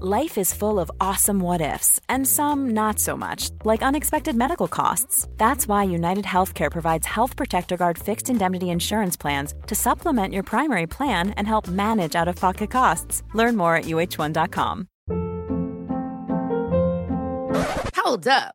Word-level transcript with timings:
Life 0.00 0.38
is 0.38 0.54
full 0.54 0.80
of 0.80 0.90
awesome 1.00 1.38
what 1.38 1.60
ifs, 1.60 2.00
and 2.08 2.26
some 2.26 2.70
not 2.70 2.98
so 2.98 3.14
much, 3.16 3.50
like 3.64 3.82
unexpected 3.82 4.34
medical 4.34 4.66
costs. 4.66 5.28
That's 5.36 5.68
why 5.68 5.84
United 5.84 6.24
Healthcare 6.24 6.70
provides 6.70 7.06
Health 7.06 7.36
Protector 7.36 7.76
Guard 7.76 7.98
fixed 7.98 8.30
indemnity 8.30 8.70
insurance 8.70 9.16
plans 9.18 9.54
to 9.66 9.74
supplement 9.74 10.32
your 10.32 10.44
primary 10.44 10.86
plan 10.86 11.30
and 11.36 11.46
help 11.46 11.68
manage 11.68 12.16
out 12.16 12.26
of 12.28 12.36
pocket 12.36 12.70
costs. 12.70 13.22
Learn 13.34 13.56
more 13.56 13.76
at 13.76 13.84
uh1.com. 13.84 14.88
Hold 17.96 18.26
up. 18.26 18.54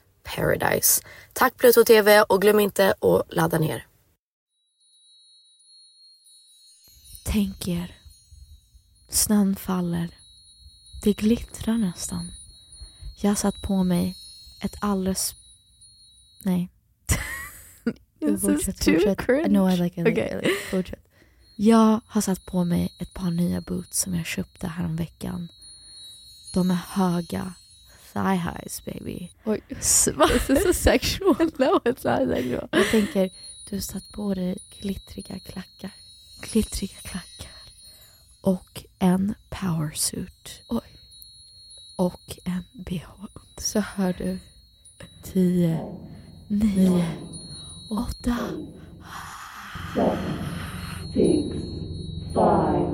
paradise. 0.23 1.01
Tack 1.33 1.57
Pluto 1.57 1.83
TV 1.85 2.21
och 2.21 2.41
glöm 2.41 2.59
inte 2.59 2.93
att 3.01 3.33
ladda 3.35 3.59
ner. 3.59 3.85
Tänk 7.25 7.67
er. 7.67 7.95
Snön 9.09 9.55
faller. 9.55 10.09
Det 11.03 11.13
glittrar 11.13 11.77
nästan. 11.77 12.31
Jag 13.21 13.37
satt 13.37 13.61
på 13.61 13.83
mig 13.83 14.15
ett 14.63 14.75
alldeles... 14.81 15.35
Nej. 16.43 16.69
This 18.19 18.29
is 18.31 18.41
fortsätt, 18.41 18.81
too 18.81 18.93
fortsätt. 18.93 19.25
cringe. 19.25 19.47
No, 19.47 19.69
I 19.69 19.77
like 19.77 20.01
it. 20.01 20.07
I 20.07 20.09
like 20.09 20.21
Okay. 20.21 20.37
it. 20.39 20.45
I 20.45 20.47
like 20.47 20.59
it. 20.61 20.69
Fortsätt. 20.71 20.99
Jag 21.55 22.01
har 22.07 22.21
satt 22.21 22.45
på 22.45 22.63
mig 22.63 22.93
ett 22.99 23.13
par 23.13 23.31
nya 23.31 23.61
boots 23.61 23.99
som 23.99 24.15
jag 24.15 24.25
köpte 24.25 24.67
häromveckan. 24.67 25.47
De 26.53 26.71
är 26.71 26.79
höga. 26.87 27.53
Thigh 28.13 28.35
highs 28.35 28.81
baby. 28.85 29.31
Oj. 29.45 29.61
Svart. 29.79 30.47
This 30.47 30.59
is 30.59 30.65
a 30.65 30.73
sexual. 30.73 31.35
no, 31.59 31.79
it's 31.85 32.03
not 32.03 32.27
sexual. 32.27 32.67
Jag 32.71 32.91
tänker, 32.91 33.29
du 33.69 33.75
har 33.75 33.81
satt 33.81 34.11
på 34.11 34.33
dig 34.33 34.57
glittriga 34.81 35.39
klackar. 35.39 35.91
Glittriga 36.41 36.97
klackar. 37.03 37.51
Och 38.41 38.83
en 38.99 39.33
powersuit. 39.49 40.61
Oj. 40.69 40.81
Och 41.95 42.37
en 42.45 42.63
bh. 42.73 43.05
Så 43.57 43.79
hör 43.79 44.13
du. 44.17 44.39
Tio, 45.23 45.99
nio, 46.47 47.05
åtta. 47.89 48.37
six, 51.13 51.47
five, 52.33 52.89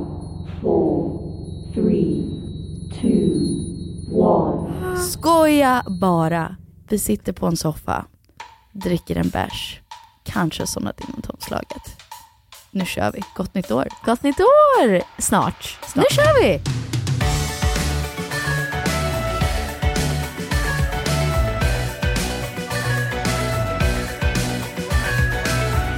four, 0.62 1.72
three, 1.74 2.24
two, 3.02 3.77
one. 4.12 4.98
Skoja 4.98 5.84
bara. 6.02 6.56
Vi 6.90 7.00
sitter 7.00 7.34
på 7.34 7.48
en 7.48 7.58
soffa, 7.58 8.06
dricker 8.74 9.16
en 9.16 9.30
bärs, 9.30 9.80
kanske 10.24 10.68
somnat 10.68 11.00
in 11.02 11.16
i 11.20 11.22
tomslaget. 11.22 12.02
Nu 12.72 12.86
kör 12.86 13.12
vi. 13.12 13.22
Gott 13.36 13.54
nytt 13.54 13.72
år. 13.72 13.88
Gott 14.06 14.24
nytt 14.24 14.40
år! 14.40 15.22
Snart. 15.22 15.80
Nu 15.96 16.04
kör 16.12 16.42
vi! 16.42 16.62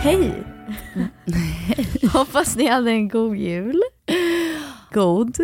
Hej! 0.02 0.44
Hoppas 2.14 2.56
ni 2.56 2.68
hade 2.68 2.92
en 2.92 3.08
god 3.08 3.36
jul. 3.36 3.82
God. 4.94 5.38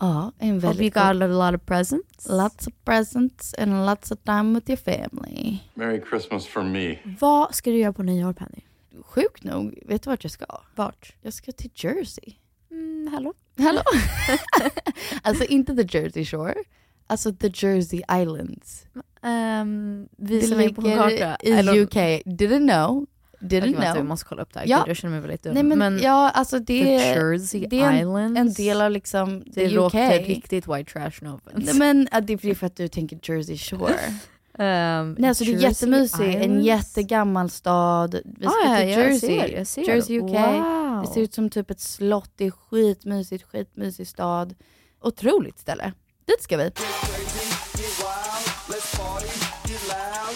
Ja, 0.00 0.32
en 0.38 0.50
Hope 0.54 0.66
väldigt 0.66 0.96
you 0.96 1.06
god- 1.06 1.20
got 1.20 1.30
a 1.30 1.50
lot 1.50 1.60
of 1.60 1.66
presents. 1.66 2.28
Lots 2.28 2.66
of 2.66 2.72
presents 2.84 3.54
and 3.58 3.86
lots 3.86 4.10
of 4.10 4.18
time 4.24 4.54
with 4.54 4.70
your 4.70 4.76
family. 4.78 5.58
Merry 5.74 6.00
Christmas 6.10 6.46
from 6.46 6.72
me. 6.72 6.98
Vad 7.20 7.54
ska 7.54 7.70
du 7.70 7.76
göra 7.78 7.92
på 7.92 8.02
nyår 8.02 8.32
Penny? 8.32 8.60
Sjukt 9.04 9.44
nog, 9.44 9.78
vet 9.86 10.02
du 10.02 10.10
vart 10.10 10.24
jag 10.24 10.30
ska? 10.30 10.46
Vart? 10.74 11.14
Jag 11.22 11.32
ska 11.32 11.52
till 11.52 11.70
Jersey. 11.74 12.34
Mm, 12.70 13.08
hallå? 13.12 13.32
Hallå? 13.58 13.82
alltså 15.22 15.44
inte 15.44 15.74
the 15.84 15.98
Jersey 15.98 16.24
Shore, 16.24 16.54
alltså 17.06 17.32
the 17.32 17.50
Jersey 17.54 18.02
Islands. 18.12 18.86
Um, 19.22 20.08
Det 20.16 20.34
visa 20.34 20.56
mig 20.56 20.74
på 20.74 20.86
en 20.86 20.96
karta. 20.96 21.36
I 21.42 21.80
UK. 21.80 21.94
Didn't 22.26 22.68
know. 22.72 23.06
Didn't 23.40 23.74
know. 23.76 23.96
vi 23.96 24.02
måste 24.02 24.26
kolla 24.26 24.42
upp 24.42 24.52
det 24.52 24.58
här. 24.60 24.66
Ja. 24.66 24.78
Gud, 24.78 24.88
jag 24.88 24.96
känner 24.96 25.12
mig 25.12 25.20
väldigt 25.20 25.42
dum. 25.42 25.54
Nej 25.54 25.62
men, 25.62 25.98
ja, 26.02 26.30
alltså 26.30 26.58
det, 26.58 26.64
The 26.84 26.96
Jersey 26.96 27.66
det 27.66 27.80
är 27.80 27.92
en, 27.92 28.36
en 28.36 28.52
del 28.52 28.80
av 28.80 28.90
liksom 28.90 29.40
det 29.46 29.52
the 29.52 29.68
låter 29.68 30.20
UK. 30.20 30.28
riktigt 30.28 30.68
white 30.68 30.92
trash 30.92 31.12
no. 31.22 31.40
Nej, 31.54 31.74
men 31.74 32.08
ja, 32.12 32.20
det 32.20 32.32
är 32.44 32.54
för 32.54 32.66
att 32.66 32.76
du 32.76 32.88
tänker 32.88 33.18
Jersey 33.22 33.56
Shore. 33.58 33.94
Um, 34.58 35.12
Nej 35.18 35.28
alltså 35.28 35.44
det 35.44 35.50
är 35.50 35.52
Jersey 35.52 35.88
jättemysigt, 35.88 36.20
en 36.44 36.60
jättegammal 36.60 37.50
stad. 37.50 38.20
Vi 38.24 38.46
ska 38.46 38.54
Ah, 38.66 38.72
ja, 38.72 38.78
till 38.80 38.88
jag 38.90 39.12
Jersey. 39.12 39.18
ser, 39.38 39.56
jag 39.56 39.66
ser. 39.66 39.82
Jersey 39.82 40.18
UK. 40.18 40.30
Wow. 40.30 41.02
Det 41.06 41.12
ser 41.14 41.20
ut 41.20 41.34
som 41.34 41.50
typ 41.50 41.70
ett 41.70 41.80
slott, 41.80 42.30
det 42.36 42.44
är 42.46 42.50
skitmysigt, 42.50 43.44
skitmysig 43.44 44.06
stad. 44.08 44.54
Otroligt 45.02 45.58
ställe. 45.58 45.92
Dit 46.26 46.42
ska 46.42 46.56
vi. 46.56 46.70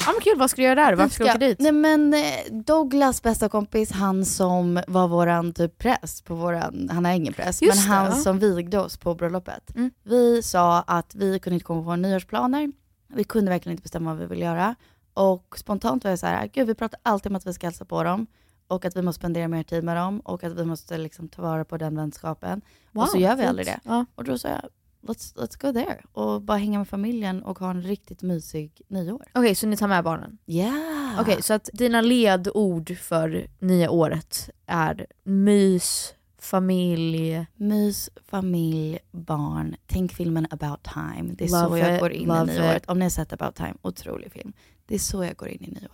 Ja 0.06 0.12
men 0.12 0.20
kul, 0.20 0.38
vad 0.38 0.50
ska 0.50 0.62
du 0.62 0.68
göra 0.68 0.74
där? 0.74 0.94
Varför 0.94 1.14
ska 1.14 1.24
du 1.24 1.30
åka 1.30 1.38
dit? 1.38 1.60
Nej 1.60 1.72
men 1.72 2.14
eh, 2.14 2.20
Douglas 2.50 3.22
bästa 3.22 3.48
kompis, 3.48 3.92
han 3.92 4.24
som 4.24 4.80
var 4.86 5.08
våran 5.08 5.52
typ 5.52 5.78
präst 5.78 6.24
på 6.24 6.34
våran, 6.34 6.88
han 6.92 7.06
är 7.06 7.14
ingen 7.14 7.32
präst, 7.32 7.62
Just 7.62 7.76
men 7.76 7.90
det, 7.90 7.96
han 7.96 8.06
ja. 8.06 8.16
som 8.16 8.38
vigde 8.38 8.78
oss 8.78 8.96
på 8.96 9.14
bröllopet. 9.14 9.74
Mm. 9.74 9.90
Vi 10.02 10.42
sa 10.42 10.80
att 10.80 11.14
vi 11.14 11.38
kunde 11.38 11.54
inte 11.54 11.64
komma 11.64 11.84
på 11.84 11.96
nyårsplaner, 11.96 12.72
vi 13.14 13.24
kunde 13.24 13.50
verkligen 13.50 13.72
inte 13.72 13.82
bestämma 13.82 14.10
vad 14.10 14.20
vi 14.20 14.26
ville 14.26 14.44
göra. 14.44 14.74
Och 15.14 15.58
spontant 15.58 16.04
var 16.04 16.10
jag 16.10 16.18
så 16.18 16.26
här, 16.26 16.50
gud 16.52 16.66
vi 16.66 16.74
pratar 16.74 17.00
alltid 17.02 17.32
om 17.32 17.36
att 17.36 17.46
vi 17.46 17.52
ska 17.52 17.66
hälsa 17.66 17.84
på 17.84 18.02
dem 18.02 18.26
och 18.68 18.84
att 18.84 18.96
vi 18.96 19.02
måste 19.02 19.18
spendera 19.18 19.48
mer 19.48 19.62
tid 19.62 19.84
med 19.84 19.96
dem 19.96 20.20
och 20.20 20.44
att 20.44 20.52
vi 20.52 20.64
måste 20.64 20.98
liksom 20.98 21.28
ta 21.28 21.42
vara 21.42 21.64
på 21.64 21.76
den 21.76 21.96
vänskapen. 21.96 22.60
och 22.94 23.08
så 23.08 23.18
gör 23.18 23.30
vi 23.30 23.36
fint. 23.36 23.48
aldrig 23.48 23.66
det. 23.66 23.80
Ja. 23.84 24.06
Och 24.14 24.24
då 24.24 24.38
sa 24.38 24.48
jag, 24.48 24.62
let's, 25.06 25.34
let's 25.36 25.60
go 25.62 25.72
there 25.72 26.02
och 26.12 26.42
bara 26.42 26.58
hänga 26.58 26.78
med 26.78 26.88
familjen 26.88 27.42
och 27.42 27.58
ha 27.58 27.70
en 27.70 27.82
riktigt 27.82 28.22
mysig 28.22 28.82
nyår. 28.88 29.24
Okej, 29.34 29.54
så 29.54 29.66
ni 29.66 29.76
tar 29.76 29.88
med 29.88 30.04
barnen? 30.04 30.38
Yeah! 30.46 31.20
Okej, 31.20 31.42
så 31.42 31.54
att 31.54 31.70
dina 31.72 32.00
ledord 32.00 32.96
för 32.98 33.46
nya 33.58 33.90
året 33.90 34.50
är 34.66 35.06
mys, 35.24 36.14
familj, 36.38 37.46
Mys, 37.56 38.10
familj, 38.30 38.98
barn. 39.10 39.76
Tänk 39.86 40.12
filmen 40.12 40.46
About 40.50 40.82
Time. 40.82 41.34
Det 41.34 41.44
är 41.44 41.48
så 41.48 41.62
Love 41.62 41.78
jag 41.78 41.94
it, 41.94 42.00
går 42.00 42.12
in 42.12 42.22
i 42.22 42.26
nyåret. 42.26 42.82
it. 42.82 42.88
Om 42.88 42.98
ni 42.98 43.04
har 43.04 43.10
sett 43.10 43.32
About 43.32 43.54
Time, 43.54 43.74
otrolig 43.82 44.32
film. 44.32 44.52
Det 44.86 44.94
är 44.94 44.98
så 44.98 45.24
jag 45.24 45.36
går 45.36 45.48
in 45.48 45.64
i 45.64 45.66
nyår. 45.80 45.92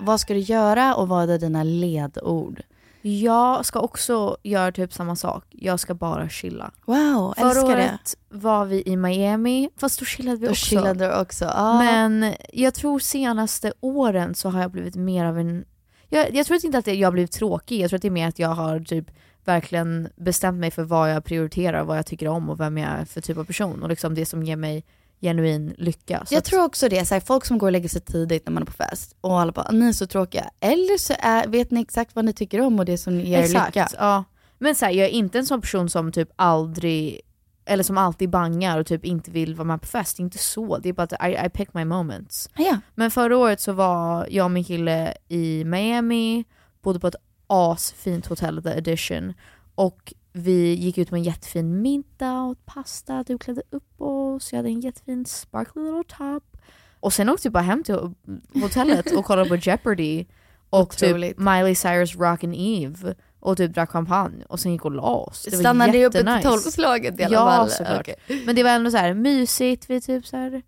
Vad 0.00 0.20
ska 0.20 0.34
du 0.34 0.40
göra 0.40 0.94
och 0.94 1.08
vad 1.08 1.30
är 1.30 1.38
dina 1.38 1.62
ledord? 1.62 2.62
Jag 3.08 3.66
ska 3.66 3.80
också 3.80 4.36
göra 4.42 4.72
typ 4.72 4.92
samma 4.92 5.16
sak. 5.16 5.44
Jag 5.50 5.80
ska 5.80 5.94
bara 5.94 6.28
chilla. 6.28 6.70
Wow, 6.84 7.34
Förra 7.36 7.48
älskar 7.50 7.68
det. 7.68 7.74
året 7.74 8.16
var 8.28 8.64
vi 8.64 8.82
i 8.86 8.96
Miami, 8.96 9.70
fast 9.76 9.98
då 9.98 10.04
chillade 10.04 10.36
vi 10.36 10.46
Då 10.46 10.52
också. 10.52 10.66
chillade 10.66 11.04
du 11.04 11.20
också. 11.20 11.50
Ah. 11.54 11.78
Men 11.78 12.34
jag 12.52 12.74
tror 12.74 12.98
senaste 12.98 13.72
åren 13.80 14.34
så 14.34 14.50
har 14.50 14.60
jag 14.60 14.70
blivit 14.70 14.94
mer 14.96 15.24
av 15.24 15.38
en... 15.38 15.64
Jag, 16.08 16.34
jag 16.34 16.46
tror 16.46 16.64
inte 16.64 16.78
att 16.78 16.86
jag 16.86 17.06
har 17.06 17.12
blivit 17.12 17.32
tråkig, 17.32 17.80
jag 17.80 17.90
tror 17.90 17.96
att 17.98 18.02
det 18.02 18.08
är 18.08 18.10
mer 18.10 18.28
att 18.28 18.38
jag 18.38 18.48
har 18.48 18.80
typ 18.80 19.10
verkligen 19.44 20.08
bestämt 20.16 20.58
mig 20.60 20.70
för 20.70 20.82
vad 20.82 21.12
jag 21.12 21.24
prioriterar, 21.24 21.84
vad 21.84 21.98
jag 21.98 22.06
tycker 22.06 22.28
om 22.28 22.50
och 22.50 22.60
vem 22.60 22.78
jag 22.78 22.88
är 22.90 23.04
för 23.04 23.20
typ 23.20 23.38
av 23.38 23.44
person. 23.44 23.82
Och 23.82 23.88
liksom 23.88 24.14
det 24.14 24.26
som 24.26 24.42
ger 24.42 24.56
mig 24.56 24.84
genuin 25.20 25.74
lycka. 25.78 26.22
Så 26.26 26.34
jag 26.34 26.38
att- 26.38 26.44
tror 26.44 26.64
också 26.64 26.88
det, 26.88 27.04
så 27.08 27.20
folk 27.20 27.44
som 27.44 27.58
går 27.58 27.66
och 27.66 27.72
lägger 27.72 27.88
sig 27.88 28.00
tidigt 28.00 28.46
när 28.46 28.52
man 28.52 28.62
är 28.62 28.66
på 28.66 28.72
fest 28.72 29.16
och 29.20 29.40
alla 29.40 29.52
bara, 29.52 29.70
ni 29.70 29.88
är 29.88 29.92
så 29.92 30.06
tråkiga. 30.06 30.50
Eller 30.60 30.98
så 30.98 31.14
är, 31.18 31.46
vet 31.46 31.70
ni 31.70 31.80
exakt 31.80 32.14
vad 32.14 32.24
ni 32.24 32.32
tycker 32.32 32.60
om 32.60 32.78
och 32.78 32.84
det 32.84 32.98
som 32.98 33.20
ger 33.20 33.38
er 33.38 33.42
Exakt, 33.42 33.76
lycka. 33.76 33.88
ja. 33.98 34.24
Men 34.58 34.74
så 34.74 34.84
här, 34.84 34.92
jag 34.92 35.06
är 35.06 35.10
inte 35.10 35.38
en 35.38 35.46
sån 35.46 35.60
person 35.60 35.88
som 35.90 36.12
typ 36.12 36.28
aldrig, 36.36 37.20
eller 37.64 37.84
som 37.84 37.98
alltid 37.98 38.30
bangar 38.30 38.78
och 38.78 38.86
typ 38.86 39.04
inte 39.04 39.30
vill 39.30 39.54
vara 39.54 39.64
med 39.68 39.80
på 39.80 39.86
fest. 39.86 40.18
Inte 40.18 40.38
så, 40.38 40.78
det 40.78 40.88
är 40.88 40.92
bara 40.92 41.02
att 41.02 41.28
I, 41.28 41.46
I 41.46 41.48
pick 41.50 41.74
my 41.74 41.84
moments. 41.84 42.48
Ja. 42.56 42.78
Men 42.94 43.10
förra 43.10 43.36
året 43.36 43.60
så 43.60 43.72
var 43.72 44.26
jag 44.30 44.44
och 44.44 44.50
min 44.50 44.64
kille 44.64 45.14
i 45.28 45.64
Miami, 45.64 46.44
bodde 46.82 47.00
på 47.00 47.06
ett 47.06 47.14
asfint 47.46 48.26
hotell, 48.26 48.62
The 48.62 48.68
Edition. 48.70 49.34
Och 49.74 50.14
vi 50.38 50.74
gick 50.74 50.98
ut 50.98 51.10
på 51.10 51.16
en 51.16 51.22
jättefin 51.22 51.82
middag, 51.82 52.42
åt 52.42 52.66
pasta, 52.66 53.22
du 53.26 53.38
klädde 53.38 53.62
upp 53.70 54.00
oss, 54.00 54.52
jag 54.52 54.56
hade 54.58 54.68
en 54.68 54.80
jättefin 54.80 55.26
sparkly 55.26 55.82
little 55.82 56.16
top. 56.16 56.56
Och 57.00 57.12
sen 57.12 57.28
åkte 57.28 57.48
vi 57.48 57.52
bara 57.52 57.62
hem 57.62 57.82
till 57.82 58.14
hotellet 58.62 59.12
och 59.16 59.24
kollade 59.24 59.48
på 59.48 59.56
Jeopardy 59.56 60.24
och 60.70 60.96
typ. 60.96 61.38
Miley 61.38 61.74
Cyrus 61.74 62.16
Rockin' 62.16 62.54
Eve 62.56 63.14
och 63.40 63.56
typ 63.56 63.74
drack 63.74 63.90
champagne 63.90 64.44
och 64.48 64.60
sen 64.60 64.72
gick 64.72 64.84
och 64.84 64.92
la 64.92 65.02
oss. 65.14 65.42
Det 65.42 65.56
var 65.56 65.62
Stannade 65.62 65.92
ni 65.92 66.06
uppe 66.06 66.18
till 66.18 66.42
tolvslaget 66.50 67.20
i 67.20 67.24
alla 67.24 67.34
Ja 67.34 67.46
fall? 67.46 67.70
såklart. 67.70 68.00
Okej. 68.00 68.42
Men 68.46 68.56
det 68.56 68.62
var 68.62 68.70
ändå 68.70 68.90
så 68.90 68.96
här 68.96 69.14
mysigt, 69.14 69.90
vi 69.90 70.00
typ 70.00 70.26
så 70.26 70.36
här 70.36 70.62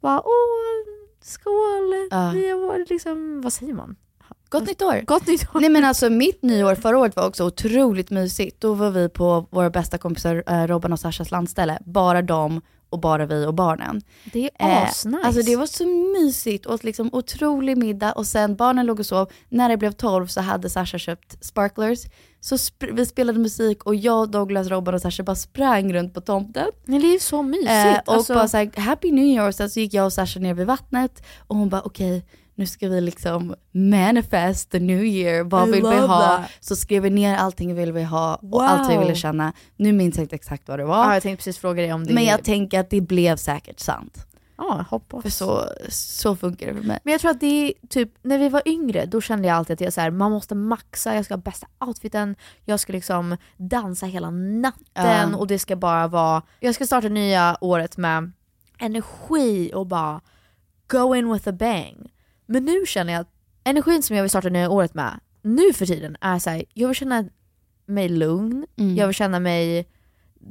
bara 0.00 0.20
åh, 0.20 0.94
skål, 1.22 2.08
Ja. 2.10 2.32
nya 2.32 2.56
år, 2.56 2.84
liksom, 2.88 3.40
vad 3.40 3.52
säger 3.52 3.74
man? 3.74 3.96
Gott 4.48 4.66
nytt 4.66 4.82
år! 4.82 5.02
Gott 5.06 5.26
nytt 5.26 5.54
år! 5.54 5.60
Nej 5.60 5.70
men 5.70 5.84
alltså 5.84 6.10
mitt 6.10 6.42
nyår 6.42 6.74
förra 6.74 6.98
året 6.98 7.16
var 7.16 7.26
också 7.26 7.44
otroligt 7.44 8.10
mysigt. 8.10 8.60
Då 8.60 8.74
var 8.74 8.90
vi 8.90 9.08
på 9.08 9.46
våra 9.50 9.70
bästa 9.70 9.98
kompisar 9.98 10.44
eh, 10.46 10.66
Robban 10.66 10.92
och 10.92 11.00
Sashas 11.00 11.30
landställe. 11.30 11.78
Bara 11.86 12.22
de 12.22 12.60
och 12.90 13.00
bara 13.00 13.26
vi 13.26 13.46
och 13.46 13.54
barnen. 13.54 14.00
Det 14.32 14.50
är 14.58 14.68
Eh, 14.70 14.82
asnice. 14.88 15.18
Alltså 15.24 15.42
det 15.42 15.56
var 15.56 15.66
så 15.66 15.86
mysigt 15.86 16.66
och 16.66 16.84
liksom 16.84 17.08
otrolig 17.12 17.76
middag 17.78 18.12
och 18.12 18.26
sen 18.26 18.56
barnen 18.56 18.86
låg 18.86 18.98
och 19.00 19.06
sov. 19.06 19.28
När 19.48 19.68
det 19.68 19.76
blev 19.76 19.92
12 19.92 20.26
så 20.26 20.40
hade 20.40 20.70
Sasha 20.70 20.98
köpt 20.98 21.44
sparklers. 21.44 21.98
Så 22.40 22.56
sp- 22.56 22.92
vi 22.92 23.06
spelade 23.06 23.38
musik 23.38 23.84
och 23.84 23.94
jag, 23.94 24.30
Douglas, 24.30 24.66
Robban 24.68 24.94
och 24.94 25.00
Sasha 25.00 25.22
bara 25.22 25.36
sprang 25.36 25.92
runt 25.92 26.14
på 26.14 26.20
tomten. 26.20 26.66
Men 26.84 27.00
det 27.00 27.06
är 27.14 27.18
så 27.18 27.42
mysigt. 27.42 27.70
Eh, 27.70 27.98
och 28.06 28.14
alltså, 28.14 28.34
bara 28.34 28.48
såhär, 28.48 28.80
happy 28.80 29.12
new 29.12 29.24
year. 29.24 29.48
Och 29.48 29.54
sen 29.54 29.70
så 29.70 29.80
gick 29.80 29.94
jag 29.94 30.06
och 30.06 30.12
Sasha 30.12 30.40
ner 30.40 30.54
vid 30.54 30.66
vattnet 30.66 31.22
och 31.38 31.56
hon 31.56 31.68
bara 31.68 31.82
okej, 31.82 32.24
nu 32.58 32.66
ska 32.66 32.88
vi 32.88 33.00
liksom 33.00 33.54
manifest 33.72 34.70
the 34.70 34.78
new 34.80 35.04
year. 35.04 35.44
Vad 35.44 35.68
I 35.68 35.72
vill 35.72 35.82
vi 35.82 35.96
ha? 35.96 36.20
that. 36.20 36.50
Så 36.60 36.76
skrev 36.76 37.02
vi 37.02 37.10
ner 37.10 37.36
allting 37.36 37.74
vi 37.74 37.84
ville 37.84 38.04
ha 38.04 38.34
och 38.34 38.48
Wow. 38.48 38.60
allt 38.62 38.90
vi 38.90 38.96
ville 38.98 39.14
känna. 39.14 39.52
Nu 39.76 39.92
minns 39.92 40.16
jag 40.16 40.24
inte 40.24 40.34
exakt 40.36 40.68
vad 40.68 40.78
det 40.78 40.84
var. 40.84 41.04
ja, 41.04 41.14
jag 41.14 41.22
tänkte 41.22 41.36
precis 41.44 41.58
fråga 41.60 41.82
dig 41.82 41.92
om 41.92 42.04
det 42.06 42.12
men 42.14 42.24
jag 42.24 42.44
tänker 42.44 42.80
att 42.80 42.90
det 42.90 43.00
blev 43.00 43.36
säkert 43.36 43.80
sant. 43.80 44.26
ja, 44.58 44.84
hoppas. 44.90 45.22
För 45.22 45.30
så, 45.30 45.64
så 45.88 46.36
funkar 46.36 46.66
det 46.66 46.74
för 46.74 46.82
mig. 46.86 46.98
Men 47.04 47.12
jag 47.12 47.20
tror 47.20 47.30
att 47.30 47.40
det 47.40 47.46
är 47.68 47.72
typ, 47.88 48.10
när 48.22 48.38
vi 48.38 48.48
var 48.48 48.62
yngre, 48.66 49.06
då 49.06 49.20
kände 49.20 49.48
jag 49.48 49.56
alltid 49.56 49.74
att 49.74 49.80
jag 49.80 49.92
så 49.92 50.00
här, 50.00 50.10
man 50.10 50.32
måste 50.32 50.54
maxa, 50.54 51.14
jag 51.14 51.24
ska 51.24 51.34
ha 51.34 51.38
bästa 51.42 51.66
outfiten, 51.80 52.36
jag 52.64 52.80
ska 52.80 52.92
liksom 52.92 53.36
dansa 53.56 54.06
hela 54.06 54.30
natten 54.30 55.30
Ja. 55.32 55.36
och 55.36 55.46
det 55.46 55.58
ska 55.58 55.76
bara 55.76 56.08
vara, 56.08 56.42
jag 56.60 56.74
ska 56.74 56.86
starta 56.86 57.08
nya 57.08 57.56
året 57.60 57.96
med 57.96 58.32
energi 58.78 59.70
och 59.74 59.86
bara 59.86 60.20
go 60.86 61.14
in 61.14 61.32
with 61.32 61.48
a 61.48 61.52
bang. 61.52 62.10
Men 62.48 62.64
nu 62.64 62.86
känner 62.86 63.12
jag 63.12 63.20
att 63.20 63.32
energin 63.64 64.02
som 64.02 64.16
jag 64.16 64.22
vill 64.22 64.30
starta 64.30 64.48
nya 64.48 64.70
året 64.70 64.94
med, 64.94 65.20
nu 65.42 65.72
för 65.72 65.86
tiden, 65.86 66.16
är 66.20 66.38
så 66.38 66.50
här, 66.50 66.64
jag 66.74 66.88
vill 66.88 66.96
känna 66.96 67.24
mig 67.86 68.08
lugn, 68.08 68.66
Mm. 68.78 68.96
jag 68.96 69.06
vill 69.06 69.14
känna 69.14 69.40
mig 69.40 69.88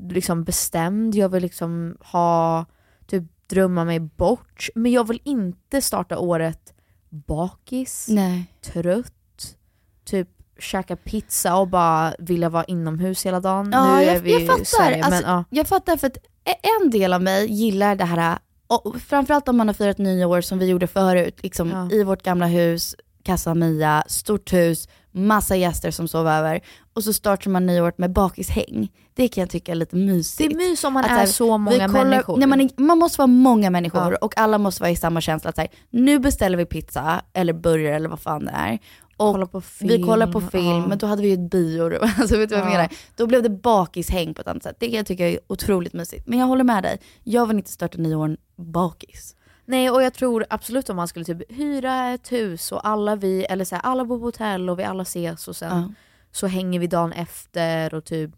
liksom 0.09 0.43
bestämd, 0.43 1.15
jag 1.15 1.29
vill 1.29 1.41
liksom 1.43 1.97
ha, 1.99 2.65
typ 3.07 3.23
drömma 3.47 3.85
mig 3.85 3.99
bort. 3.99 4.69
Men 4.75 4.91
jag 4.91 5.07
vill 5.07 5.21
inte 5.23 5.81
starta 5.81 6.19
året 6.19 6.73
bakis, 7.09 8.07
Nej. 8.09 8.45
trött, 8.61 9.55
typ 10.05 10.29
käka 10.59 10.95
pizza 10.95 11.55
och 11.55 11.67
bara 11.67 12.13
vilja 12.19 12.49
vara 12.49 12.63
inomhus 12.63 13.25
hela 13.25 13.39
dagen. 13.39 13.69
Ja, 13.73 13.95
nu 13.95 14.03
är 14.03 14.13
jag, 14.13 14.21
vi 14.21 14.31
jag 14.33 14.47
fattar. 14.47 14.63
Sverige, 14.63 15.03
alltså, 15.03 15.21
men, 15.21 15.31
ja. 15.31 15.43
Jag 15.49 15.67
fattar 15.67 15.97
för 15.97 16.07
att 16.07 16.17
en 16.83 16.89
del 16.89 17.13
av 17.13 17.21
mig 17.21 17.51
gillar 17.51 17.95
det 17.95 18.05
här, 18.05 18.39
och 18.67 18.95
framförallt 19.01 19.47
om 19.49 19.57
man 19.57 19.67
har 19.67 19.73
firat 19.73 19.97
nyår 19.97 20.41
som 20.41 20.59
vi 20.59 20.65
gjorde 20.65 20.87
förut, 20.87 21.39
liksom 21.43 21.69
Ja. 21.69 21.91
i 21.91 22.03
vårt 22.03 22.23
gamla 22.23 22.45
hus, 22.47 22.95
Casa 23.23 23.53
Mia, 23.53 24.03
stort 24.07 24.53
hus, 24.53 24.87
massa 25.11 25.55
gäster 25.55 25.91
som 25.91 26.07
sov 26.07 26.27
över. 26.27 26.61
Och 26.93 27.03
så 27.03 27.13
startar 27.13 27.51
man 27.51 27.65
nyåret 27.65 27.97
med 27.97 28.11
bakishäng. 28.11 28.91
Det 29.13 29.27
kan 29.27 29.41
jag 29.41 29.49
tycka 29.49 29.71
är 29.71 29.75
lite 29.75 29.95
Det 29.95 30.01
mysigt. 30.05 30.51
är 30.53 30.57
mys 30.57 30.83
om 30.83 30.93
man 30.93 31.05
Att 31.05 31.11
är 31.11 31.15
här, 31.15 31.25
så 31.25 31.57
många 31.57 31.87
kollar- 31.87 32.05
människor. 32.05 32.37
Nej, 32.37 32.47
man, 32.47 32.61
är, 32.61 32.69
man 32.81 32.97
måste 32.97 33.17
vara 33.17 33.27
många 33.27 33.69
människor 33.69 34.11
Ja. 34.11 34.17
och 34.21 34.37
alla 34.37 34.57
måste 34.57 34.81
vara 34.81 34.91
i 34.91 34.95
samma 34.95 35.21
känsla. 35.21 35.49
Att 35.49 35.55
så 35.55 35.61
här, 35.61 35.69
nu 35.89 36.19
beställer 36.19 36.57
vi 36.57 36.65
pizza 36.65 37.21
eller 37.33 37.53
burgare 37.53 37.95
eller 37.95 38.09
vad 38.09 38.19
fan 38.19 38.45
det 38.45 38.51
är. 38.51 38.79
Och 39.17 39.33
Kolla 39.33 39.45
på 39.45 39.61
vi 39.79 40.03
kollar 40.03 40.27
på 40.31 40.41
film, 40.41 40.65
ja. 40.65 40.87
men 40.87 40.97
då 40.97 41.07
hade 41.07 41.21
vi 41.21 41.27
ju 41.27 41.33
ett 41.33 41.51
biorum. 41.51 42.09
Alltså 42.19 42.37
vet 42.37 42.49
du 42.49 42.55
vad 42.55 42.65
jag 42.65 42.71
Ja. 42.71 42.77
menar? 42.77 42.89
Då 43.15 43.27
blev 43.27 43.43
det 43.43 43.49
bakishäng 43.49 44.33
på 44.33 44.41
ett 44.41 44.47
annat 44.47 44.63
sätt. 44.63 44.75
Det 44.79 44.87
kan 44.87 44.95
jag 44.97 45.05
tycka 45.05 45.29
är 45.29 45.39
otroligt 45.47 45.93
mysigt. 45.93 46.27
Men 46.27 46.39
jag 46.39 46.45
håller 46.45 46.63
med 46.63 46.83
dig, 46.83 46.99
jag 47.23 47.45
vill 47.45 47.57
inte 47.57 47.71
starta 47.71 47.97
nyår 47.97 48.37
bakis. 48.57 49.35
Nej 49.65 49.89
och 49.89 50.03
jag 50.03 50.13
tror 50.13 50.45
absolut 50.49 50.89
om 50.89 50.95
man 50.95 51.07
skulle 51.07 51.25
typ 51.25 51.51
hyra 51.51 52.09
ett 52.13 52.31
hus 52.31 52.71
och 52.71 52.87
alla 52.87 53.15
vi, 53.15 53.45
eller 53.45 53.65
så 53.65 53.75
här, 53.75 53.81
alla 53.81 54.05
bor 54.05 54.19
på 54.19 54.25
hotell 54.25 54.69
och 54.69 54.79
vi 54.79 54.83
alla 54.83 55.03
ses 55.03 55.47
och 55.47 55.55
sen 55.55 55.77
Ja. 55.81 55.89
så 56.31 56.47
hänger 56.47 56.79
vi 56.79 56.87
dagen 56.87 57.11
efter 57.13 57.93
och 57.93 58.05
typ 58.05 58.31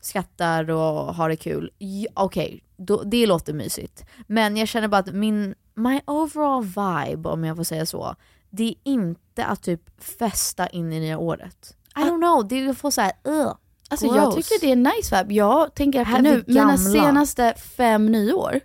skrattar 0.00 0.70
och 0.70 1.14
har 1.14 1.28
det 1.28 1.36
kul. 1.36 1.70
Ja, 1.78 2.08
Okej, 2.14 2.64
då- 2.76 3.02
det 3.02 3.26
låter 3.26 3.52
mysigt. 3.52 4.04
Men 4.26 4.56
jag 4.56 4.68
känner 4.68 4.88
bara 4.88 4.98
att 4.98 5.14
min, 5.14 5.54
my 5.74 6.00
overall 6.06 6.64
vibe, 6.64 7.28
om 7.28 7.44
jag 7.44 7.56
får 7.56 7.64
säga 7.64 7.86
så, 7.86 8.16
det 8.50 8.64
är 8.68 8.74
inte 8.84 9.44
att 9.44 9.62
typ 9.62 10.04
festa 10.04 10.66
in 10.66 10.92
i 10.92 11.00
nya 11.00 11.18
året. 11.18 11.76
I 11.96 12.00
don't 12.00 12.18
know, 12.18 12.48
det 12.48 12.58
jag 12.64 12.76
får 12.76 12.90
såhär 12.90 13.12
uh, 13.28 13.52
Alltså 13.88 14.06
jag 14.06 14.14
gross. 14.32 14.34
tycker 14.48 14.66
det 14.66 14.72
är 14.72 14.76
nice 14.96 15.18
vibe. 15.22 15.34
Jag 15.34 15.74
tänker 15.74 16.00
efter 16.00 16.22
nu, 16.22 16.44
mina 16.46 16.76
senaste 16.78 17.54
fem 17.76 18.06
nyår 18.06 18.60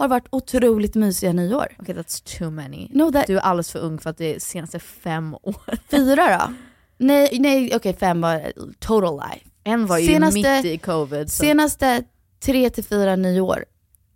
har 0.00 0.08
varit 0.08 0.26
otroligt 0.30 0.94
mysiga 0.94 1.32
nyår. 1.32 1.66
Okej 1.78 1.94
that's 1.94 2.38
too 2.38 2.50
many. 2.50 2.88
No, 2.92 3.12
that, 3.12 3.26
Du 3.26 3.36
är 3.36 3.40
alldeles 3.40 3.70
för 3.72 3.78
ung 3.78 3.98
för 3.98 4.10
att 4.10 4.18
det 4.18 4.34
är 4.34 4.38
senaste 4.38 4.78
fem 4.78 5.34
år. 5.34 5.56
Fyra 5.90 6.38
då? 6.38 6.54
Nej, 6.98 7.36
nej 7.40 7.72
okej 7.76 7.94
fem 8.00 8.20
var 8.20 8.52
total 8.78 9.16
life. 9.16 9.46
En 9.64 9.86
var 9.86 9.98
ju 9.98 10.06
Senaste- 10.08 10.56
mitt 10.62 10.64
i 10.64 10.78
covid. 10.78 11.30
Så. 11.32 11.36
Senaste 11.42 12.02
tre 12.40 12.70
till 12.70 12.84
fyra 12.84 13.16
nyår 13.16 13.64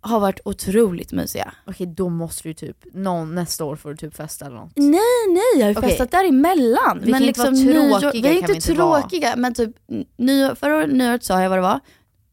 har 0.01 0.19
varit 0.19 0.39
otroligt 0.45 1.11
mysiga. 1.11 1.53
Okej 1.67 1.87
då 1.87 2.09
måste 2.09 2.47
du 2.47 2.53
typ, 2.53 2.77
någon, 2.93 3.35
nästa 3.35 3.65
år 3.65 3.75
får 3.75 3.89
du 3.89 3.97
typ 3.97 4.15
festa 4.15 4.45
eller 4.45 4.55
något. 4.55 4.71
Nej 4.75 4.99
nej, 5.29 5.43
jag 5.55 5.65
har 5.65 5.71
ju 5.71 5.77
Okej. 5.77 5.89
festat 5.89 6.11
däremellan. 6.11 6.99
Vi 7.03 7.11
kan 7.11 7.23
inte 7.23 7.39
vara 7.39 7.49
nyår- 7.51 7.99
tråkiga, 7.99 8.21
Vi 8.21 8.27
är 8.29 8.33
inte 8.41 8.51
vi 8.51 8.55
inte 8.55 8.73
vara. 8.73 9.01
tråkiga, 9.01 9.33
men 9.35 9.53
typ 9.53 9.71
nyår, 10.17 10.55
förra 10.55 10.75
året- 10.75 10.93
nyåret 10.93 11.23
sa 11.23 11.41
jag 11.41 11.49
vad 11.49 11.57
det 11.57 11.61
var. 11.61 11.79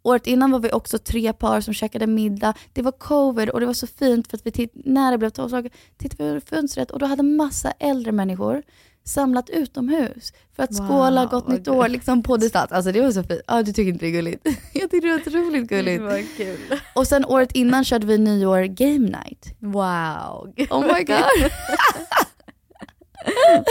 Året 0.02 0.26
innan 0.26 0.50
var 0.50 0.58
vi 0.60 0.72
också 0.72 0.98
tre 0.98 1.32
par 1.32 1.60
som 1.60 1.74
käkade 1.74 2.06
middag. 2.06 2.54
Det 2.72 2.82
var 2.82 2.92
covid 2.92 3.48
och 3.48 3.60
det 3.60 3.66
var 3.66 3.72
så 3.72 3.86
fint 3.86 4.28
för 4.30 4.36
att 4.36 4.46
vi 4.46 4.50
titt- 4.50 4.72
när 4.84 5.10
det 5.12 5.18
blev 5.18 5.30
tolvslag 5.30 5.68
tittade 5.98 6.22
vi 6.24 6.30
över 6.30 6.40
fönstret 6.40 6.90
och 6.90 6.98
då 6.98 7.06
hade 7.06 7.22
massa 7.22 7.70
äldre 7.78 8.12
människor 8.12 8.62
samlat 9.04 9.50
utomhus 9.50 10.32
för 10.56 10.62
att 10.62 10.70
Wow, 10.80 10.88
skåla 10.88 11.26
gott 11.26 11.48
nytt 11.48 11.68
år 11.68 11.88
liksom 11.88 12.22
på 12.22 12.36
distans. 12.36 12.72
Alltså 12.72 12.92
det 12.92 13.00
var 13.00 13.10
så 13.12 13.22
fint. 13.22 13.40
Ja, 13.46 13.62
du 13.62 13.72
tycker 13.72 13.92
inte 13.92 14.04
det 14.04 14.08
är 14.08 14.12
gulligt? 14.12 14.46
Jag 14.72 14.90
tyckte 14.90 15.08
det 15.08 15.12
var 15.12 15.20
otroligt 15.20 15.68
gulligt. 15.68 16.36
kul. 16.36 16.56
Och 16.94 17.06
sen 17.06 17.24
året 17.24 17.52
innan 17.52 17.84
körde 17.84 18.06
vi 18.06 18.18
nyår 18.18 18.62
game 18.62 18.98
night. 18.98 19.54
Wow. 19.58 20.54
Oh 20.70 20.94
my 20.96 21.04
god. 21.04 21.50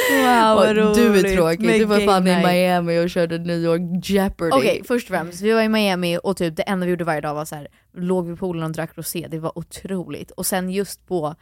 Wow, 0.10 0.56
vad 0.56 0.78
Och 0.78 0.96
du 0.96 1.06
är 1.06 1.10
roligt 1.10 1.36
tråkig, 1.36 1.66
med 1.66 1.80
du 1.80 1.86
var 1.86 2.00
fan 2.00 2.28
i. 2.28 2.46
Miami 2.46 3.06
och 3.06 3.10
körde 3.10 3.38
nyår 3.38 3.80
Jeopardy. 4.04 4.52
Okej, 4.52 4.82
först 4.88 5.10
och 5.10 5.16
främst, 5.16 5.42
vi 5.42 5.52
var 5.52 5.62
i 5.62 5.70
Miami 5.70 6.20
och 6.24 6.38
typ 6.38 6.56
det 6.56 6.64
enda 6.64 6.86
vi 6.86 6.90
gjorde 6.90 7.04
varje 7.04 7.22
dag 7.22 7.34
var 7.34 7.46
så 7.46 7.56
här, 7.56 7.68
låg 7.94 8.28
vid 8.28 8.40
poolen 8.40 8.64
och 8.64 8.72
drack 8.72 8.98
rosé, 8.98 9.28
det 9.32 9.40
var 9.40 9.58
otroligt. 9.58 10.32
Och 10.32 10.46
sen 10.46 10.70
just 10.70 11.08
på, 11.08 11.36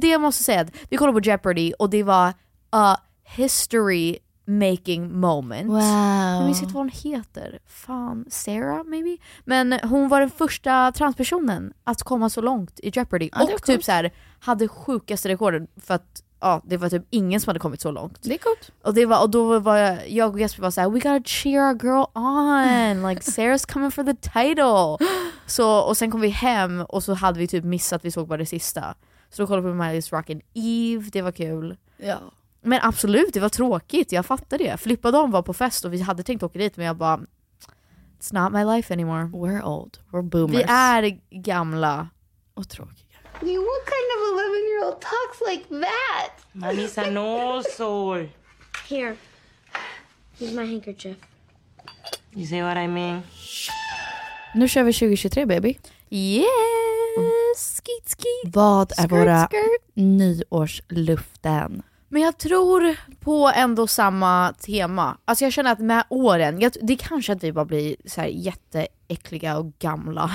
det 0.00 0.08
jag 0.08 0.20
måste 0.20 0.42
säga, 0.44 0.66
vi 0.90 0.96
kollade 0.96 1.20
på 1.20 1.26
Jeopardy 1.28 1.72
och 1.78 1.90
det 1.90 2.02
var 2.02 2.32
a 2.70 2.96
history 3.36 4.18
making 4.46 5.20
moment. 5.20 5.70
Wow. 5.70 5.80
Jag 5.80 6.44
minns 6.44 6.62
inte 6.62 6.74
vad 6.74 6.82
hon 6.82 7.12
heter. 7.12 7.58
Fan, 7.66 8.24
Sarah 8.28 8.84
maybe? 8.84 9.16
Men 9.44 9.72
hon 9.72 10.08
var 10.08 10.20
den 10.20 10.30
första 10.30 10.92
transpersonen 10.92 11.72
att 11.84 12.02
komma 12.02 12.30
så 12.30 12.40
långt 12.40 12.80
i 12.80 12.90
Jeopardy. 12.94 13.30
Var 13.32 13.54
och 13.54 13.62
typ 13.62 13.84
så 13.84 13.92
här, 13.92 14.12
hade 14.40 14.68
sjukaste 14.68 15.28
rekorden 15.28 15.66
för 15.80 15.94
att 15.94 16.22
ja, 16.40 16.62
det 16.64 16.76
var 16.76 16.88
typ 16.88 17.02
ingen 17.10 17.40
som 17.40 17.48
hade 17.48 17.60
kommit 17.60 17.80
så 17.80 17.90
långt. 17.90 18.18
Det 18.22 18.34
är 18.34 18.38
coolt. 18.38 18.70
Och, 18.82 18.94
det 18.94 19.06
var, 19.06 19.22
och 19.22 19.30
då 19.30 19.58
var 19.58 19.76
jag, 19.76 20.10
jag 20.10 20.32
och 20.32 20.40
Jesper 20.40 20.62
var 20.62 20.70
såhär, 20.70 20.90
we 20.90 20.98
gotta 20.98 21.22
cheer 21.24 21.60
our 21.60 21.78
girl 21.82 22.04
on, 22.14 23.08
like 23.08 23.20
Sarah's 23.20 23.72
coming 23.72 23.90
for 23.90 24.04
the 24.04 24.14
title. 24.14 25.06
Så, 25.46 25.78
och 25.78 25.96
sen 25.96 26.10
kom 26.10 26.20
vi 26.20 26.28
hem 26.28 26.80
och 26.80 27.02
så 27.02 27.14
hade 27.14 27.38
vi 27.38 27.46
typ 27.46 27.64
missat, 27.64 28.04
vi 28.04 28.10
såg 28.10 28.28
bara 28.28 28.36
det 28.36 28.46
sista. 28.46 28.94
Så 29.30 29.42
då 29.42 29.46
kollade 29.46 29.68
vi 29.68 29.78
på 29.78 29.82
Miley's 29.82 30.10
Rockin' 30.10 30.42
Eve, 30.54 31.08
det 31.12 31.22
var 31.22 31.32
kul. 31.32 31.76
Ja. 31.96 32.18
Men 32.62 32.80
absolut, 32.82 33.34
det 33.34 33.40
var 33.40 33.48
tråkigt, 33.48 34.12
jag 34.12 34.26
fattar 34.26 34.58
det. 34.58 34.80
Filippa 34.80 35.08
och 35.08 35.12
de 35.12 35.30
var 35.30 35.42
på 35.42 35.54
fest 35.54 35.84
och 35.84 35.92
vi 35.92 36.00
hade 36.00 36.22
tänkt 36.22 36.42
åka 36.42 36.58
dit 36.58 36.76
men 36.76 36.86
jag 36.86 36.96
bara, 36.96 37.20
it's 38.20 38.42
not 38.42 38.52
my 38.52 38.64
life 38.76 38.94
anymore. 38.94 39.24
We're 39.24 39.62
old, 39.64 39.98
we're 40.10 40.22
boomers. 40.22 40.56
Vi 40.56 40.62
är 40.62 41.20
gamla. 41.30 42.08
och 42.54 42.68
tråkiga. 42.68 43.05
I 43.40 43.44
mean, 43.44 43.60
what 43.60 43.82
kind 43.86 44.08
of 44.16 44.20
11 44.32 44.68
year 44.68 44.84
old 44.84 45.00
talks 45.00 45.40
like 45.46 45.68
that? 45.80 46.30
Manisa, 46.54 47.10
no 47.12 47.62
soy. 47.62 48.28
Here, 48.88 49.16
use 50.40 50.52
my 50.54 50.64
handkerchief. 50.64 51.16
You 52.34 52.46
see 52.46 52.62
what 52.62 52.76
I 52.76 52.86
mean? 52.86 53.22
Nu 54.54 54.68
kör 54.68 54.82
vi 54.82 54.92
2023 54.92 55.46
baby. 55.46 55.78
Yes! 56.08 56.46
Skit 57.56 58.08
skit! 58.18 58.54
Vad 58.54 58.92
är 58.92 58.96
Skirt, 58.96 59.10
våra 59.12 59.48
skirt. 59.48 59.82
nyårsluften? 59.94 61.82
Men 62.08 62.22
jag 62.22 62.38
tror 62.38 62.96
på 63.20 63.52
ändå 63.54 63.86
samma 63.86 64.52
tema. 64.52 65.18
Alltså 65.24 65.44
jag 65.44 65.52
känner 65.52 65.72
att 65.72 65.78
med 65.78 66.04
åren, 66.08 66.60
jag, 66.60 66.72
det 66.82 66.92
är 66.92 66.96
kanske 66.96 67.32
att 67.32 67.44
vi 67.44 67.52
bara 67.52 67.64
blir 67.64 67.96
så 68.04 68.20
här 68.20 68.28
jätteäckliga 68.28 69.58
och 69.58 69.72
gamla. 69.78 70.30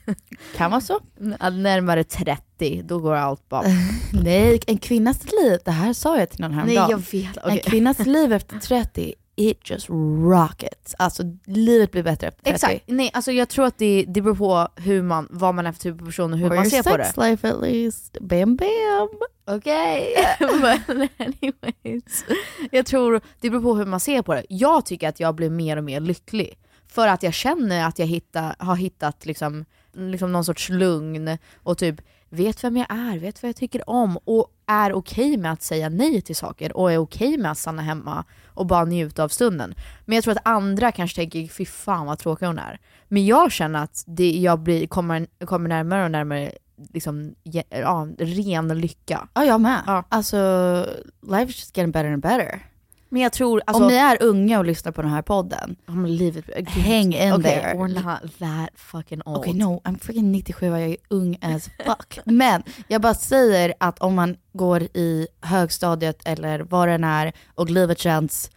Kan 0.56 0.70
vara 0.70 0.80
så. 0.80 1.00
Att 1.38 1.54
närmare 1.54 2.04
30, 2.04 2.82
då 2.84 2.98
går 2.98 3.14
allt 3.14 3.48
bara... 3.48 3.64
Nej, 4.24 4.60
en 4.66 4.78
kvinnas 4.78 5.24
liv, 5.24 5.58
det 5.64 5.70
här 5.70 5.92
sa 5.92 6.18
jag 6.18 6.30
till 6.30 6.40
någon 6.40 6.50
Nej 6.56 6.76
häromdagen. 6.76 6.90
jag 6.90 7.20
vet. 7.20 7.36
En 7.36 7.42
okej. 7.44 7.62
kvinnas 7.66 7.98
liv 8.06 8.32
efter 8.32 8.58
30, 8.58 9.14
it 9.36 9.70
just 9.70 9.88
rockets. 10.30 10.94
Alltså 10.98 11.22
livet 11.46 11.90
blir 11.90 12.02
bättre 12.02 12.26
efter 12.28 12.42
30. 12.42 12.54
Exakt, 12.54 12.84
nej 12.86 13.10
alltså 13.14 13.32
jag 13.32 13.48
tror 13.48 13.66
att 13.66 13.78
det, 13.78 14.04
det 14.08 14.20
beror 14.20 14.34
på 14.34 14.68
hur 14.76 15.02
man, 15.02 15.28
vad 15.30 15.54
man 15.54 15.66
är 15.66 15.72
för 15.72 15.80
typ 15.80 16.00
av 16.00 16.04
person 16.06 16.32
och 16.32 16.38
hur 16.38 16.50
Or 16.50 16.56
man 16.56 16.66
ser 16.70 16.82
på 16.82 16.96
det. 16.96 17.04
sex 17.04 17.16
life 17.16 17.48
at 17.48 17.60
least. 17.62 18.16
Bam 18.20 18.56
bam. 18.56 19.08
Okej, 19.46 20.14
men 20.86 21.08
anyways. 21.18 22.24
Jag 22.70 22.86
tror 22.86 23.20
det 23.40 23.50
beror 23.50 23.62
på 23.62 23.74
hur 23.74 23.86
man 23.86 24.00
ser 24.00 24.22
på 24.22 24.34
det. 24.34 24.44
Jag 24.48 24.86
tycker 24.86 25.08
att 25.08 25.20
jag 25.20 25.34
blir 25.34 25.50
mer 25.50 25.76
och 25.76 25.84
mer 25.84 26.00
lycklig. 26.00 26.58
För 26.88 27.08
att 27.08 27.22
jag 27.22 27.34
känner 27.34 27.84
att 27.88 27.98
jag 27.98 28.06
hitta, 28.06 28.54
har 28.58 28.76
hittat 28.76 29.26
liksom, 29.26 29.64
liksom 29.92 30.32
någon 30.32 30.44
sorts 30.44 30.68
lugn 30.68 31.38
och 31.56 31.78
typ 31.78 32.00
vet 32.28 32.64
vem 32.64 32.76
jag 32.76 32.86
är, 32.90 33.18
vet 33.18 33.42
vad 33.42 33.48
jag 33.48 33.56
tycker 33.56 33.90
om 33.90 34.16
och 34.16 34.46
är 34.66 34.92
okej 34.92 35.36
med 35.36 35.52
att 35.52 35.62
säga 35.62 35.88
nej 35.88 36.20
till 36.20 36.36
saker 36.36 36.76
och 36.76 36.92
är 36.92 36.98
okej 36.98 37.38
med 37.38 37.50
att 37.50 37.58
stanna 37.58 37.82
hemma 37.82 38.24
och 38.54 38.66
bara 38.66 38.84
njuta 38.84 39.24
av 39.24 39.28
stunden. 39.28 39.74
Men 40.04 40.14
jag 40.14 40.24
tror 40.24 40.32
att 40.32 40.48
andra 40.48 40.92
kanske 40.92 41.16
tänker 41.16 41.48
fy 41.48 41.64
fan 41.64 42.06
vad 42.06 42.18
tråkig 42.18 42.46
hon 42.46 42.58
är. 42.58 42.80
Men 43.08 43.26
jag 43.26 43.52
känner 43.52 43.82
att 43.82 44.04
det, 44.06 44.30
jag 44.30 44.58
blir, 44.58 44.86
kommer, 44.86 45.26
kommer 45.44 45.68
närmare 45.68 46.04
och 46.04 46.10
närmare 46.10 46.52
liksom, 46.92 47.34
ja, 47.70 48.08
ren 48.18 48.80
lycka. 48.80 49.28
Ja, 49.34 49.44
jag 49.44 49.60
med. 49.60 49.82
Ja. 49.86 50.04
Alltså, 50.08 50.36
life 51.22 51.50
is 51.50 51.58
just 51.58 51.76
getting 51.76 51.92
better 51.92 52.12
and 52.12 52.22
better. 52.22 52.62
Men 53.12 53.22
jag 53.22 53.32
tror, 53.32 53.62
alltså, 53.66 53.82
Om 53.82 53.88
ni 53.88 53.94
är 53.94 54.22
unga 54.22 54.58
och 54.58 54.64
lyssnar 54.64 54.92
på 54.92 55.02
den 55.02 55.10
här 55.10 55.22
podden, 55.22 55.76
men 55.86 56.16
livet. 56.16 56.44
Hang 56.68 57.14
in 57.14 57.32
okay, 57.32 57.42
there. 57.42 57.74
We're 57.74 57.94
not 57.94 58.38
that 58.38 58.70
fucking 58.74 59.22
old. 59.24 59.36
Okej, 59.36 59.54
no, 59.54 59.80
I'm 59.84 59.98
freaking 59.98 60.32
97 60.32 60.70
och 60.70 60.80
jag 60.80 60.88
är 60.88 60.96
ung 61.08 61.38
as 61.40 61.70
fuck. 61.86 62.18
Men 62.24 62.62
jag 62.88 63.00
bara 63.00 63.14
säger 63.14 63.74
att 63.80 63.98
om 63.98 64.14
man 64.14 64.36
går 64.52 64.82
i 64.82 65.26
högstadiet 65.40 66.22
eller 66.24 66.60
vad 66.60 66.88
det 66.88 66.94
än 66.94 67.04
är 67.04 67.32
och 67.54 67.70
livet 67.70 67.98
känns 67.98 68.50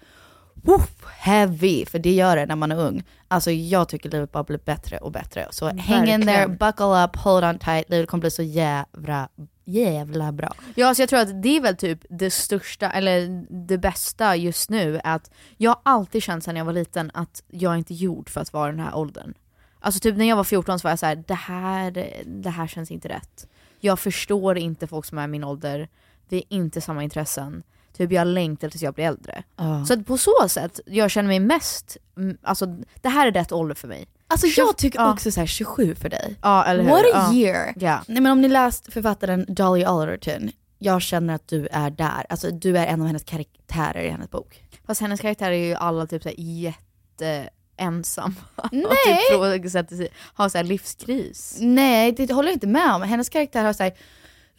woof, 0.54 1.06
heavy, 1.20 1.86
för 1.86 2.00
det 2.00 2.12
gör 2.12 2.36
det 2.36 2.46
när 2.46 2.56
man 2.56 2.72
är 2.72 2.80
ung. 2.80 3.04
Alltså 3.28 3.52
jag 3.52 3.90
tycker 3.90 4.10
livet 4.10 4.32
bara 4.32 4.44
blir 4.44 4.60
bättre 4.66 4.98
och 4.98 5.12
bättre. 5.12 5.48
Så 5.52 5.66
hang 5.66 5.78
in 5.78 6.22
there, 6.22 6.26
Verkligen. 6.26 6.58
buckle 6.58 7.04
up, 7.04 7.16
hold 7.16 7.44
on 7.44 7.60
tight, 7.60 7.90
livet 7.90 8.10
kommer 8.10 8.22
bli 8.22 8.32
så 8.32 8.44
jävla, 8.44 9.30
jävla 9.66 10.32
bra. 10.32 10.56
Ja, 10.76 10.96
så 10.96 11.02
jag 11.02 11.10
tror 11.10 11.20
att 11.20 11.42
det 11.44 11.58
är 11.58 11.62
väl 11.62 11.78
typ 11.78 12.06
det 12.10 12.32
största, 12.32 12.92
eller 12.92 13.46
det 13.68 13.78
bästa 13.78 14.36
just 14.36 14.70
nu, 14.70 15.00
att 15.04 15.32
jag 15.58 15.72
har 15.72 15.80
alltid 15.84 16.24
känt 16.24 16.44
sedan 16.44 16.56
jag 16.56 16.66
var 16.66 16.74
liten 16.74 17.12
att 17.14 17.44
jag 17.48 17.78
inte 17.78 17.94
är 17.94 17.96
gjord 17.96 18.30
för 18.30 18.42
att 18.42 18.54
vara 18.54 18.72
den 18.72 18.80
här 18.80 18.96
åldern. 18.96 19.34
Alltså 19.80 20.00
typ 20.00 20.18
när 20.18 20.26
jag 20.26 20.36
var 20.36 20.44
14 20.44 20.80
så 20.80 20.84
var 20.84 20.92
jag 20.92 21.00
så 21.00 21.06
här: 21.06 21.24
det 21.28 21.34
här, 21.34 22.24
det 22.26 22.50
här 22.50 22.68
känns 22.68 22.92
inte 22.92 23.10
rätt. 23.10 23.48
Jag 23.80 24.00
förstår 24.00 24.58
inte 24.58 24.88
folk 24.88 25.06
som 25.06 25.18
är 25.18 25.28
min 25.28 25.44
ålder, 25.44 25.90
vi 26.30 26.38
är 26.38 26.44
inte 26.50 26.82
samma 26.82 27.04
intressen. 27.04 27.64
Typ 27.98 28.12
jag 28.12 28.28
längtar 28.28 28.70
tills 28.70 28.84
jag 28.84 28.94
blir 28.94 29.06
äldre. 29.06 29.44
Så 29.88 29.94
att 29.94 30.06
på 30.06 30.18
så 30.18 30.50
sätt, 30.50 30.80
jag 30.86 31.12
känner 31.12 31.28
mig 31.28 31.40
mest, 31.40 31.98
mm, 32.18 32.38
alltså 32.44 32.66
det 33.02 33.10
här 33.10 33.28
är 33.28 33.32
rätt 33.32 33.52
ålder 33.52 33.76
för 33.76 33.88
mig. 33.88 34.08
Alltså 34.28 34.48
jag 34.48 34.78
tycker 34.78 35.00
Ja. 35.00 35.14
också 35.14 35.32
så 35.32 35.40
här 35.40 35.48
27 35.48 35.96
för 35.96 36.10
dig. 36.10 36.36
Ja, 36.42 36.66
eller 36.66 36.84
hur? 36.84 36.90
What 36.90 37.06
a 37.14 37.34
year! 37.34 37.74
Ja. 37.80 38.02
Nej 38.08 38.22
men 38.22 38.32
om 38.32 38.42
ni 38.42 38.48
läst 38.50 38.94
författaren 38.94 39.46
Dolly 39.48 39.84
Alderton, 39.84 40.52
jag 40.80 41.02
känner 41.02 41.34
att 41.34 41.48
du 41.48 41.68
är 41.72 41.90
där. 41.90 42.26
Alltså 42.30 42.52
du 42.52 42.78
är 42.78 42.88
en 42.88 43.02
av 43.02 43.08
hennes 43.08 43.24
karaktärer 43.24 44.02
i 44.04 44.10
hennes 44.10 44.32
bok. 44.32 44.64
Fast 44.88 45.02
hennes 45.02 45.20
karaktär 45.22 45.52
är 45.52 45.66
ju 45.68 45.76
alla 45.76 46.08
typ 46.08 46.24
såhär 46.24 46.36
jätteensamma. 46.40 48.36
Nej. 48.72 49.36
Och 49.40 49.64
typ 49.64 49.90
sig, 49.90 50.10
har 50.34 50.50
såhär 50.50 50.66
livskris. 50.66 51.58
Nej, 51.62 52.12
det 52.12 52.32
håller 52.34 52.50
jag 52.50 52.56
inte 52.56 52.68
med 52.68 52.94
om. 52.96 53.02
Hennes 53.02 53.30
karaktär 53.30 53.64
har 53.64 53.74
så 53.74 53.84
här, 53.84 53.94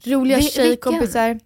roliga 0.05 0.37
Vi- 0.37 0.43
tjejkompisar. 0.43 1.41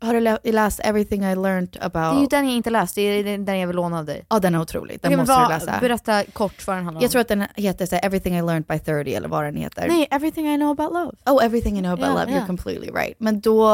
Har 0.00 0.14
du 0.14 0.20
lä- 0.20 0.38
läst 0.44 0.80
Everything 0.84 1.24
I 1.24 1.34
learned 1.34 1.76
about? 1.80 1.92
Det 2.14 2.18
är 2.18 2.20
ju 2.20 2.26
den 2.26 2.44
jag 2.46 2.56
inte 2.56 2.70
läst, 2.70 2.94
det 2.94 3.00
är 3.00 3.38
den 3.38 3.58
jag 3.58 3.66
vill 3.66 3.76
låna 3.76 3.98
av 3.98 4.04
dig. 4.04 4.24
Ja 4.28 4.38
den 4.38 4.54
är 4.54 4.60
otrolig, 4.60 4.98
den 5.02 5.10
men 5.12 5.18
måste 5.20 5.34
du 5.34 5.38
vad- 5.40 5.48
läsa. 5.48 5.78
Berätta 5.80 6.24
kort 6.32 6.66
vad 6.66 6.76
den 6.76 6.84
handlar 6.84 6.98
om. 7.00 7.02
Jag 7.02 7.10
tror 7.10 7.20
att 7.20 7.28
den 7.28 7.44
heter 7.54 7.86
så 7.86 7.96
Everything 7.96 8.34
I 8.36 8.42
learned 8.42 8.64
by 8.64 8.78
30 8.78 9.14
eller 9.14 9.28
vad 9.28 9.44
den 9.44 9.56
heter. 9.56 9.88
Nej, 9.88 10.08
everything 10.10 10.54
I 10.54 10.56
know 10.56 10.70
about 10.70 10.92
love. 10.92 11.12
Oh, 11.38 11.44
everything 11.44 11.78
I 11.78 11.80
know 11.80 11.92
about 11.92 12.06
Ja, 12.06 12.12
love, 12.20 12.32
ja. 12.32 12.38
you're 12.38 12.46
completely 12.46 12.90
right. 12.90 13.14
Men 13.18 13.40
då, 13.40 13.70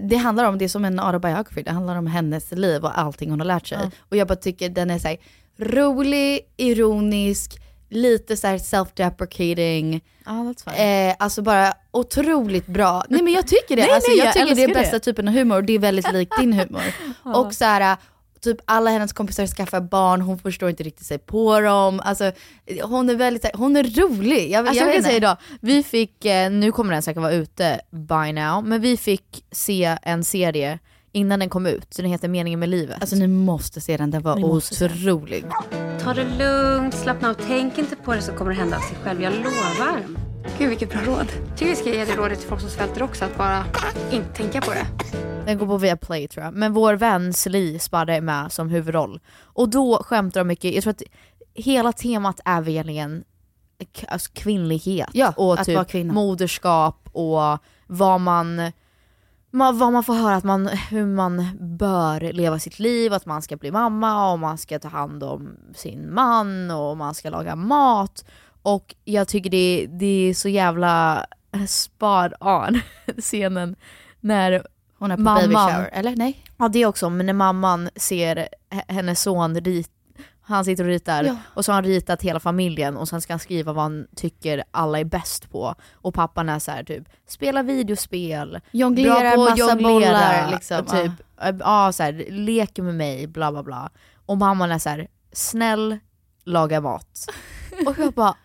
det 0.00 0.16
handlar 0.16 0.44
om, 0.44 0.58
det 0.58 0.64
är 0.64 0.68
som 0.68 0.84
en 0.84 1.00
autobiography, 1.00 1.62
det 1.62 1.70
handlar 1.70 1.96
om 1.96 2.06
hennes 2.06 2.50
liv 2.52 2.84
och 2.84 2.98
allting 2.98 3.30
hon 3.30 3.40
har 3.40 3.46
lärt 3.46 3.66
sig. 3.66 3.78
Ja. 3.82 3.90
Och 4.08 4.16
jag 4.16 4.28
bara 4.28 4.36
tycker 4.36 4.68
den 4.68 4.90
är 4.90 4.98
så 4.98 5.16
rolig, 5.58 6.40
ironisk, 6.56 7.60
lite 7.94 8.36
så 8.36 8.46
self-deprecating. 8.46 10.00
Ja, 10.26 10.54
fine. 10.64 10.74
Eh, 11.08 11.14
alltså 11.18 11.42
bara 11.42 11.74
otroligt 11.90 12.66
bra. 12.66 13.04
Nej 13.08 13.22
men 13.22 13.32
jag 13.32 13.46
tycker 13.46 13.76
det. 13.76 13.82
Nej, 13.86 13.92
alltså, 13.94 14.10
nej, 14.10 14.18
jag, 14.18 14.26
jag 14.26 14.32
tycker 14.34 14.54
det 14.54 14.64
är 14.64 14.74
bästa 14.74 14.96
det. 14.96 15.00
typen 15.00 15.28
av 15.28 15.34
humor 15.34 15.56
och 15.56 15.64
det 15.64 15.72
är 15.72 15.78
väldigt 15.78 16.12
likt 16.12 16.32
din 16.38 16.52
humor. 16.52 16.82
Och 17.22 17.54
så 17.54 17.64
här, 17.64 17.96
typ 18.40 18.56
alla 18.64 18.90
hennes 18.90 19.12
kompisar 19.12 19.46
skaffar 19.46 19.80
barn, 19.80 20.20
hon 20.20 20.38
förstår 20.38 20.70
inte 20.70 20.82
riktigt 20.82 21.06
sig 21.06 21.18
på 21.18 21.60
dem. 21.60 22.00
Alltså 22.00 22.32
hon 22.82 23.10
är 23.10 23.14
väldigt, 23.14 23.46
hon 23.54 23.76
är 23.76 23.84
rolig. 23.84 24.50
Jag, 24.50 24.66
Alltså 24.66 24.82
jag 24.84 24.88
jag 24.88 24.94
kan 24.94 25.04
säga 25.04 25.16
idag, 25.16 25.36
vi 25.60 25.82
fick, 25.82 26.24
eh, 26.24 26.50
nu 26.50 26.72
kommer 26.72 26.92
den 26.92 27.02
säkert 27.02 27.22
vara 27.22 27.32
ute 27.32 27.80
by 27.90 28.32
now, 28.32 28.64
men 28.64 28.80
vi 28.80 28.96
fick 28.96 29.44
se 29.52 29.96
en 30.02 30.24
serie 30.24 30.78
innan 31.14 31.38
den 31.38 31.48
kom 31.48 31.66
ut, 31.66 31.94
så 31.94 32.02
den 32.02 32.10
heter 32.10 32.28
Meningen 32.28 32.60
med 32.60 32.68
livet. 32.68 32.96
Alltså 33.00 33.16
ni 33.16 33.26
måste 33.26 33.80
se 33.80 33.96
den, 33.96 34.10
den 34.10 34.22
var 34.22 34.36
Ni 34.36 34.44
otrolig. 34.44 35.44
Ta 36.00 36.14
det 36.14 36.24
lugnt, 36.38 36.94
slappna 36.94 37.30
av, 37.30 37.34
tänk 37.46 37.78
inte 37.78 37.96
på 37.96 38.14
det 38.14 38.22
så 38.22 38.32
kommer 38.32 38.50
det 38.50 38.56
hända 38.56 38.76
av 38.76 38.80
sig 38.80 38.96
själv, 39.04 39.22
jag 39.22 39.32
lovar. 39.32 40.02
Gud 40.58 40.68
vilket 40.68 40.90
bra 40.90 41.00
råd. 41.06 41.26
Tycker 41.56 41.70
vi 41.70 41.76
ska 41.76 41.94
ge 41.94 42.04
det 42.04 42.16
rådet 42.16 42.38
till 42.40 42.48
folk 42.48 42.60
som 42.60 42.70
svälter 42.70 43.02
också, 43.02 43.24
att 43.24 43.38
bara 43.38 43.64
inte 44.12 44.28
tänka 44.34 44.60
på 44.60 44.70
det. 44.70 44.86
Den 45.46 45.58
går 45.58 45.66
på 45.66 45.78
Viaplay 45.78 46.28
tror 46.28 46.44
jag. 46.44 46.54
Men 46.54 46.72
vår 46.72 46.94
vän 46.94 47.32
Sli 47.32 47.78
Spadde 47.78 48.14
är 48.14 48.20
med 48.20 48.52
som 48.52 48.68
huvudroll. 48.70 49.20
Och 49.40 49.68
då 49.68 50.02
skämtar 50.02 50.40
de 50.40 50.48
mycket, 50.48 50.74
jag 50.74 50.82
tror 50.82 50.90
att 50.90 51.02
hela 51.54 51.92
temat 51.92 52.40
är 52.44 52.60
väl 52.60 52.68
egentligen 52.68 53.24
alltså 54.08 54.30
kvinnlighet 54.34 55.08
Ja, 55.12 55.32
och 55.36 55.54
att 55.60 55.66
typ 55.66 55.74
vara 55.74 55.84
kvinna. 55.84 56.12
moderskap 56.12 57.08
och 57.12 57.58
vad 57.86 58.20
man, 58.20 58.72
ma- 59.54 59.72
vad 59.72 59.92
man 59.92 60.04
får 60.04 60.14
höra 60.14 60.34
att 60.34 60.44
man, 60.44 60.66
hur 60.66 61.06
man 61.06 61.48
bör 61.60 62.32
leva 62.32 62.58
sitt 62.58 62.78
liv, 62.78 63.12
att 63.12 63.26
man 63.26 63.42
ska 63.42 63.56
bli 63.56 63.70
mamma 63.70 64.32
och 64.32 64.38
man 64.38 64.58
ska 64.58 64.78
ta 64.78 64.88
hand 64.88 65.22
om 65.22 65.56
sin 65.74 66.14
man 66.14 66.70
och 66.70 66.96
man 66.96 67.14
ska 67.14 67.30
laga 67.30 67.56
mat. 67.56 68.24
Och 68.62 68.94
jag 69.04 69.28
tycker 69.28 69.50
det, 69.50 69.86
det 69.90 70.30
är 70.30 70.34
så 70.34 70.48
jävla 70.48 71.26
spot 71.68 72.32
on 72.40 72.80
scenen 73.18 73.76
när 74.20 74.66
Hon 74.98 75.10
är 75.10 75.16
på 75.16 75.22
mamman, 75.22 75.42
baby 75.42 75.54
shower, 75.54 75.90
eller 75.92 76.16
nej? 76.16 76.44
Ja 76.56 76.68
det 76.68 76.86
också, 76.86 77.10
men 77.10 77.26
när 77.26 77.32
mamman 77.32 77.90
ser 77.96 78.48
hennes 78.88 79.22
son 79.22 79.60
rit, 79.60 79.90
han 80.46 80.64
sitter 80.64 80.84
och 80.84 80.90
ritar 80.90 81.24
Ja. 81.24 81.36
och 81.54 81.64
så 81.64 81.72
har 81.72 81.74
han 81.74 81.84
ritat 81.84 82.22
hela 82.22 82.40
familjen 82.40 82.96
och 82.96 83.08
sen 83.08 83.20
ska 83.20 83.32
han 83.32 83.40
skriva 83.40 83.72
vad 83.72 83.82
han 83.84 84.06
tycker 84.16 84.64
alla 84.70 85.00
är 85.00 85.04
bäst 85.04 85.50
på. 85.50 85.74
Och 85.92 86.14
pappan 86.14 86.48
är 86.48 86.58
så 86.58 86.70
här 86.70 86.84
typ, 86.84 87.08
spela 87.26 87.62
videospel, 87.62 88.60
Jonglera 88.70 89.20
bra 89.20 89.34
på 89.34 89.42
att 89.44 89.50
massa 89.50 89.80
jonglera, 89.80 90.12
bollar, 90.12 90.50
liksom. 90.50 90.86
typ, 90.86 91.12
ja 91.60 91.92
så 91.92 92.02
här, 92.02 92.26
leker 92.30 92.82
med 92.82 92.94
mig, 92.94 93.26
bla 93.26 93.52
bla 93.52 93.62
bla. 93.62 93.90
Och 94.26 94.38
mamman 94.38 94.70
är 94.72 94.78
så 94.78 94.88
här, 94.88 95.08
snäll, 95.32 95.98
laga 96.44 96.80
mat. 96.80 97.26
och 97.86 97.98
jag 97.98 98.12
bara, 98.12 98.36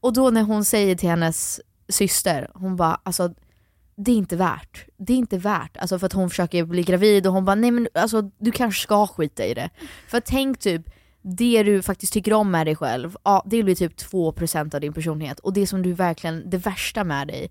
och 0.00 0.12
då 0.12 0.30
när 0.30 0.42
hon 0.42 0.64
säger 0.64 0.96
till 0.96 1.08
hennes 1.08 1.60
syster, 1.88 2.50
hon 2.54 2.76
bara 2.76 3.00
alltså 3.02 3.34
det 3.96 4.12
är 4.12 4.16
inte 4.16 4.36
värt. 4.36 4.86
Det 4.96 5.12
är 5.12 5.16
inte 5.16 5.38
värt. 5.38 5.76
Alltså 5.76 5.98
för 5.98 6.06
att 6.06 6.12
hon 6.12 6.30
försöker 6.30 6.64
bli 6.64 6.82
gravid 6.82 7.26
och 7.26 7.32
hon 7.32 7.44
bara 7.44 7.54
nej 7.54 7.70
men 7.70 7.88
alltså 7.94 8.22
du 8.22 8.50
kanske 8.50 8.82
ska 8.82 9.06
skita 9.06 9.44
i 9.44 9.54
det. 9.54 9.70
För 10.08 10.20
tänk 10.20 10.58
typ, 10.58 10.82
det 11.22 11.62
du 11.62 11.82
faktiskt 11.82 12.12
tycker 12.12 12.32
om 12.32 12.50
med 12.50 12.66
dig 12.66 12.76
själv, 12.76 13.16
ja 13.24 13.42
det 13.46 13.62
blir 13.62 13.74
typ 13.74 13.96
2% 13.96 14.74
av 14.74 14.80
din 14.80 14.92
personlighet. 14.92 15.38
Och 15.38 15.52
det 15.52 15.66
som 15.66 15.82
du 15.82 15.92
verkligen, 15.92 16.50
det 16.50 16.56
värsta 16.56 17.04
med 17.04 17.28
dig, 17.28 17.50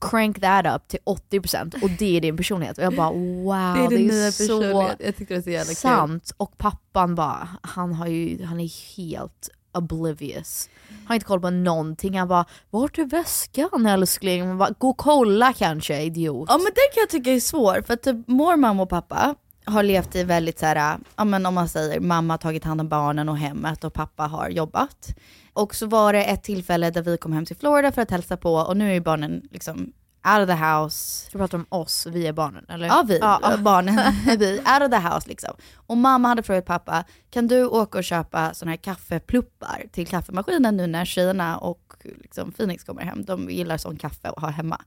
crank 0.00 0.40
that 0.40 0.66
up 0.76 0.88
till 0.88 0.98
80% 1.30 1.82
och 1.82 1.90
det 1.90 2.16
är 2.16 2.20
din 2.20 2.36
personlighet. 2.36 2.78
Och 2.78 2.84
jag 2.84 2.96
bara 2.96 3.10
wow, 3.12 3.74
Det 3.90 3.96
är 3.96 4.08
det 4.08 4.26
är, 4.26 4.30
så. 4.30 4.90
Jag 4.98 5.16
tyckte 5.16 5.34
det 5.34 5.38
var 5.38 5.42
så 5.42 5.50
jävla 5.50 5.68
kul. 5.68 5.76
sant. 5.76 6.32
Och 6.36 6.58
pappan 6.58 7.14
bara, 7.14 7.48
han, 7.62 7.92
har 7.94 8.06
ju, 8.06 8.44
han 8.44 8.60
är 8.60 8.96
helt 8.96 9.50
oblivious. 9.72 10.68
Han 10.88 11.06
har 11.06 11.14
inte 11.14 11.26
koll 11.26 11.40
på 11.40 11.50
någonting. 11.50 12.18
Han 12.18 12.28
bara, 12.28 12.44
vart 12.70 12.98
är 12.98 13.04
väskan 13.04 13.86
älskling? 13.86 14.48
Man 14.48 14.58
bara, 14.58 14.74
Gå 14.78 14.88
och 14.88 14.96
kolla 14.96 15.52
kanske 15.52 16.02
idiot. 16.02 16.46
Ja 16.48 16.56
men 16.56 16.64
det 16.64 16.94
kan 16.94 17.00
jag 17.00 17.08
tycka 17.10 17.32
är 17.32 17.40
svår, 17.40 17.82
för 17.86 17.94
att 17.94 18.02
typ 18.02 18.28
mor, 18.28 18.56
mamma 18.56 18.82
och 18.82 18.88
pappa 18.88 19.34
har 19.70 19.82
levt 19.82 20.16
i 20.16 20.24
väldigt 20.24 20.58
så 20.58 20.66
här, 20.66 20.98
ja 21.16 21.24
men 21.24 21.46
om 21.46 21.54
man 21.54 21.68
säger 21.68 22.00
mamma 22.00 22.32
har 22.32 22.38
tagit 22.38 22.64
hand 22.64 22.80
om 22.80 22.88
barnen 22.88 23.28
och 23.28 23.38
hemmet 23.38 23.84
och 23.84 23.92
pappa 23.94 24.22
har 24.22 24.48
jobbat. 24.48 25.14
Och 25.52 25.74
så 25.74 25.86
var 25.86 26.12
det 26.12 26.24
ett 26.24 26.42
tillfälle 26.42 26.90
där 26.90 27.02
vi 27.02 27.16
kom 27.16 27.32
hem 27.32 27.46
till 27.46 27.56
Florida 27.56 27.92
för 27.92 28.02
att 28.02 28.10
hälsa 28.10 28.36
på 28.36 28.54
och 28.54 28.76
nu 28.76 28.88
är 28.90 28.94
ju 28.94 29.00
barnen 29.00 29.42
liksom 29.50 29.92
out 30.24 30.42
of 30.42 30.46
the 30.48 30.64
house. 30.64 31.28
Du 31.32 31.38
pratar 31.38 31.58
om 31.58 31.66
oss, 31.68 32.06
vi 32.06 32.26
är 32.26 32.32
barnen 32.32 32.64
eller? 32.68 32.86
Ja 32.86 33.04
vi, 33.08 33.18
Ja. 33.18 33.56
barnen, 33.58 34.14
vi, 34.38 34.58
out 34.58 34.82
of 34.82 34.90
the 34.90 35.08
house 35.08 35.28
liksom. 35.28 35.54
Och 35.74 35.96
mamma 35.96 36.28
hade 36.28 36.42
frågat 36.42 36.64
pappa, 36.64 37.04
kan 37.30 37.46
du 37.48 37.66
åka 37.66 37.98
och 37.98 38.04
köpa 38.04 38.54
sådana 38.54 38.70
här 38.70 38.76
kaffepluppar 38.76 39.84
till 39.92 40.06
kaffemaskinen 40.06 40.76
nu 40.76 40.86
när 40.86 41.04
tjejerna 41.04 41.58
och 41.58 41.94
liksom 42.04 42.52
Phoenix 42.52 42.84
kommer 42.84 43.02
hem? 43.02 43.24
De 43.24 43.50
gillar 43.50 43.76
sån 43.76 43.96
kaffe 43.96 44.28
att 44.28 44.42
ha 44.42 44.48
hemma. 44.48 44.80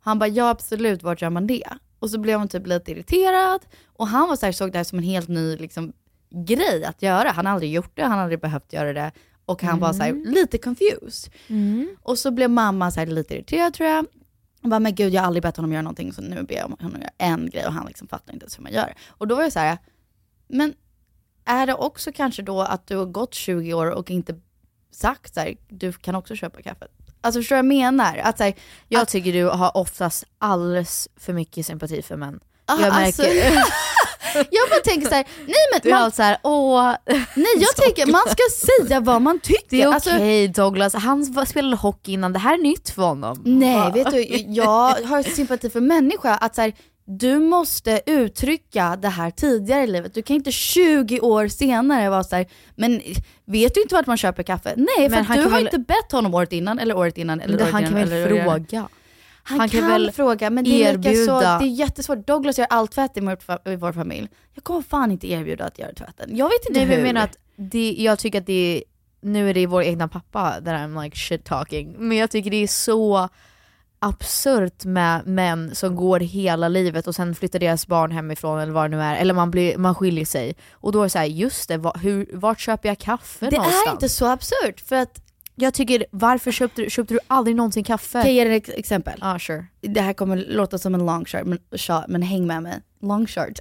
Han 0.00 0.18
bara, 0.18 0.28
ja 0.28 0.48
absolut, 0.50 1.02
vart 1.02 1.22
gör 1.22 1.30
man 1.30 1.46
det? 1.46 1.68
Och 2.02 2.10
så 2.10 2.18
blev 2.18 2.38
hon 2.38 2.48
typ 2.48 2.66
lite 2.66 2.90
irriterad 2.90 3.60
och 3.86 4.06
han 4.08 4.28
var 4.28 4.36
så 4.36 4.46
här, 4.46 4.52
såg 4.52 4.72
det 4.72 4.78
här 4.78 4.84
som 4.84 4.98
en 4.98 5.04
helt 5.04 5.28
ny 5.28 5.56
liksom, 5.56 5.92
grej 6.30 6.84
att 6.84 7.02
göra. 7.02 7.30
Han 7.30 7.46
har 7.46 7.52
aldrig 7.52 7.72
gjort 7.72 7.90
det, 7.94 8.02
han 8.02 8.12
har 8.12 8.18
aldrig 8.18 8.40
behövt 8.40 8.72
göra 8.72 8.92
det. 8.92 9.12
Och 9.44 9.62
han 9.62 9.78
var 9.78 9.92
så 9.92 10.02
här, 10.02 10.12
lite 10.12 10.58
confused. 10.58 11.32
Och 12.02 12.18
så 12.18 12.30
blev 12.30 12.50
mamma 12.50 12.90
så 12.90 13.00
här, 13.00 13.06
lite 13.06 13.34
irriterad 13.34 13.74
tror 13.74 13.88
jag. 13.88 14.06
Och 14.62 14.68
bara, 14.68 14.80
men 14.80 14.94
gud 14.94 15.14
jag 15.14 15.20
har 15.20 15.26
aldrig 15.26 15.42
bett 15.42 15.56
honom 15.56 15.72
göra 15.72 15.82
någonting 15.82 16.12
så 16.12 16.22
nu 16.22 16.42
ber 16.42 16.54
jag 16.54 16.62
honom 16.62 17.00
göra 17.00 17.10
en 17.18 17.50
grej 17.50 17.66
och 17.66 17.72
han 17.72 17.86
liksom 17.86 18.08
fattar 18.08 18.32
inte 18.32 18.44
ens 18.44 18.58
hur 18.58 18.62
man 18.62 18.72
gör. 18.72 18.94
Och 19.08 19.28
då 19.28 19.34
var 19.34 19.42
jag 19.42 19.52
så 19.52 19.58
här, 19.58 19.78
men 20.48 20.74
är 21.44 21.66
det 21.66 21.74
också 21.74 22.12
kanske 22.12 22.42
då 22.42 22.60
att 22.60 22.86
du 22.86 22.96
har 22.96 23.06
gått 23.06 23.34
20 23.34 23.74
år 23.74 23.90
och 23.90 24.10
inte 24.10 24.40
sagt 24.90 25.34
så 25.34 25.40
här, 25.40 25.56
du 25.68 25.92
kan 25.92 26.14
också 26.14 26.36
köpa 26.36 26.62
kaffet? 26.62 26.90
Alltså 27.22 27.40
förstår 27.40 27.56
du 27.56 27.62
vad 27.62 27.74
jag 27.74 27.92
menar? 27.94 28.16
Att, 28.24 28.38
så 28.38 28.44
här, 28.44 28.54
Jag 28.88 29.02
att, 29.02 29.08
tycker 29.08 29.32
du 29.32 29.44
har 29.44 29.76
oftast 29.76 30.24
alldeles 30.38 31.08
för 31.20 31.32
mycket 31.32 31.66
sympati 31.66 32.02
för 32.02 32.16
män. 32.16 32.40
Ah, 32.66 32.80
jag 32.80 32.94
alltså, 32.94 33.22
märker... 33.22 33.54
jag 34.34 34.68
bara 34.70 34.80
tänker 34.84 35.08
så 35.08 35.14
här, 35.14 35.26
nej 35.46 35.54
men 35.72 35.80
Du 35.82 35.90
man, 35.90 36.02
allt 36.02 36.14
såhär, 36.14 36.38
åh... 36.42 36.94
nej 37.34 37.54
jag 37.56 37.76
tänker 37.76 38.06
man 38.06 38.22
ska 38.26 38.42
säga 38.86 39.00
vad 39.00 39.22
man 39.22 39.40
tycker. 39.40 39.66
Det 39.68 39.82
är 39.82 39.96
okej 39.96 40.44
Alltså, 40.44 40.62
Douglas, 40.62 40.94
han 40.94 41.46
spelade 41.46 41.76
hockey 41.76 42.12
innan, 42.12 42.32
det 42.32 42.38
här 42.38 42.54
är 42.54 42.62
nytt 42.62 42.90
för 42.90 43.02
honom. 43.02 43.42
Nej, 43.44 43.92
vet 43.94 44.10
du, 44.10 44.22
jag 44.48 44.94
har 45.04 45.22
sympati 45.22 45.70
för 45.70 45.80
människa. 45.80 46.34
Att 46.34 46.54
så 46.54 46.60
här, 46.60 46.72
du 47.04 47.38
måste 47.38 48.00
uttrycka 48.06 48.96
det 49.02 49.08
här 49.08 49.30
tidigare 49.30 49.82
i 49.82 49.86
livet. 49.86 50.14
Du 50.14 50.22
kan 50.22 50.36
inte 50.36 50.52
20 50.52 51.20
år 51.20 51.48
senare 51.48 52.10
vara 52.10 52.24
så 52.24 52.36
här, 52.36 52.46
men 52.76 53.00
vet 53.44 53.74
du 53.74 53.82
inte 53.82 53.94
vart 53.94 54.06
man 54.06 54.16
köper 54.16 54.42
kaffe? 54.42 54.74
Nej, 54.76 55.08
för 55.08 55.16
Men 55.16 55.24
han 55.24 55.36
du 55.38 55.42
har 55.42 55.50
väl- 55.50 55.64
inte 55.64 55.78
bett 55.78 56.12
honom 56.12 56.34
året 56.34 56.52
innan, 56.52 56.78
eller 56.78 56.96
året 56.96 57.18
innan, 57.18 57.40
eller 57.40 57.54
året 57.62 57.72
han 57.72 57.80
innan. 57.82 57.92
kan 57.92 58.08
väl 58.10 58.28
fråga? 58.28 58.88
Han, 59.44 59.60
Han 59.60 59.68
kan, 59.68 59.80
kan 59.80 59.88
väl 59.90 60.12
fråga, 60.12 60.50
men 60.50 60.64
det 60.64 60.84
är, 60.84 60.96
lika 60.98 61.08
så, 61.08 61.16
erbjuda- 61.18 61.58
det 61.58 61.64
är 61.64 61.68
jättesvårt. 61.68 62.26
Douglas 62.26 62.58
gör 62.58 62.66
allt 62.70 62.90
tvätt 62.92 63.16
i 63.16 63.20
vår, 63.20 63.92
familj. 63.92 64.28
Jag 64.54 64.64
kommer 64.64 64.82
fan 64.82 65.10
inte 65.10 65.30
erbjuda 65.30 65.64
att 65.64 65.78
göra 65.78 65.92
tvätten. 65.94 66.36
Jag 66.36 66.46
vet 66.46 66.66
inte 66.68 66.78
Nej 66.80 66.88
hur. 66.88 66.94
jag 66.94 67.02
menar 67.02 67.24
att 67.24 67.36
det, 67.56 67.94
jag 67.98 68.18
tycker 68.18 68.38
att 68.40 68.46
det 68.46 68.76
är, 68.76 68.82
nu 69.20 69.50
är 69.50 69.54
det 69.54 69.66
vår 69.66 69.82
egna 69.82 70.08
pappa 70.08 70.50
that 70.52 70.66
I'm 70.66 71.04
like 71.04 71.16
shit 71.16 71.44
talking, 71.44 71.94
men 71.98 72.18
jag 72.18 72.30
tycker 72.30 72.50
det 72.50 72.56
är 72.62 72.66
så 72.66 73.28
absurt 74.02 74.84
med 74.84 75.26
män 75.26 75.74
som 75.74 75.96
går 75.96 76.20
hela 76.20 76.68
livet 76.68 77.06
och 77.06 77.14
sen 77.14 77.34
flyttar 77.34 77.58
deras 77.58 77.86
barn 77.86 78.10
hemifrån 78.10 78.58
eller 78.60 78.72
vad 78.72 78.90
det 78.90 78.96
nu 78.96 79.02
är, 79.02 79.16
eller 79.16 79.34
man, 79.34 79.50
blir, 79.50 79.76
man 79.78 79.94
skiljer 79.94 80.24
sig. 80.24 80.56
Och 80.72 80.92
då 80.92 80.98
är 81.00 81.02
det 81.04 81.10
såhär, 81.10 81.26
just 81.26 81.68
det, 81.68 81.76
va, 81.76 81.92
hur, 82.02 82.26
vart 82.32 82.60
köper 82.60 82.88
jag 82.88 82.98
kaffe 82.98 83.50
det 83.50 83.56
någonstans? 83.56 83.86
är 83.86 83.92
inte 83.92 84.08
så 84.08 84.26
absurt. 84.26 84.80
För 84.80 84.96
att, 84.96 85.22
Jag 85.54 85.74
tycker, 85.74 86.06
varför 86.10 86.52
köpte, 86.52 86.82
du- 86.82 86.90
köpte 86.90 87.14
du 87.14 87.20
aldrig 87.26 87.56
någonsin 87.56 87.84
kaffe? 87.84 88.22
kan 88.22 88.34
jag 88.34 88.34
ge 88.34 88.44
dig 88.44 88.56
ett 88.56 88.68
exempel? 88.68 89.18
Ja 89.20 89.38
sure. 89.38 89.66
Det 89.80 90.00
här 90.00 90.12
kommer 90.12 90.36
låta 90.36 90.78
som 90.78 90.94
en 90.94 91.06
long 91.06 91.24
shot, 91.24 91.44
men, 91.46 91.58
shot, 91.76 92.04
men 92.08 92.22
häng 92.22 92.46
med 92.46 92.62
mig. 92.62 92.80
Long 93.02 93.26
shot. 93.26 93.60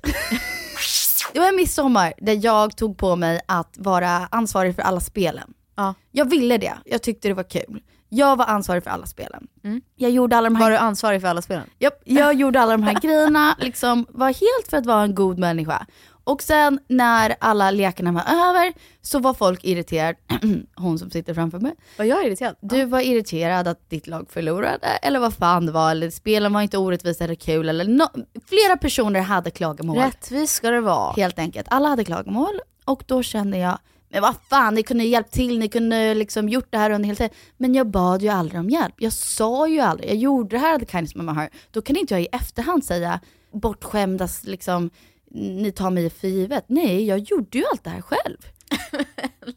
det 1.33 1.39
var 1.39 1.47
en 1.49 1.55
midsommar 1.55 2.13
där 2.17 2.45
jag 2.45 2.77
tog 2.77 2.97
på 2.97 3.15
mig 3.15 3.41
att 3.45 3.75
vara 3.77 4.27
ansvarig 4.31 4.75
för 4.75 4.81
alla 4.81 4.99
spelen. 4.99 5.53
Ja. 5.75 5.93
Jag 6.11 6.29
ville 6.29 6.57
det, 6.57 6.73
jag 6.85 7.01
tyckte 7.01 7.27
det 7.27 7.33
var 7.33 7.49
kul. 7.49 7.81
Jag 8.13 8.35
var 8.35 8.45
ansvarig 8.45 8.83
för 8.83 8.91
alla 8.91 9.05
spelen. 9.05 9.47
Mm. 9.63 9.81
Jag 9.95 10.11
gjorde 10.11 10.37
alla 10.37 10.49
de 10.49 10.55
här 10.55 10.63
Var 10.63 10.71
du 10.71 10.77
ansvarig 10.77 11.21
för 11.21 11.27
alla 11.27 11.41
spelen? 11.41 11.63
Japp, 11.79 12.01
jag 12.05 12.33
gjorde 12.33 12.59
alla 12.61 12.71
de 12.71 12.83
här 12.83 12.99
grejerna, 12.99 13.55
liksom 13.59 14.05
var 14.09 14.27
helt 14.27 14.69
för 14.69 14.77
att 14.77 14.85
vara 14.85 15.01
en 15.03 15.15
god 15.15 15.39
människa. 15.39 15.85
Och 16.23 16.41
sen 16.43 16.79
när 16.87 17.35
alla 17.39 17.71
lekarna 17.71 18.11
var 18.11 18.21
över 18.21 18.73
så 19.01 19.19
var 19.19 19.33
folk 19.33 19.63
irriterade, 19.63 20.17
hon 20.75 20.99
som 20.99 21.11
sitter 21.11 21.33
framför 21.33 21.59
mig. 21.59 21.75
Var 21.97 22.05
jag 22.05 22.25
irriterad? 22.25 22.55
Du 22.61 22.85
var 22.85 22.99
irriterad 22.99 23.67
att 23.67 23.89
ditt 23.89 24.07
lag 24.07 24.27
förlorade, 24.29 24.87
eller 24.87 25.19
vad 25.19 25.33
fan 25.33 25.65
det 25.65 25.71
var, 25.71 25.91
eller 25.91 26.09
spelen 26.09 26.53
var 26.53 26.61
inte 26.61 26.77
orättvisa 26.77 27.23
eller 27.23 27.35
kul, 27.35 27.69
eller 27.69 27.85
no- 27.85 28.25
flera 28.45 28.77
personer 28.77 29.21
hade 29.21 29.51
klagomål. 29.51 29.97
Rättvis 29.97 30.51
ska 30.51 30.69
det 30.69 30.81
vara. 30.81 31.13
Helt 31.13 31.39
enkelt, 31.39 31.67
alla 31.69 31.89
hade 31.89 32.03
klagomål 32.05 32.59
och 32.85 33.03
då 33.07 33.23
kände 33.23 33.57
jag, 33.57 33.77
men 34.11 34.21
vad 34.21 34.35
fan, 34.49 34.73
ni 34.75 34.83
kunde 34.83 35.03
hjälpt 35.03 35.31
till, 35.33 35.59
ni 35.59 35.67
kunde 35.67 36.13
liksom 36.13 36.49
gjort 36.49 36.67
det 36.71 36.77
här 36.77 36.91
under 36.91 37.07
hela 37.07 37.15
tiden. 37.17 37.33
Men 37.57 37.73
jag 37.75 37.87
bad 37.87 38.21
ju 38.21 38.29
aldrig 38.29 38.59
om 38.59 38.69
hjälp. 38.69 38.95
Jag 38.97 39.13
sa 39.13 39.67
ju 39.67 39.79
aldrig, 39.79 40.09
jag 40.09 40.17
gjorde 40.17 40.55
det 40.55 40.59
här, 40.59 40.79
the 40.79 40.85
kindness 40.85 41.15
of 41.15 41.21
my 41.21 41.31
heart. 41.31 41.51
Då 41.71 41.81
kan 41.81 41.95
inte 41.95 42.13
jag 42.13 42.21
i 42.21 42.27
efterhand 42.31 42.85
säga, 42.85 43.19
bortskämdas 43.53 44.43
liksom, 44.43 44.89
ni 45.33 45.71
tar 45.71 45.89
mig 45.89 46.09
för 46.09 46.27
givet. 46.27 46.65
Nej, 46.67 47.05
jag 47.05 47.19
gjorde 47.19 47.57
ju 47.57 47.63
allt 47.71 47.83
det 47.83 47.89
här 47.89 48.01
själv. 48.01 48.37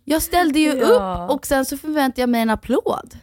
Jag 0.04 0.22
ställde 0.22 0.58
ju 0.58 0.68
Ja. 0.74 1.24
upp 1.24 1.30
och 1.36 1.46
sen 1.46 1.64
så 1.64 1.76
förväntade 1.76 2.22
jag 2.22 2.28
mig 2.28 2.40
en 2.40 2.50
applåd. 2.50 3.16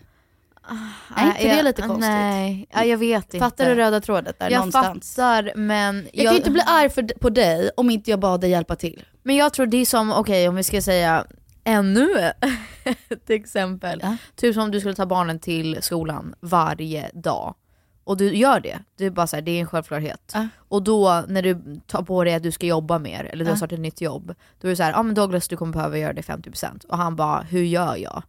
är 1.17 1.27
inte 1.27 1.43
det 1.43 1.55
jag- 1.55 1.65
lite 1.65 1.81
konstigt? 1.81 1.99
Nej, 2.09 2.67
ja, 2.71 2.83
jag 2.83 2.97
vet 2.97 3.23
inte. 3.25 3.39
Fattar 3.39 3.69
du 3.69 3.75
röda 3.75 4.01
trådet 4.01 4.39
där 4.39 4.49
Jag 4.49 4.57
någonstans? 4.57 5.15
fattar 5.15 5.51
men... 5.55 6.07
Jag 6.13 6.25
kan 6.25 6.33
ju 6.33 6.37
inte 6.37 6.51
bli 6.51 6.61
arg 6.65 6.89
för, 6.89 7.19
på 7.19 7.29
dig 7.29 7.71
om 7.77 7.89
inte 7.89 8.09
jag 8.11 8.19
bad 8.19 8.41
dig 8.41 8.49
hjälpa 8.49 8.75
till. 8.75 9.03
Men 9.23 9.35
jag 9.35 9.53
tror 9.53 9.65
det 9.65 9.77
är 9.77 9.85
som, 9.85 10.11
okej 10.11 10.49
om 10.49 10.55
vi 10.55 10.63
ska 10.63 10.81
säga 10.81 11.25
ännu 11.63 12.09
ett 13.09 13.29
exempel. 13.29 13.99
Ja. 14.03 14.17
Typ 14.35 14.53
som 14.53 14.63
om 14.63 14.71
du 14.71 14.79
skulle 14.79 14.95
ta 14.95 15.05
barnen 15.05 15.39
till 15.39 15.77
skolan 15.81 16.35
varje 16.39 17.09
dag. 17.13 17.55
Och 18.03 18.17
du 18.17 18.35
gör 18.35 18.59
det. 18.59 19.05
Är 19.05 19.09
bara 19.09 19.27
så 19.27 19.35
här, 19.35 19.41
det 19.43 19.51
är 19.51 19.59
en 19.59 19.67
självklarhet. 19.67 20.31
Ja. 20.33 20.47
Och 20.57 20.83
då 20.83 21.23
när 21.27 21.41
du 21.41 21.81
tar 21.87 22.03
på 22.03 22.23
dig 22.23 22.33
att 22.33 22.43
du 22.43 22.51
ska 22.51 22.65
jobba 22.65 22.99
mer, 22.99 23.23
eller 23.23 23.45
du 23.45 23.49
har 23.49 23.51
Ja. 23.51 23.57
startat 23.57 23.73
ett 23.73 23.79
nytt 23.79 24.01
jobb. 24.01 24.33
Då 24.61 24.67
är 24.67 24.69
det 24.69 24.75
så 24.75 24.83
här, 24.83 24.93
ah, 24.99 25.03
men 25.03 25.15
Douglas 25.15 25.47
du 25.47 25.57
kommer 25.57 25.73
behöva 25.73 25.97
göra 25.97 26.13
det 26.13 26.21
50% 26.21 26.85
Och 26.85 26.97
han 26.97 27.15
bara, 27.15 27.41
hur 27.41 27.63
gör 27.63 27.95
jag? 27.95 28.23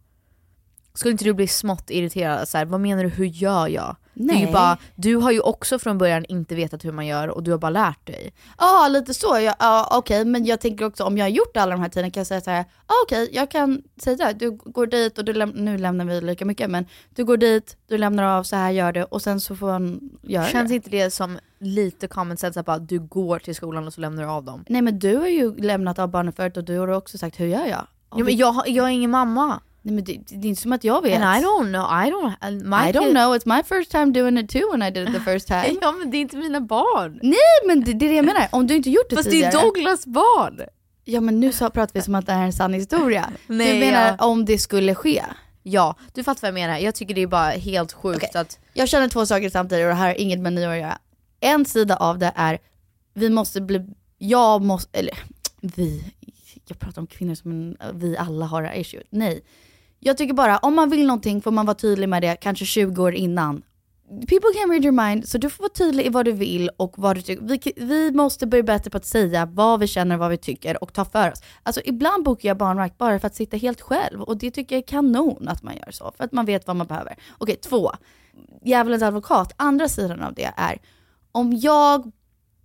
Skulle 0.93 1.11
inte 1.11 1.23
du 1.23 1.33
bli 1.33 1.47
smått 1.47 1.89
irriterad? 1.89 2.47
Så 2.47 2.57
här, 2.57 2.65
vad 2.65 2.79
menar 2.79 3.03
du, 3.03 3.09
hur 3.09 3.25
gör 3.25 3.67
jag? 3.67 3.95
Det 4.15 4.21
är 4.23 4.25
Nej. 4.27 4.45
ju 4.45 4.51
bara, 4.51 4.77
du 4.95 5.15
har 5.15 5.31
ju 5.31 5.39
också 5.39 5.79
från 5.79 5.97
början 5.97 6.25
inte 6.25 6.55
vetat 6.55 6.85
hur 6.85 6.91
man 6.91 7.07
gör 7.07 7.27
och 7.27 7.43
du 7.43 7.51
har 7.51 7.57
bara 7.57 7.69
lärt 7.69 8.07
dig. 8.07 8.33
Ja, 8.57 8.87
lite 8.91 9.13
så. 9.13 9.39
Ja, 9.39 9.55
ja, 9.59 9.87
okej, 9.91 10.25
men 10.25 10.45
jag 10.45 10.59
tänker 10.61 10.85
också 10.85 11.03
om 11.03 11.17
jag 11.17 11.25
har 11.25 11.29
gjort 11.29 11.57
alla 11.57 11.71
de 11.71 11.81
här 11.81 11.89
tiderna 11.89 12.11
kan 12.11 12.19
jag 12.21 12.27
säga 12.27 12.41
så 12.41 12.51
här, 12.51 12.65
ja, 12.87 12.93
okej, 13.05 13.29
jag 13.33 13.51
kan 13.51 13.81
säga 14.01 14.33
du 14.33 14.51
går 14.51 14.87
dit 14.87 15.17
och 15.17 15.25
du 15.25 15.33
läm- 15.33 15.53
nu 15.55 15.77
lämnar 15.77 16.05
vi 16.05 16.21
lika 16.21 16.45
mycket, 16.45 16.69
men 16.69 16.85
du 17.15 17.25
går 17.25 17.37
dit, 17.37 17.77
du 17.87 17.97
lämnar 17.97 18.23
av, 18.23 18.43
så 18.43 18.55
här 18.55 18.71
gör 18.71 18.91
du 18.91 19.03
och 19.03 19.21
sen 19.21 19.39
så 19.41 19.55
får 19.55 19.67
man 19.67 20.09
göra 20.21 20.45
Känns 20.47 20.69
det. 20.69 20.75
inte 20.75 20.89
det 20.89 21.11
som 21.11 21.39
lite 21.59 22.07
common 22.07 22.37
sense 22.37 22.59
att 22.59 22.65
bara 22.65 22.79
du 22.79 22.99
går 22.99 23.39
till 23.39 23.55
skolan 23.55 23.87
och 23.87 23.93
så 23.93 24.01
lämnar 24.01 24.23
du 24.23 24.29
av 24.29 24.43
dem? 24.43 24.65
Nej 24.69 24.81
men 24.81 24.99
du 24.99 25.15
har 25.17 25.27
ju 25.27 25.55
lämnat 25.57 25.99
av 25.99 26.07
barnen 26.09 26.33
förut 26.33 26.57
och 26.57 26.63
du 26.63 26.77
har 26.79 26.87
också 26.87 27.17
sagt, 27.17 27.39
hur 27.39 27.47
gör 27.47 27.65
jag? 27.65 27.87
Ja, 28.15 28.23
men 28.23 28.37
jag, 28.37 28.63
jag 28.67 28.85
är 28.85 28.89
ingen 28.91 29.11
mamma. 29.11 29.61
Nej 29.85 29.95
men 29.95 30.03
det, 30.03 30.19
det 30.27 30.47
är 30.47 30.49
inte 30.49 30.61
som 30.61 30.71
att 30.73 30.83
jag 30.83 31.01
vet. 31.01 31.21
And 31.21 31.23
I 31.43 31.45
don't 31.47 31.67
know, 31.69 31.85
I 31.85 32.11
don't, 32.11 32.63
my 32.63 32.89
I 32.89 32.91
don't 32.93 33.03
kid- 33.05 33.11
know, 33.11 33.35
it's 33.35 33.57
my 33.57 33.63
first 33.63 33.91
time 33.91 34.05
doing 34.05 34.37
it 34.37 34.49
too 34.49 34.71
when 34.71 34.81
I 34.83 34.91
did 34.91 35.09
it 35.09 35.15
the 35.15 35.19
first 35.31 35.47
time. 35.47 35.75
Ja 35.81 35.91
men 35.91 36.11
det 36.11 36.17
är 36.17 36.21
inte 36.21 36.37
mina 36.37 36.61
barn. 36.61 37.19
Nej 37.23 37.37
men 37.67 37.83
det, 37.83 37.93
det 37.93 38.05
är 38.05 38.09
det 38.09 38.15
jag 38.15 38.25
menar, 38.25 38.47
om 38.51 38.67
du 38.67 38.75
inte 38.75 38.89
gjort 38.89 39.09
det 39.09 39.15
Fast 39.15 39.25
det 39.25 39.31
tidigare. 39.31 39.57
är 39.59 39.61
Douglas 39.65 40.05
barn. 40.05 40.61
Ja 41.05 41.21
men 41.21 41.39
nu 41.39 41.51
så 41.51 41.69
pratar 41.69 41.93
vi 41.93 42.01
som 42.01 42.15
att 42.15 42.25
det 42.25 42.31
här 42.33 42.41
är 42.41 42.45
en 42.45 42.53
sann 42.53 42.73
historia. 42.73 43.29
Nej, 43.47 43.73
du 43.73 43.79
menar 43.85 44.15
ja. 44.19 44.25
om 44.25 44.45
det 44.45 44.57
skulle 44.57 44.95
ske? 44.95 45.23
Ja, 45.63 45.95
du 46.13 46.23
fattar 46.23 46.41
vad 46.41 46.47
jag 46.47 46.53
menar. 46.53 46.77
Jag 46.79 46.95
tycker 46.95 47.15
det 47.15 47.21
är 47.21 47.27
bara 47.27 47.49
helt 47.49 47.93
sjukt 47.93 48.35
att... 48.35 48.59
Jag 48.73 48.89
känner 48.89 49.07
två 49.07 49.25
saker 49.25 49.49
samtidigt 49.49 49.83
och 49.83 49.89
det 49.89 49.93
här 49.95 50.07
har 50.07 50.15
inget 50.21 50.39
med 50.39 50.53
nyår 50.53 50.69
att 50.71 50.77
göra. 50.79 50.97
En 51.39 51.65
sida 51.65 51.95
av 51.97 52.19
det 52.19 52.31
är, 52.35 52.59
vi 53.13 53.29
måste 53.29 53.61
bli, 53.61 53.85
jag 54.17 54.61
måste, 54.61 54.99
eller 54.99 55.17
vi, 55.61 56.13
jag 56.67 56.79
pratar 56.79 57.01
om 57.01 57.07
kvinnor 57.07 57.35
som 57.35 57.51
en, 57.51 57.77
vi 57.93 58.17
alla 58.17 58.45
har 58.45 58.61
det 58.61 58.67
här 58.67 58.75
issue. 58.75 59.03
Nej. 59.09 59.41
Jag 60.05 60.17
tycker 60.17 60.33
bara, 60.33 60.57
om 60.57 60.75
man 60.75 60.89
vill 60.89 61.05
någonting 61.07 61.41
får 61.41 61.51
man 61.51 61.65
vara 61.65 61.75
tydlig 61.75 62.09
med 62.09 62.21
det 62.21 62.35
kanske 62.35 62.65
20 62.65 63.03
år 63.03 63.13
innan. 63.13 63.63
People 64.09 64.49
can 64.55 64.69
read 64.71 64.85
your 64.85 65.07
mind, 65.07 65.27
så 65.27 65.37
du 65.37 65.49
får 65.49 65.63
vara 65.63 65.73
tydlig 65.73 66.05
i 66.05 66.09
vad 66.09 66.25
du 66.25 66.31
vill 66.31 66.69
och 66.77 66.93
vad 66.97 67.15
du 67.17 67.21
tycker. 67.21 67.43
Vi, 67.45 67.73
vi 67.75 68.11
måste 68.11 68.47
bli 68.47 68.63
bättre 68.63 68.89
på 68.89 68.97
att 68.97 69.05
säga 69.05 69.45
vad 69.45 69.79
vi 69.79 69.87
känner 69.87 70.15
och 70.15 70.19
vad 70.19 70.29
vi 70.29 70.37
tycker 70.37 70.83
och 70.83 70.93
ta 70.93 71.05
för 71.05 71.31
oss. 71.31 71.41
Alltså 71.63 71.81
ibland 71.85 72.23
bokar 72.23 72.49
jag 72.49 72.57
barnvakt 72.57 72.97
bara 72.97 73.19
för 73.19 73.27
att 73.27 73.35
sitta 73.35 73.57
helt 73.57 73.81
själv 73.81 74.21
och 74.21 74.37
det 74.37 74.51
tycker 74.51 74.75
jag 74.75 74.83
är 74.83 74.87
kanon 74.87 75.47
att 75.47 75.63
man 75.63 75.75
gör 75.75 75.91
så, 75.91 76.11
för 76.17 76.23
att 76.23 76.31
man 76.31 76.45
vet 76.45 76.67
vad 76.67 76.75
man 76.75 76.87
behöver. 76.87 77.15
Okej, 77.37 77.55
två. 77.55 77.91
Djävulens 78.65 79.03
advokat, 79.03 79.53
andra 79.57 79.87
sidan 79.89 80.23
av 80.23 80.33
det 80.33 80.51
är, 80.57 80.77
om 81.31 81.53
jag 81.53 82.11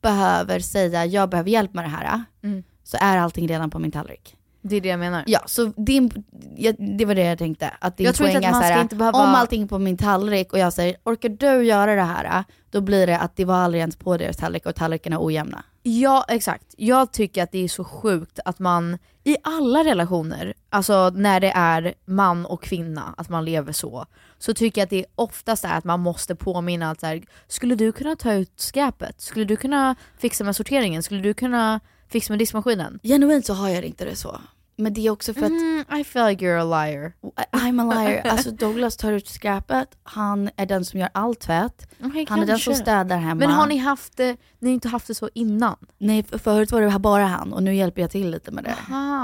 behöver 0.01 0.61
säga 0.61 1.07
jag 1.07 1.31
behöver 1.31 1.51
hjälp 1.51 1.74
med 1.74 1.85
det 1.85 1.88
här, 1.88 2.24
Mm. 2.42 2.62
så 2.85 2.96
är 3.01 3.18
allting 3.18 3.48
redan 3.48 3.70
på 3.70 3.79
min 3.79 3.90
tallrik. 3.92 4.37
Det 4.62 4.77
är 4.77 4.81
det 4.81 4.88
jag 4.88 4.99
menar. 4.99 5.25
Ja, 5.27 5.40
så 5.47 5.64
din, 5.77 6.25
ja, 6.57 6.73
det 6.79 7.05
var 7.05 7.14
det 7.14 7.25
jag 7.25 7.38
tänkte. 7.38 7.71
Att 7.79 7.97
din 7.97 8.07
Jag 8.07 8.14
tror 8.14 8.29
inte 8.29 8.38
att 8.38 8.53
man 8.53 8.62
är 8.62 8.62
så 8.62 8.66
ska 8.66 8.75
här, 8.75 8.83
inte 8.83 8.97
behöva- 8.97 9.18
om 9.18 9.35
allting 9.35 9.62
är 9.62 9.66
på 9.66 9.79
min 9.79 9.97
tallrik 9.97 10.53
och 10.53 10.59
jag 10.59 10.73
säger 10.73 10.97
orkar 11.05 11.29
du 11.29 11.62
göra 11.64 11.94
det 11.94 12.03
här? 12.03 12.44
Då 12.71 12.81
blir 12.81 13.07
det 13.07 13.18
att 13.18 13.37
det 13.37 13.44
var 13.44 13.55
aldrig 13.55 13.81
ens 13.81 13.97
på 13.97 14.16
deras 14.16 14.37
tallrik 14.37 14.66
och 14.66 14.75
tallrikarna 14.75 15.16
är 15.16 15.25
ojämna. 15.25 15.64
Ja, 15.83 16.25
exakt. 16.29 16.75
Jag 16.77 17.12
tycker 17.12 17.42
att 17.42 17.53
det 17.53 17.59
är 17.64 17.68
så 17.68 17.85
sjukt 17.85 18.38
att 18.44 18.59
man 18.59 18.99
i 19.25 19.37
alla 19.42 19.85
relationer, 19.85 20.55
alltså 20.71 21.11
när 21.14 21.40
det 21.40 21.51
är 21.55 21.94
man 22.05 22.47
och 22.47 22.62
kvinna, 22.62 23.14
att 23.16 23.29
man 23.29 23.44
lever 23.44 23.73
så, 23.73 24.07
så 24.38 24.55
tycker 24.55 24.81
jag 24.81 24.85
att 24.87 24.90
det 24.90 25.05
oftast 25.14 25.64
är 25.64 25.73
att 25.79 25.85
man 25.85 26.01
måste 26.01 26.35
påminna 26.35 26.90
att 26.90 27.01
så 27.01 27.07
här, 27.07 27.23
skulle 27.49 27.75
du 27.75 27.92
kunna 27.92 28.16
ta 28.16 28.33
ut 28.33 28.53
skräpet? 28.57 29.21
Skulle 29.21 29.44
du 29.44 29.57
kunna 29.57 29.94
fixa 30.18 30.44
med 30.44 30.57
sorteringen? 30.57 31.03
Skulle 31.03 31.21
du 31.21 31.35
kunna 31.35 31.81
fixa 32.09 32.33
med 32.33 32.38
diskmaskinen? 32.38 32.99
Genuint 33.03 33.47
så 33.47 33.55
har 33.55 33.68
jag 33.68 33.85
inte 33.85 34.05
det 34.05 34.16
så. 34.16 34.40
Men 34.81 34.94
det 34.94 35.07
är 35.07 35.11
också 35.11 35.35
för 35.35 35.42
att 35.42 35.51
Mm, 35.51 35.85
I 36.01 36.05
feel 36.05 36.27
like 36.27 36.44
you're 36.47 36.61
a 36.61 36.85
liar. 36.85 37.12
I'm 37.53 37.81
a 37.92 38.05
liar. 38.05 38.23
Alltså 38.31 38.51
Douglas 38.51 38.97
tar 38.97 39.12
ut 39.12 39.29
skräpet, 39.29 39.88
han 40.03 40.51
är 40.57 40.66
den 40.66 40.85
som 40.85 41.01
gör 41.01 41.09
all 41.14 41.35
tvätt, 41.37 41.88
Okej, 42.05 42.27
han 42.29 42.42
är 42.42 42.47
den 42.47 42.59
som 42.59 42.75
städar 42.75 43.16
hemma. 43.16 43.35
Men 43.35 43.51
har 43.51 43.66
ni 43.66 43.77
haft 43.77 44.16
det, 44.16 44.37
ni 44.59 44.68
har 44.68 44.75
inte 44.75 44.88
haft 44.88 45.07
det 45.07 45.14
så 45.14 45.31
innan? 45.35 45.77
Nej, 45.99 46.23
för 46.23 46.38
förut 46.38 46.73
var 46.73 46.81
det 46.81 46.99
bara 46.99 47.27
han 47.27 47.53
och 47.53 47.62
nu 47.62 47.75
hjälper 47.75 48.01
jag 48.03 48.11
till 48.11 48.31
lite 48.31 48.51
med 48.51 48.64
det. 48.64 48.75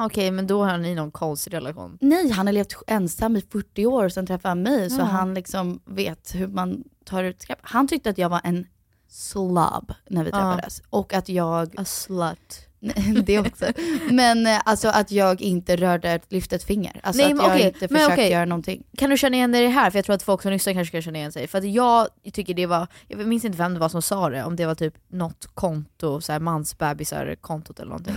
Okej, 0.07 0.31
men 0.31 0.47
då 0.47 0.64
har 0.64 0.79
ni 0.79 0.94
någon 0.94 1.11
konstig 1.11 1.55
relation. 1.55 1.99
Nej, 2.01 2.31
han 2.31 2.47
har 2.47 2.53
levt 2.53 2.75
ensam 2.87 3.37
i 3.37 3.40
40 3.40 3.87
år 3.87 4.09
sen 4.09 4.27
träffade 4.27 4.49
han 4.51 4.62
mig, 4.62 4.90
så 4.90 4.99
Ja. 5.01 5.05
han 5.05 5.35
liksom 5.35 5.81
vet 5.85 6.35
hur 6.35 6.49
man 6.49 6.85
tar 7.05 7.25
ut 7.25 7.42
skräp. 7.42 7.59
Han 7.62 7.88
tyckte 7.88 8.11
att 8.11 8.18
jag 8.18 8.29
var 8.29 8.40
en 8.44 8.66
slob 9.09 9.92
när 10.11 10.25
vi 10.25 10.31
träffades. 10.31 10.83
Och 10.90 11.14
att 11.14 11.29
jag... 11.29 11.75
A 11.77 11.85
slut. 11.85 12.68
det 13.25 13.38
också. 13.38 13.66
Men 14.11 14.47
eh, 14.47 14.61
alltså 14.64 14.88
att 14.88 15.11
jag 15.11 15.40
inte 15.40 15.77
rörde, 15.77 16.20
lyfte 16.29 16.57
ett 16.57 16.64
finger. 16.64 17.01
Alltså 17.03 17.23
Nej, 17.23 17.33
att 17.33 17.38
jag 17.38 17.47
okej, 17.47 17.66
inte 17.66 17.88
försökte 17.88 18.12
okej. 18.12 18.31
göra 18.31 18.44
någonting. 18.44 18.83
Kan 18.97 19.11
du 19.11 19.16
känna 19.16 19.37
igen 19.37 19.53
dig 19.53 19.62
i 19.62 19.64
det 19.64 19.70
här? 19.70 19.90
För 19.90 19.99
jag 19.99 20.05
tror 20.05 20.14
att 20.14 20.23
folk 20.23 20.42
som 20.42 20.51
lyssnar 20.53 20.73
kanske 20.73 20.92
kan 20.92 21.03
känna 21.03 21.18
igen 21.18 21.33
sig. 21.33 21.47
För 21.47 21.59
att 21.59 21.64
jag 21.64 22.09
tycker 22.33 22.55
det 22.55 22.66
var, 22.66 22.87
jag 23.09 23.27
minns 23.27 23.44
inte 23.44 23.59
vem 23.59 23.75
det 23.75 23.81
var 23.81 23.88
som 23.88 24.03
sa 24.03 24.31
det, 24.31 24.44
om 24.44 24.57
det 24.57 24.66
var 24.66 24.75
typ 24.75 24.94
något 25.09 25.47
konto, 25.55 26.20
så 26.20 26.33
här 26.33 26.40
mansbebisar 26.40 27.35
kontot 27.40 27.79
eller 27.81 27.88
någonting. 27.88 28.14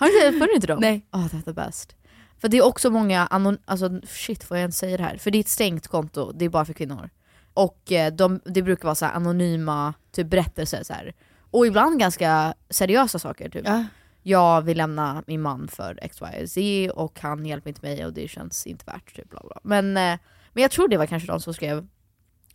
Har 0.00 0.06
du 0.06 0.36
inte, 0.36 0.54
inte 0.54 0.66
dem? 0.66 0.78
Nej. 0.80 1.06
Oh, 1.12 1.26
that's 1.26 1.42
the 1.42 1.52
best. 1.52 1.96
För 2.40 2.48
det 2.48 2.56
är 2.56 2.64
också 2.64 2.90
många, 2.90 3.26
anon, 3.26 3.58
alltså 3.64 4.00
shit 4.06 4.44
får 4.44 4.56
jag 4.56 4.62
ens 4.62 4.78
säga 4.78 4.96
det 4.96 5.02
här? 5.02 5.16
För 5.16 5.30
det 5.30 5.38
är 5.38 5.40
ett 5.40 5.48
stängt 5.48 5.88
konto, 5.88 6.32
det 6.32 6.44
är 6.44 6.48
bara 6.48 6.64
för 6.64 6.72
kvinnor. 6.72 7.10
Och 7.54 7.92
eh, 7.92 8.12
de, 8.12 8.40
det 8.44 8.62
brukar 8.62 8.84
vara 8.84 8.94
så 8.94 9.06
anonyma 9.06 9.94
typ 10.12 10.26
berättelser 10.26 10.82
så 10.82 10.92
här. 10.92 11.14
Och 11.50 11.66
ibland 11.66 11.98
ganska 11.98 12.54
seriösa 12.70 13.18
saker. 13.18 13.48
Typ. 13.48 13.66
Ja. 13.66 13.84
Jag 14.22 14.62
vill 14.62 14.76
lämna 14.76 15.22
min 15.26 15.42
man 15.42 15.68
för 15.68 15.98
X, 16.02 16.20
Y, 16.22 16.42
och 16.42 16.48
Z 16.48 16.90
och 16.90 17.20
han 17.20 17.46
hjälper 17.46 17.70
inte 17.70 17.86
mig 17.86 18.06
och 18.06 18.12
det 18.12 18.28
känns 18.28 18.66
inte 18.66 18.84
värt. 18.86 19.16
Typ, 19.16 19.30
bla 19.30 19.40
bla. 19.40 19.60
Men, 19.62 19.96
eh, 19.96 20.18
men 20.52 20.62
jag 20.62 20.70
tror 20.70 20.88
det 20.88 20.96
var 20.96 21.06
kanske 21.06 21.26
de 21.26 21.40
som 21.40 21.54
skrev 21.54 21.86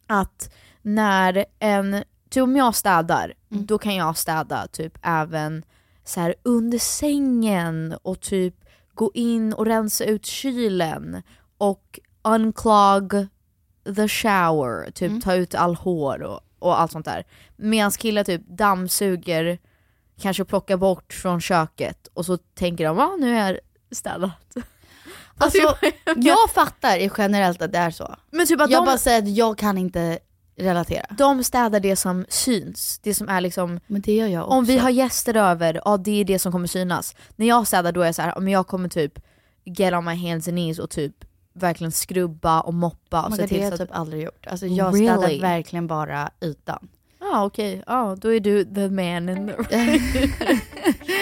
att 0.08 0.54
när 0.82 1.45
en, 1.60 2.04
typ 2.30 2.43
om 2.43 2.56
jag 2.56 2.75
städar, 2.75 3.34
då 3.49 3.77
kan 3.77 3.95
jag 3.95 4.17
städa 4.17 4.67
typ 4.67 4.97
även 5.01 5.63
så 6.04 6.19
här 6.19 6.36
under 6.43 6.80
sängen 6.80 7.97
och 8.01 8.19
typ 8.19 8.56
gå 8.93 9.12
in 9.13 9.54
och 9.54 9.65
rensa 9.65 10.04
ut 10.04 10.25
kylen 10.25 11.21
och 11.58 11.99
unclog 12.23 13.27
the 13.95 14.08
shower, 14.08 14.91
typ 14.91 15.23
ta 15.23 15.36
ut 15.36 15.56
all 15.56 15.75
hår 15.75 16.21
och, 16.23 16.39
och 16.62 16.80
allt 16.80 16.91
sånt 16.91 17.06
där. 17.06 17.26
Medan 17.56 17.91
killar 17.91 18.24
typ 18.24 18.41
dammsuger, 18.47 19.60
kanske 20.21 20.45
plockar 20.45 20.78
bort 20.78 21.13
från 21.13 21.41
köket 21.41 22.08
och 22.13 22.26
så 22.26 22.38
tänker 22.38 22.86
de 22.86 23.00
ah, 23.00 23.15
nu 23.19 23.38
är 23.38 23.60
städat. 23.91 24.56
Alltså, 25.38 25.76
jag 26.15 26.50
fattar 26.54 27.12
generellt 27.17 27.62
att 27.62 27.71
det 27.71 27.78
är 27.78 27.91
så. 27.91 28.15
Men 28.32 28.47
typ 28.47 28.62
att 28.62 28.69
jag 28.71 28.82
de- 28.82 28.86
bara 28.86 28.97
säger 28.97 29.21
att 29.21 29.30
jag 29.30 29.58
kan 29.58 29.78
inte 29.78 30.19
relatera. 30.58 31.06
De 31.17 31.43
städar 31.43 31.80
det 31.80 31.95
som 31.95 32.26
syns, 32.30 33.00
det 33.04 33.13
som 33.13 33.30
är 33.30 33.41
liksom 33.41 33.80
Men 33.88 34.02
det 34.02 34.15
gör 34.15 34.28
jag 34.28 34.43
också. 34.43 34.54
Om 34.58 34.65
vi 34.65 34.78
har 34.78 34.89
gäster 34.89 35.38
över, 35.38 35.82
ja 35.86 35.97
det 35.97 36.21
är 36.21 36.26
det 36.26 36.39
som 36.39 36.52
kommer 36.52 36.67
synas. 36.67 37.15
När 37.36 37.47
jag 37.47 37.67
städar 37.67 37.91
då 37.91 38.02
är 38.02 38.06
jag 38.06 38.15
så 38.15 38.21
här, 38.21 38.38
om 38.38 38.47
jag 38.47 38.67
kommer 38.67 38.89
typ 38.89 39.19
get 39.63 39.93
on 39.93 40.06
my 40.06 40.30
hands 40.30 40.47
and 40.47 40.58
knees 40.58 40.80
och 40.80 40.89
typ 40.89 41.15
verkligen 41.54 41.92
skrubba 41.92 42.62
och 42.62 42.74
moppa 42.74 43.24
och 43.24 43.30
Men 43.30 43.38
se 43.38 43.42
det 43.44 43.48
till 43.48 43.64
har 43.64 43.70
så 43.70 43.74
jag 43.82 43.88
typ 43.90 43.96
aldrig 43.98 44.24
gjort. 44.24 44.48
Alltså 44.48 44.66
jag 44.68 44.94
Really? 44.94 45.06
städar 45.06 45.42
verkligen 45.42 45.88
bara 45.88 46.30
ytan. 46.42 46.88
Ja 47.20 47.46
okej, 47.46 47.84
ja 47.88 48.16
då 48.22 48.34
är 48.34 48.40
du 48.40 48.64
the 48.66 48.90
man 48.90 49.30
in 49.30 49.48
the 49.48 49.54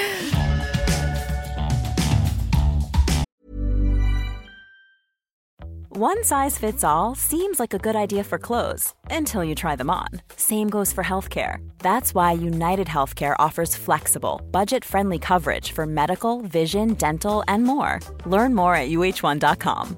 One 5.92 6.24
size 6.24 6.58
fits 6.58 6.84
all 6.84 7.15
seems 7.15 7.60
like 7.60 7.74
a 7.74 7.80
good 7.80 7.96
idea 7.96 8.24
for 8.24 8.38
clothes 8.38 8.94
until 9.10 9.44
you 9.44 9.56
try 9.56 9.76
them 9.76 9.89
on. 9.89 10.08
Same 10.36 10.70
goes 10.70 10.94
for 10.94 11.04
healthcare. 11.04 11.58
That's 11.80 12.13
why 12.13 12.32
United 12.34 12.88
Healthcare 12.88 13.36
offers 13.39 13.76
flexible, 13.76 14.39
budget 14.52 14.86
friendly 14.86 15.18
coverage 15.20 15.72
for 15.72 15.86
medical, 15.88 16.42
vision, 16.42 16.94
dental, 16.94 17.44
and 17.48 17.63
more. 17.63 18.00
Learn 18.26 18.54
more 18.56 18.76
at 18.76 18.89
uh1.com. 18.89 19.98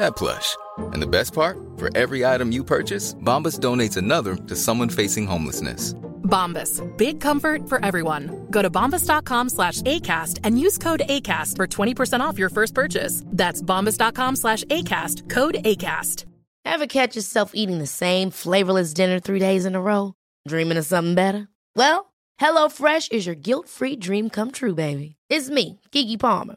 that 0.00 0.16
plush. 0.16 0.56
And 0.92 1.00
the 1.00 1.06
best 1.06 1.32
part? 1.32 1.56
For 1.76 1.88
every 1.96 2.26
item 2.26 2.52
you 2.52 2.64
purchase, 2.64 3.14
Bombas 3.14 3.58
donates 3.58 3.96
another 3.96 4.36
to 4.36 4.56
someone 4.56 4.88
facing 4.88 5.26
homelessness. 5.26 5.94
Bombas. 6.30 6.80
Big 6.96 7.20
comfort 7.20 7.68
for 7.68 7.84
everyone. 7.84 8.46
Go 8.50 8.62
to 8.62 8.70
bombas.com 8.70 9.48
slash 9.48 9.82
ACAST 9.82 10.38
and 10.44 10.58
use 10.58 10.78
code 10.78 11.02
ACAST 11.08 11.56
for 11.56 11.66
20% 11.66 12.20
off 12.20 12.38
your 12.38 12.48
first 12.50 12.74
purchase. 12.74 13.22
That's 13.26 13.60
bombas.com 13.62 14.36
slash 14.36 14.64
ACAST. 14.64 15.28
Code 15.28 15.56
ACAST. 15.64 16.24
Ever 16.64 16.86
catch 16.86 17.16
yourself 17.16 17.52
eating 17.54 17.78
the 17.78 17.86
same 17.86 18.30
flavorless 18.30 18.92
dinner 18.94 19.18
three 19.18 19.38
days 19.38 19.64
in 19.64 19.74
a 19.74 19.80
row? 19.80 20.14
Dreaming 20.46 20.76
of 20.76 20.84
something 20.84 21.14
better? 21.14 21.48
Well, 21.74 22.12
HelloFresh 22.40 23.12
is 23.12 23.26
your 23.26 23.34
guilt-free 23.34 23.96
dream 23.96 24.30
come 24.30 24.50
true, 24.50 24.74
baby. 24.74 25.16
It's 25.28 25.50
me, 25.50 25.80
Kiki 25.90 26.16
Palmer. 26.16 26.56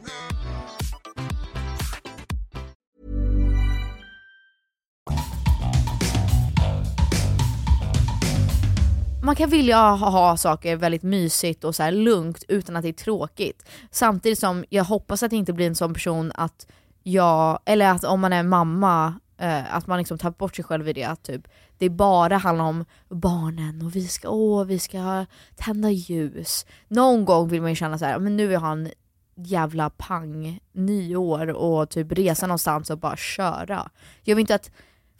Man 9.23 9.35
kan 9.35 9.49
vilja 9.49 9.77
ha, 9.77 10.09
ha 10.09 10.37
saker 10.37 10.75
väldigt 10.75 11.03
mysigt 11.03 11.63
och 11.63 11.75
så 11.75 11.83
här 11.83 11.91
lugnt 11.91 12.43
utan 12.47 12.75
att 12.75 12.83
det 12.83 12.89
är 12.89 12.93
tråkigt. 12.93 13.69
Samtidigt 13.91 14.39
som 14.39 14.65
jag 14.69 14.83
hoppas 14.83 15.23
att 15.23 15.31
jag 15.31 15.39
inte 15.39 15.53
blir 15.53 15.67
en 15.67 15.75
sån 15.75 15.93
person 15.93 16.31
att 16.35 16.67
jag, 17.03 17.59
eller 17.65 17.91
att 17.91 18.03
om 18.03 18.19
man 18.19 18.33
är 18.33 18.43
mamma, 18.43 19.19
eh, 19.37 19.75
att 19.75 19.87
man 19.87 19.97
liksom 19.97 20.17
tar 20.17 20.31
bort 20.31 20.55
sig 20.55 20.65
själv 20.65 20.87
i 20.87 20.93
det. 20.93 21.03
Att 21.03 21.23
typ, 21.23 21.47
det 21.77 21.89
bara 21.89 22.37
handlar 22.37 22.65
om 22.65 22.85
barnen 23.09 23.81
och 23.85 23.95
vi 23.95 24.07
ska, 24.07 24.29
åh, 24.29 24.65
vi 24.65 24.79
ska 24.79 25.25
tända 25.55 25.89
ljus. 25.89 26.65
Någon 26.87 27.25
gång 27.25 27.47
vill 27.47 27.61
man 27.61 27.69
ju 27.69 27.75
känna 27.75 27.97
så 27.97 28.05
här, 28.05 28.19
men 28.19 28.37
nu 28.37 28.43
vill 28.43 28.53
jag 28.53 28.59
ha 28.59 28.71
en 28.71 28.89
jävla 29.35 29.89
pang 29.89 30.59
nyår 30.71 31.47
och 31.47 31.89
typ 31.89 32.11
resa 32.11 32.47
någonstans 32.47 32.89
och 32.89 32.97
bara 32.97 33.17
köra. 33.17 33.89
Jag 34.23 34.35
vill 34.35 34.41
inte 34.43 34.55
att 34.55 34.71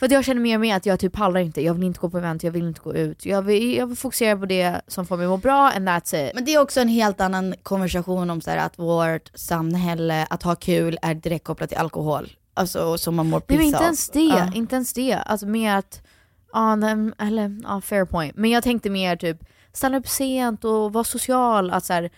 för 0.01 0.05
att 0.05 0.11
jag 0.11 0.25
känner 0.25 0.41
mer 0.41 0.55
och 0.55 0.61
mer 0.61 0.75
att 0.75 0.85
jag 0.85 0.99
typ 0.99 1.13
pallar 1.13 1.39
inte, 1.39 1.61
jag 1.61 1.73
vill 1.73 1.83
inte 1.83 1.99
gå 1.99 2.09
på 2.09 2.17
event, 2.17 2.43
jag 2.43 2.51
vill 2.51 2.67
inte 2.67 2.81
gå 2.83 2.95
ut. 2.95 3.25
Jag 3.25 3.41
vill, 3.41 3.75
jag 3.75 3.87
vill 3.87 3.97
fokusera 3.97 4.37
på 4.37 4.45
det 4.45 4.81
som 4.87 5.05
får 5.05 5.17
mig 5.17 5.27
må 5.27 5.37
bra 5.37 5.71
and 5.75 5.89
that's 5.89 6.27
it. 6.27 6.35
Men 6.35 6.45
det 6.45 6.53
är 6.53 6.59
också 6.61 6.79
en 6.81 6.87
helt 6.87 7.21
annan 7.21 7.55
konversation 7.63 8.29
om 8.29 8.41
så 8.41 8.49
här, 8.49 8.57
att 8.57 8.79
vårt 8.79 9.31
samhälle, 9.33 10.27
att 10.29 10.43
ha 10.43 10.55
kul 10.55 10.97
är 11.01 11.13
direkt 11.13 11.45
kopplat 11.45 11.69
till 11.69 11.77
alkohol. 11.77 12.31
Alltså 12.53 12.97
som 12.97 13.15
man 13.15 13.29
mår 13.29 13.39
piss 13.39 13.57
Nej 13.57 13.67
inte 13.67 13.83
ens 13.83 14.09
det, 14.09 14.19
Ja. 14.19 14.51
inte 14.53 14.75
ens 14.75 14.93
det. 14.93 15.13
Alltså 15.13 15.45
mer 15.45 15.75
att, 15.75 16.01
ja 16.53 16.75
nej, 16.75 17.11
eller 17.19 17.61
ja 17.63 17.81
fair 17.81 18.05
point. 18.05 18.35
Men 18.35 18.49
jag 18.49 18.63
tänkte 18.63 18.89
mer 18.89 19.15
typ 19.15 19.37
stanna 19.73 19.97
upp 19.97 20.07
sent 20.07 20.65
och 20.65 20.93
vara 20.93 21.03
social. 21.03 21.71
Att 21.71 21.85
så 21.85 21.93
här, 21.93 22.09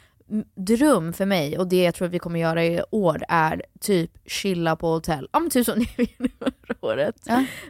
dröm 0.55 1.13
för 1.13 1.25
mig 1.25 1.57
och 1.57 1.67
det 1.67 1.83
jag 1.83 1.95
tror 1.95 2.05
att 2.07 2.13
vi 2.13 2.19
kommer 2.19 2.39
göra 2.39 2.65
i 2.65 2.81
år 2.91 3.23
är 3.29 3.63
typ 3.79 4.11
chilla 4.25 4.75
på 4.75 4.87
hotell. 4.87 5.29
Ja 5.31 5.39
men 5.39 5.49
typ 5.49 5.65
som 5.65 5.79
ni 6.19 6.29
förra 6.39 6.75
året. 6.81 7.15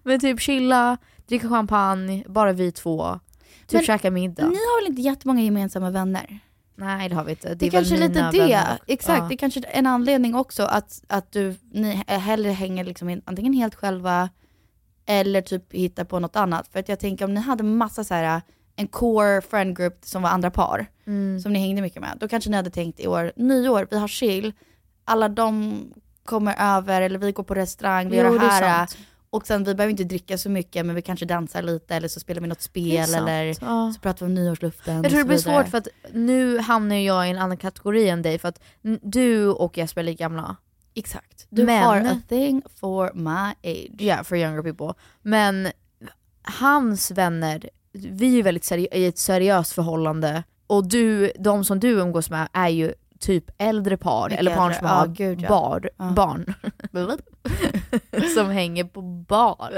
Men 0.03 0.19
typ 0.19 0.39
chilla, 0.39 0.97
dricka 1.27 1.49
champagne, 1.49 2.23
bara 2.27 2.53
vi 2.53 2.71
två. 2.71 3.19
Typ 3.67 3.73
Men 3.73 3.83
käka 3.83 4.11
middag. 4.11 4.43
Ni 4.43 4.55
har 4.55 4.81
väl 4.81 4.89
inte 4.89 5.01
jättemånga 5.01 5.41
gemensamma 5.41 5.89
vänner? 5.89 6.39
Nej 6.75 7.09
det 7.09 7.15
har 7.15 7.23
vi 7.23 7.31
inte. 7.31 7.49
Det, 7.49 7.55
Det, 7.55 7.65
är 7.65 7.67
är 7.67 7.71
kanske 7.71 7.95
väl 7.95 8.07
lite 8.09 8.29
det, 8.31 8.37
vänner. 8.39 8.79
exakt. 8.87 9.19
Ja. 9.19 9.27
Det 9.27 9.35
är 9.35 9.37
kanske 9.37 9.59
är 9.59 9.65
en 9.79 9.87
anledning 9.87 10.35
också 10.35 10.63
att, 10.63 11.03
att 11.07 11.31
du, 11.31 11.55
ni 11.71 12.03
hellre 12.07 12.51
hänger 12.51 12.83
liksom 12.83 13.09
in, 13.09 13.21
antingen 13.25 13.53
helt 13.53 13.75
själva 13.75 14.29
eller 15.05 15.41
typ 15.41 15.73
hittar 15.73 16.03
på 16.03 16.19
något 16.19 16.35
annat. 16.35 16.67
För 16.67 16.79
att 16.79 16.89
jag 16.89 16.99
tänker 16.99 17.25
om 17.25 17.33
ni 17.33 17.39
hade 17.41 17.63
massa 17.63 18.03
så 18.03 18.13
här 18.13 18.41
en 18.75 18.87
core 18.87 19.41
friend 19.41 19.77
group 19.77 19.97
som 20.05 20.21
var 20.21 20.29
andra 20.29 20.51
par, 20.51 20.85
Mm. 21.05 21.39
som 21.39 21.53
ni 21.53 21.59
hängde 21.59 21.81
mycket 21.81 22.01
med, 22.01 22.17
då 22.19 22.27
kanske 22.27 22.49
ni 22.49 22.55
hade 22.55 22.69
tänkt 22.69 22.99
i 22.99 23.07
år, 23.07 23.31
nyår, 23.35 23.87
vi 23.91 23.99
har 23.99 24.07
chill, 24.07 24.53
alla 25.05 25.29
de 25.29 25.79
kommer 26.25 26.55
över 26.77 27.01
eller 27.01 27.19
vi 27.19 27.31
går 27.31 27.43
på 27.43 27.53
restaurang, 27.53 28.09
vi 28.09 28.17
Jo, 28.17 28.23
gör 28.23 28.31
det 28.31 28.39
det 28.39 28.45
är 28.45 28.49
här. 28.61 28.85
sant. 28.87 28.97
och 29.29 29.47
sen 29.47 29.63
vi 29.63 29.75
behöver 29.75 29.91
inte 29.91 30.03
dricka 30.03 30.37
så 30.37 30.49
mycket 30.49 30.85
men 30.85 30.95
vi 30.95 31.01
kanske 31.01 31.25
dansar 31.25 31.61
lite 31.61 31.95
eller 31.95 32.07
så 32.07 32.19
spelar 32.19 32.41
vi 32.41 32.47
något 32.47 32.57
Det 32.57 32.63
spel 32.63 33.13
eller 33.15 33.43
ja. 33.61 33.91
så 33.95 33.99
pratar 33.99 34.25
vi 34.25 34.29
om 34.29 34.33
nyårsluften 34.33 34.95
Jag 35.03 35.09
tror 35.11 35.19
det 35.19 35.25
blir 35.27 35.37
svårt 35.37 35.67
för 35.67 35.77
att 35.77 35.87
nu 36.13 36.59
hamnar 36.59 36.95
jag 36.95 37.27
i 37.27 37.29
en 37.31 37.37
annan 37.37 37.57
kategori 37.57 38.09
än 38.09 38.21
dig 38.21 38.39
för 38.39 38.47
att 38.49 38.61
du 39.01 39.47
och 39.47 39.77
Jesper 39.77 40.01
är 40.01 40.05
lika 40.05 40.23
gamla. 40.23 40.55
Exakt. 40.95 41.47
Du 41.49 41.65
har 41.67 41.97
a 41.97 42.21
thing 42.29 42.61
for 42.79 43.11
my 43.13 43.71
age. 43.71 44.01
Yeah, 44.01 44.23
for 44.23 44.37
younger 44.37 44.61
people. 44.61 44.93
Men 45.21 45.67
hans 46.43 47.11
vänner, 47.11 47.69
vi 47.93 48.27
är 48.27 48.31
ju 48.35 48.41
väldigt 48.41 48.71
i 48.71 49.05
ett 49.05 49.17
seriöst 49.17 49.71
förhållande 49.73 50.43
och 50.67 50.87
du, 50.87 51.31
de 51.39 51.65
som 51.65 51.79
du 51.79 51.89
umgås 51.89 52.29
med 52.29 52.47
är 52.53 52.67
ju 52.69 52.93
typ 53.19 53.45
äldre 53.57 53.97
par 53.97 54.29
Mycket 54.29 54.39
eller 54.39 54.55
par 54.55 54.71
som 54.71 54.87
Ja, 54.87 54.93
har 54.93 55.07
gud, 55.07 55.41
ja. 55.41 55.49
bar, 55.49 55.89
Ja. 55.97 56.11
barn. 56.11 56.53
som 58.35 58.49
hänger 58.49 58.83
på 58.83 59.01
bar. 59.01 59.71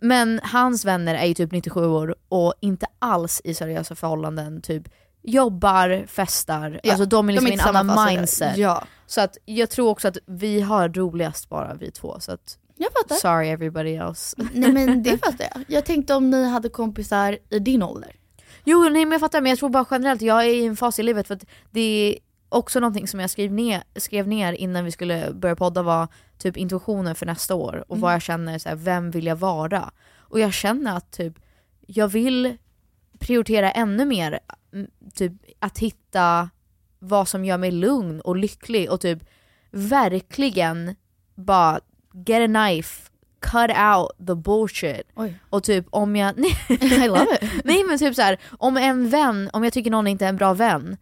Men 0.00 0.40
hans 0.42 0.84
vänner 0.84 1.14
är 1.14 1.24
ju 1.26 1.34
typ 1.34 1.52
97 1.52 1.86
år 1.86 2.14
och 2.28 2.54
inte 2.60 2.86
alls 2.98 3.40
i 3.44 3.54
seriösa 3.54 3.94
förhållanden. 3.94 4.60
Typ 4.62 4.88
jobbar, 5.22 6.04
festar. 6.06 6.80
Ja, 6.82 6.90
alltså 6.92 7.06
de 7.06 7.28
är 7.28 7.32
liksom 7.32 7.48
i 7.48 7.52
en 7.52 7.60
annan 7.76 8.06
mindset. 8.14 8.56
Ja. 8.56 8.84
Så 9.06 9.20
att 9.20 9.36
jag 9.44 9.70
tror 9.70 9.88
också 9.90 10.08
att 10.08 10.16
vi 10.26 10.60
har 10.60 10.88
roligast 10.88 11.48
bara 11.48 11.74
vi 11.74 11.90
två. 11.90 12.16
Så 12.20 12.32
att, 12.32 12.58
jag 12.76 12.92
fattar. 12.92 13.14
Sorry 13.16 13.48
everybody 13.48 13.94
else. 13.94 14.36
Nej 14.52 14.72
men 14.72 15.02
det 15.02 15.18
fattar 15.18 15.48
jag. 15.54 15.64
Jag 15.68 15.84
tänkte 15.84 16.14
om 16.14 16.30
ni 16.30 16.48
hade 16.48 16.68
kompisar 16.68 17.38
i 17.50 17.58
din 17.58 17.82
ålder. 17.82 18.16
Jo, 18.64 18.82
nej 18.82 19.04
men 19.04 19.12
jag 19.12 19.20
fattar, 19.20 19.40
men 19.40 19.50
jag 19.50 19.58
tror 19.58 19.68
bara 19.68 19.86
generellt, 19.90 20.22
jag 20.22 20.44
är 20.44 20.48
i 20.48 20.66
en 20.66 20.76
fas 20.76 20.98
i 20.98 21.02
livet 21.02 21.26
för 21.26 21.34
att 21.34 21.44
det 21.70 21.80
är 21.80 22.18
också 22.48 22.80
någonting 22.80 23.08
som 23.08 23.20
jag 23.20 23.30
skrev 23.30 23.52
ner, 23.52 23.82
skrev 23.96 24.28
ner 24.28 24.52
innan 24.52 24.84
vi 24.84 24.92
skulle 24.92 25.30
börja 25.34 25.56
podda 25.56 25.82
var 25.82 26.08
typ 26.38 26.56
intuitionen 26.56 27.14
för 27.14 27.26
nästa 27.26 27.54
år 27.54 27.84
och 27.88 27.96
Mm. 27.96 28.00
vad 28.02 28.14
jag 28.14 28.22
känner, 28.22 28.58
så 28.58 28.68
här, 28.68 28.76
vem 28.76 29.10
vill 29.10 29.26
jag 29.26 29.36
vara? 29.36 29.90
Och 30.16 30.40
jag 30.40 30.52
känner 30.52 30.96
att 30.96 31.10
typ, 31.10 31.38
jag 31.86 32.08
vill 32.08 32.56
prioritera 33.18 33.70
ännu 33.70 34.04
mer 34.04 34.40
typ 35.14 35.32
att 35.58 35.78
hitta 35.78 36.50
vad 36.98 37.28
som 37.28 37.44
gör 37.44 37.58
mig 37.58 37.70
lugn 37.70 38.20
och 38.20 38.36
lycklig 38.36 38.90
och 38.90 39.00
typ 39.00 39.18
verkligen 39.70 40.94
bara 41.34 41.80
get 42.24 42.42
a 42.42 42.46
knife, 42.46 43.10
cut 43.40 43.70
out 43.70 44.26
the 44.26 44.34
bullshit. 44.34 45.02
Oj. 45.14 45.38
Och 45.50 45.62
typ 45.62 45.86
om 45.90 46.16
jag... 46.16 46.38
I 46.68 47.08
love 47.08 47.26
it. 47.40 47.50
Nej 47.64 47.84
men 47.84 47.98
typ 47.98 48.14
så 48.14 48.22
här, 48.22 48.38
om 48.58 48.76
en 48.76 49.08
vän, 49.08 49.50
om 49.52 49.64
jag 49.64 49.72
tycker 49.72 49.90
någon 49.90 50.06
inte 50.06 50.24
är 50.24 50.28
en 50.28 50.36
bra 50.36 50.54
vän, 50.54 50.96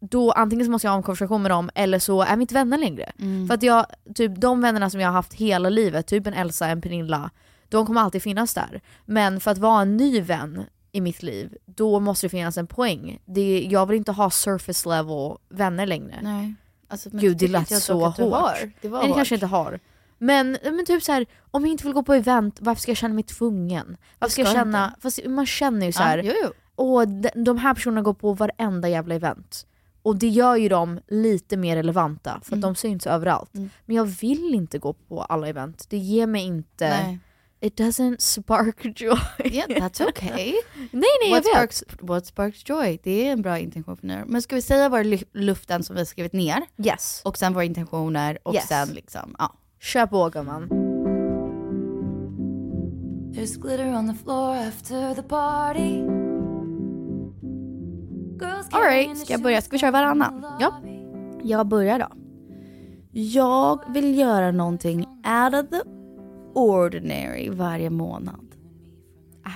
då 0.00 0.32
antingen 0.32 0.66
så 0.66 0.72
måste 0.72 0.86
jag 0.86 0.92
ha 0.92 0.96
en 0.96 1.02
konversation 1.02 1.42
med 1.42 1.50
dem 1.50 1.70
eller 1.74 1.98
så 1.98 2.22
är 2.22 2.36
vi 2.36 2.42
inte 2.42 2.54
vänner 2.54 2.78
längre. 2.78 3.12
Mm. 3.18 3.46
För 3.46 3.54
att 3.54 3.62
jag, 3.62 3.86
typ 4.14 4.36
de 4.36 4.60
vännerna 4.60 4.90
som 4.90 5.00
jag 5.00 5.08
har 5.08 5.12
haft 5.12 5.34
hela 5.34 5.68
livet, 5.68 6.06
typ 6.06 6.26
en 6.26 6.34
Elsa, 6.34 6.66
en 6.66 6.80
Pernilla, 6.80 7.30
de 7.68 7.86
kommer 7.86 8.00
alltid 8.00 8.22
finnas 8.22 8.54
där. 8.54 8.80
Men 9.04 9.40
för 9.40 9.50
att 9.50 9.58
vara 9.58 9.82
en 9.82 9.96
ny 9.96 10.20
vän 10.20 10.64
i 10.92 11.00
mitt 11.00 11.22
liv, 11.22 11.56
då 11.66 12.00
måste 12.00 12.26
det 12.26 12.30
finnas 12.30 12.56
en 12.56 12.66
poäng. 12.66 13.18
Det, 13.24 13.68
jag 13.70 13.86
vill 13.86 13.96
inte 13.96 14.12
ha 14.12 14.30
surface 14.30 14.88
level 14.88 15.36
vänner 15.48 15.86
längre. 15.86 16.18
Nej. 16.22 16.54
Alltså, 16.88 17.10
Gud 17.12 17.36
det 17.36 17.46
det 17.46 17.52
lät 17.52 17.82
så 17.82 18.04
hårt. 18.04 18.16
Det 18.16 18.88
var 18.88 19.00
det 19.00 19.08
hårt. 19.08 19.16
kanske 19.16 19.34
inte 19.34 19.46
har. 19.46 19.80
Men, 20.22 20.58
men 20.62 20.84
typ 20.86 21.02
så 21.02 21.12
här, 21.12 21.26
om 21.50 21.62
jag 21.62 21.70
inte 21.70 21.84
vill 21.84 21.92
gå 21.92 22.02
på 22.02 22.14
event, 22.14 22.58
varför 22.60 22.80
ska 22.82 22.90
jag 22.90 22.96
känna 22.96 23.14
mig 23.14 23.24
tvungen? 23.24 23.96
Varför 24.18 24.32
ska 24.32 24.40
jag 24.42 24.48
ska 24.48 24.58
känna, 24.58 24.86
inte. 24.88 25.00
fast 25.00 25.26
man 25.26 25.46
känner 25.46 25.86
ju 25.86 25.92
så 25.92 26.02
Ja, 26.02 26.06
här. 26.06 26.22
jo, 26.24 26.32
jo. 26.42 26.50
och 26.74 27.08
de, 27.08 27.28
de 27.44 27.58
här 27.58 27.74
personerna 27.74 28.02
går 28.02 28.14
på 28.14 28.32
varenda 28.32 28.88
jävla 28.88 29.14
event. 29.14 29.66
Och 30.02 30.16
det 30.16 30.28
gör 30.28 30.56
ju 30.56 30.68
dem 30.68 31.00
lite 31.08 31.56
mer 31.56 31.76
relevanta, 31.76 32.30
för 32.30 32.38
att 32.38 32.48
Mm. 32.48 32.60
de 32.60 32.74
syns 32.74 33.06
överallt. 33.06 33.50
Men 33.86 33.96
jag 33.96 34.04
vill 34.04 34.54
inte 34.54 34.78
gå 34.78 34.92
på 34.92 35.22
alla 35.22 35.48
event, 35.48 35.86
det 35.90 35.96
ger 35.98 36.26
mig 36.26 36.42
inte... 36.42 36.88
Nej. 36.88 37.18
It 37.62 37.78
doesn't 37.80 38.16
spark 38.18 38.76
joy. 39.00 39.18
Yeah, 39.44 39.68
that's 39.68 40.08
okay. 40.08 40.52
nej 40.76 40.90
nej 40.92 41.02
jag 41.22 41.30
what 41.30 41.44
vet. 41.44 41.52
sparks, 41.74 41.84
what 42.00 42.26
sparks 42.26 42.68
joy? 42.68 42.98
Det 43.02 43.28
är 43.28 43.32
en 43.32 43.42
bra 43.42 43.58
intention 43.58 43.96
för 43.96 44.06
nu. 44.06 44.24
Men 44.26 44.42
ska 44.42 44.54
vi 44.54 44.62
säga 44.62 44.88
våra 44.88 45.02
luften 45.32 45.82
som 45.82 45.94
vi 45.96 46.00
har 46.00 46.06
skrivit 46.06 46.32
ner? 46.32 46.62
Yes. 46.84 47.22
Och 47.24 47.38
sen 47.38 47.54
våra 47.54 47.64
intentioner 47.64 48.38
och 48.42 48.54
Yes. 48.54 48.68
sen 48.68 48.88
liksom, 48.88 49.34
ja. 49.38 49.54
Kör 49.80 50.06
på 50.06 50.28
gumman. 50.28 50.68
There's 53.34 53.60
glitter 53.60 53.96
on 53.96 54.08
the 54.08 54.14
floor 54.24 54.56
after 54.56 55.14
the 55.14 55.22
party. 55.22 56.02
Alright, 58.72 59.18
ska 59.18 59.32
jag 59.32 59.42
börja? 59.42 59.62
Ska 59.62 59.72
vi 59.72 59.78
köra 59.78 59.90
varannan? 59.90 60.46
Ja. 60.60 60.82
Jag 61.42 61.66
börjar 61.66 61.98
då. 61.98 62.06
Jag 63.12 63.92
vill 63.92 64.18
göra 64.18 64.52
någonting 64.52 64.98
out 65.00 65.64
of 65.64 65.70
the 65.70 65.82
ordinary 66.54 67.50
varje 67.50 67.90
månad. 67.90 68.54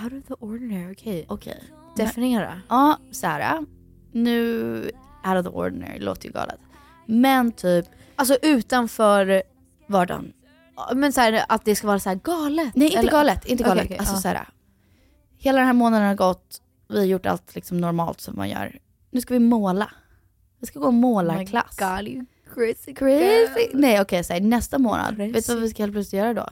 Out 0.03 0.13
of 0.13 0.29
the 0.29 0.35
ordinary, 0.35 0.93
okej. 0.93 1.27
Okej. 1.29 1.63
Definiera. 1.97 2.61
Ja, 2.69 2.99
Sara. 3.13 3.67
Nu, 4.13 4.77
out 5.27 5.37
of 5.37 5.45
the 5.45 5.59
ordinary 5.59 5.99
låter 5.99 6.27
ju 6.27 6.33
galet. 6.33 6.61
Men 7.07 7.53
typ... 7.53 7.87
Alltså 8.17 8.37
utanför 8.43 9.43
vardagen. 9.87 10.33
Men 10.94 11.12
så 11.12 11.20
här, 11.20 11.44
att 11.49 11.64
det 11.64 11.77
ska 11.77 11.87
vara 11.87 11.99
så 11.99 12.09
här 12.09 12.16
galet? 12.16 12.77
Nej, 12.77 12.88
inte 12.88 12.99
eller? 12.99 13.11
galet. 13.11 13.44
Inte 13.47 13.64
galet. 13.64 13.85
okej, 13.85 13.99
alltså 13.99 14.14
ja. 14.14 14.20
så 14.20 14.29
här. 14.29 14.49
Hela 15.38 15.59
den 15.59 15.66
här 15.66 15.75
månaden 15.75 16.07
har 16.07 16.14
gått. 16.14 16.61
Vi 16.88 16.99
har 16.99 17.05
gjort 17.05 17.27
allt 17.27 17.55
liksom 17.55 17.79
normalt 17.79 18.20
som 18.20 18.37
man 18.37 18.49
gör. 18.49 18.79
Nu 19.11 19.20
ska 19.20 19.35
vi 19.35 19.40
måla. 19.40 19.90
Vi 20.61 20.66
ska 20.66 20.79
gå 20.79 20.90
målarklass. 20.90 21.81
Oh 21.81 21.97
my 21.97 22.03
God, 22.03 22.09
you 22.09 22.27
crazy 22.55 22.94
Crazy. 22.94 23.70
Nej 23.73 24.01
okej, 24.01 24.23
här, 24.29 24.40
nästa 24.40 24.79
månad. 24.79 25.16
Crazy. 25.16 25.33
Vet 25.33 25.47
du 25.47 25.55
vad 25.55 25.62
vi 25.62 25.70
ska 25.70 25.83
helt 25.83 25.92
plötsligt 25.92 26.18
göra 26.18 26.35
då? 26.35 26.49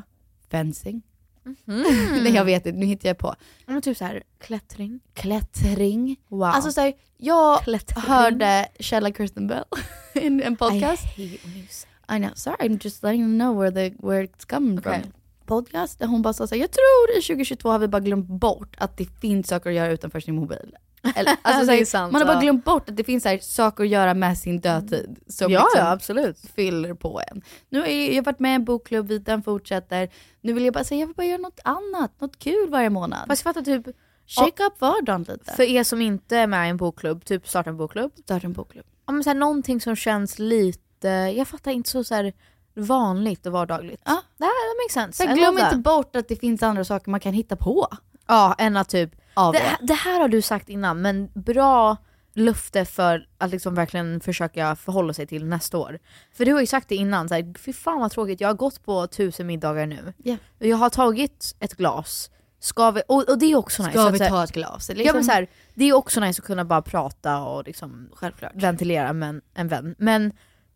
Fencing. 0.51 1.03
Mm. 1.45 1.55
Nej 2.23 2.35
jag 2.35 2.45
vet 2.45 2.66
inte, 2.66 2.79
nu 2.79 2.87
hittar 2.87 3.09
jag 3.09 3.18
på. 3.18 3.35
Men 3.66 3.83
typ 3.83 3.97
så 3.97 4.05
här, 4.05 4.23
klättring. 4.40 5.01
Klättring. 5.14 6.16
Wow. 6.29 6.42
Alltså 6.42 6.73
så 6.73 6.81
här, 6.81 6.92
jag 7.16 7.61
Klättring. 7.61 8.03
hörde 8.03 8.68
Källa 8.79 9.12
Kirsten 9.12 9.47
Bell 9.47 9.64
i 10.14 10.27
en 10.27 10.57
podcast. 10.57 11.18
I 11.18 11.38
hate 11.45 11.73
say 11.73 11.91
I 12.16 12.18
know, 12.18 12.31
sorry 12.35 12.57
I'm 12.61 12.79
just 12.85 13.03
letting 13.03 13.20
you 13.20 13.29
know 13.38 13.61
where, 13.61 13.70
the, 13.90 13.96
where 14.07 14.22
it's 14.27 14.44
coming 14.46 14.79
Okej. 14.79 15.01
from. 15.03 15.12
Podcast 15.46 15.98
där 15.98 16.07
hon 16.07 16.22
bara 16.22 16.33
sa 16.33 16.46
såhär, 16.46 16.61
jag 16.61 16.70
tror 16.70 17.18
i 17.18 17.22
2022 17.22 17.68
har 17.70 17.79
vi 17.79 17.88
bara 17.88 18.01
glömt 18.01 18.29
bort 18.29 18.77
att 18.79 18.96
det 18.96 19.07
finns 19.20 19.48
saker 19.48 19.70
att 19.70 19.77
göra 19.77 19.90
utanför 19.92 20.20
sin 20.20 20.35
mobil. 20.35 20.77
Eller, 21.16 21.37
alltså, 21.42 21.66
såhär, 21.66 21.81
är 21.81 21.85
sant, 21.85 22.12
man 22.12 22.20
har 22.20 22.29
bara 22.35 22.40
glömt 22.40 22.64
bort 22.64 22.88
att 22.90 22.96
det 22.96 23.05
finns 23.05 23.22
såhär, 23.22 23.38
saker 23.38 23.85
att 23.85 23.90
göra 23.90 24.14
med 24.14 24.38
sin 24.38 24.61
dödtid. 24.61 25.18
Som 25.27 25.53
Ja, 25.53 25.61
liksom 25.61 25.81
ja, 25.81 25.90
absolut. 25.92 26.38
fyller 26.55 26.94
på 26.94 27.20
en. 27.31 27.42
Nu 27.68 27.81
har 27.81 27.87
jag, 27.87 28.09
jag 28.09 28.14
har 28.14 28.22
varit 28.22 28.38
med 28.38 28.53
i 28.53 28.55
en 28.55 28.64
bokklubb, 28.64 29.25
den 29.25 29.42
fortsätter. 29.42 30.09
Nu 30.40 30.53
vill 30.53 30.64
jag 30.64 30.75
bara 30.75 30.85
säga, 30.85 31.01
jag 31.01 31.07
vill 31.07 31.16
bara 31.16 31.27
göra 31.27 31.38
något 31.38 31.61
annat, 31.64 32.20
något 32.20 32.38
kul 32.38 32.70
varje 32.70 32.90
månad. 32.90 33.25
Fast 33.29 33.44
jag 33.44 33.55
fattar 33.55 33.64
typ, 33.64 33.96
Shake 34.27 34.64
up 34.64 34.81
vardagen 34.81 35.22
lite. 35.22 35.55
för 35.57 35.62
er 35.62 35.85
som 35.85 36.01
inte 36.01 36.37
är 36.37 36.46
med 36.46 36.66
i 36.66 36.70
en 36.70 36.77
bokklubb, 36.77 37.25
typ 37.25 37.48
starta 37.48 37.70
en 37.70 37.77
bokklubb. 37.77 38.12
Starta 38.25 38.46
en 38.46 38.53
bokklubb. 38.53 38.87
Ja, 39.07 39.12
men 39.12 39.25
så 39.25 39.31
här, 39.31 39.35
någonting 39.35 39.81
som 39.81 39.96
känns 39.96 40.38
lite, 40.38 40.81
jag 41.11 41.49
fattar 41.49 41.71
inte 41.71 41.91
så, 41.91 42.05
så 42.05 42.15
här, 42.15 42.33
vanligt 42.75 43.47
och 43.47 43.53
vardagligt. 43.53 44.03
Ja. 44.05 44.23
Det 44.38 44.45
här 44.45 44.83
makes 44.85 44.93
sense. 44.95 45.25
Så 45.27 45.31
I 45.33 45.35
glöm 45.35 45.59
inte 45.59 45.77
bort 45.77 46.17
att 46.17 46.29
det 46.29 46.37
finns 46.37 46.62
andra 46.62 46.85
saker 46.85 47.11
man 47.11 47.21
kan 47.21 47.33
hitta 47.33 47.57
på. 47.57 47.88
Ja, 48.27 48.55
än 48.59 48.77
att 48.77 48.88
typ, 48.88 49.11
Av 49.35 49.53
det, 49.53 49.59
det. 49.59 49.87
det 49.87 49.95
här 49.95 50.21
har 50.21 50.29
du 50.29 50.43
sagt 50.43 50.69
innan 50.69 51.03
men 51.03 51.31
bra 51.35 51.97
lufte 52.35 52.85
för 52.85 53.27
att 53.38 53.51
liksom 53.51 53.75
verkligen 53.75 54.21
försöka 54.21 54.77
förhålla 54.77 55.12
sig 55.12 55.27
till 55.27 55.45
nästa 55.47 55.79
år. 55.79 55.99
För 56.35 56.45
du 56.45 56.53
har 56.53 56.61
ju 56.61 56.67
sagt 56.67 56.88
det 56.88 56.95
innan, 56.95 57.29
så 57.29 57.35
här, 57.35 57.59
fy 57.59 57.73
fan 57.73 58.01
vad 58.01 58.11
tråkigt, 58.11 58.41
jag 58.41 58.49
har 58.49 58.55
gått 58.55 58.85
på 58.85 59.07
tusen 59.07 59.47
middagar 59.47 59.87
nu. 59.87 60.12
Och 60.61 60.67
Jag 60.67 60.77
har 60.77 60.91
tagit 60.91 61.55
ett 61.61 61.75
glas, 61.75 62.31
ska 62.61 62.91
vi, 62.91 63.03
och, 63.09 63.29
och 63.29 63.38
det 63.38 63.47
är 63.53 63.57
också 63.57 63.83
nice. 63.83 63.93
Ska 63.99 64.09
att 64.09 64.15
vi 64.15 64.19
här- 64.23 64.29
ta 64.31 64.45
ett 64.45 64.53
glas? 64.53 64.88
Liksom, 64.88 65.07
Ja, 65.07 65.12
men 65.12 65.25
så 65.25 65.33
här, 65.33 65.47
det 65.75 65.85
är 65.85 65.93
också 65.93 66.21
nice 66.21 66.41
att 66.43 66.47
kunna 66.47 66.65
bara 66.65 66.83
prata 66.83 67.38
och 67.43 67.65
liksom 67.67 68.09
Självklart. 68.15 68.53
ventilera 68.55 69.12
med 69.12 69.29
en- 69.29 69.43
en 69.55 69.69
vän. 69.69 69.95
Men 69.99 70.33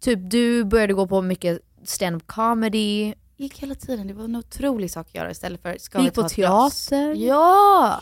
typ 0.07 0.31
du 0.31 0.65
började 0.65 0.93
gå 0.95 1.07
på 1.07 1.23
mycket 1.23 1.59
stand-up 1.85 2.27
comedy, 2.27 3.15
gick 3.37 3.59
hela 3.63 3.75
tiden, 3.75 4.07
det 4.07 4.15
var 4.15 4.25
en 4.25 4.37
otrolig 4.37 4.91
sak 4.91 5.07
att 5.07 5.15
göra 5.15 5.31
istället 5.31 5.63
för 5.63 5.77
ska 5.79 6.01
gick 6.01 6.15
på 6.15 6.29
teater. 6.29 7.15
Ja! 7.15 8.01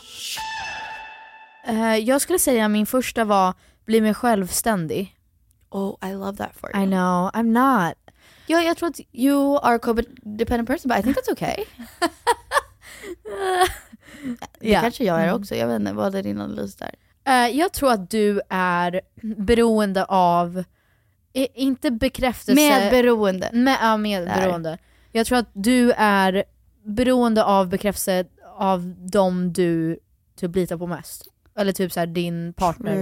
Eh, 1.67 1.95
jag 1.95 2.21
skulle 2.21 2.39
säga 2.39 2.67
min 2.67 2.85
första 2.85 3.25
var 3.25 3.53
bli 3.85 4.01
mer 4.01 4.13
självständig. 4.13 5.15
Oh, 5.69 6.09
I 6.09 6.13
love 6.13 6.37
that 6.37 6.51
for 6.55 6.75
you. 6.75 6.83
I 6.83 6.87
know, 6.87 7.29
I'm 7.33 7.43
not. 7.87 7.93
Ja, 8.47 8.61
jag 8.61 8.77
tror 8.77 8.89
att 8.89 8.99
you 9.11 9.57
are 9.57 9.75
a 9.75 9.79
codependent 9.79 10.67
person, 10.67 10.89
but 10.89 10.97
I 10.99 11.03
think 11.03 11.17
that's 11.17 11.31
okay. 11.31 11.55
det 14.59 14.69
Ja. 14.71 14.81
kanske 14.81 15.03
jag 15.03 15.19
är 15.21 15.23
Mm. 15.27 15.35
också, 15.41 15.55
jag 15.55 15.67
vet 15.67 15.79
inte, 15.79 15.93
vad 15.93 16.15
är 16.15 16.23
din 16.23 16.41
analys 16.41 16.75
där? 16.75 16.95
Eh, 17.27 17.47
jag 17.57 17.73
tror 17.73 17.91
att 17.91 18.09
du 18.09 18.41
är 18.49 19.01
beroende 19.21 20.05
av, 20.05 20.63
i- 21.39 21.47
inte 21.61 21.91
bekräftelse... 21.91 22.61
Med 22.61 22.91
beroende. 22.91 23.49
Med, 23.53 23.77
ja, 23.81 23.97
med 23.97 24.27
Där. 24.27 24.35
beroende. 24.41 24.77
Jag 25.11 25.25
tror 25.27 25.37
att 25.37 25.49
du 25.53 25.91
är 25.91 26.43
beroende 26.83 27.43
av 27.43 27.67
bekräftelse 27.69 28.25
av 28.57 28.93
dem 29.11 29.53
du 29.53 29.99
typ 30.35 30.55
litar 30.55 30.77
på 30.77 30.87
mest. 30.87 31.27
Eller 31.57 31.71
typ 31.71 31.91
så 31.91 31.99
här, 31.99 32.07
din 32.07 32.53
partner. 32.53 32.95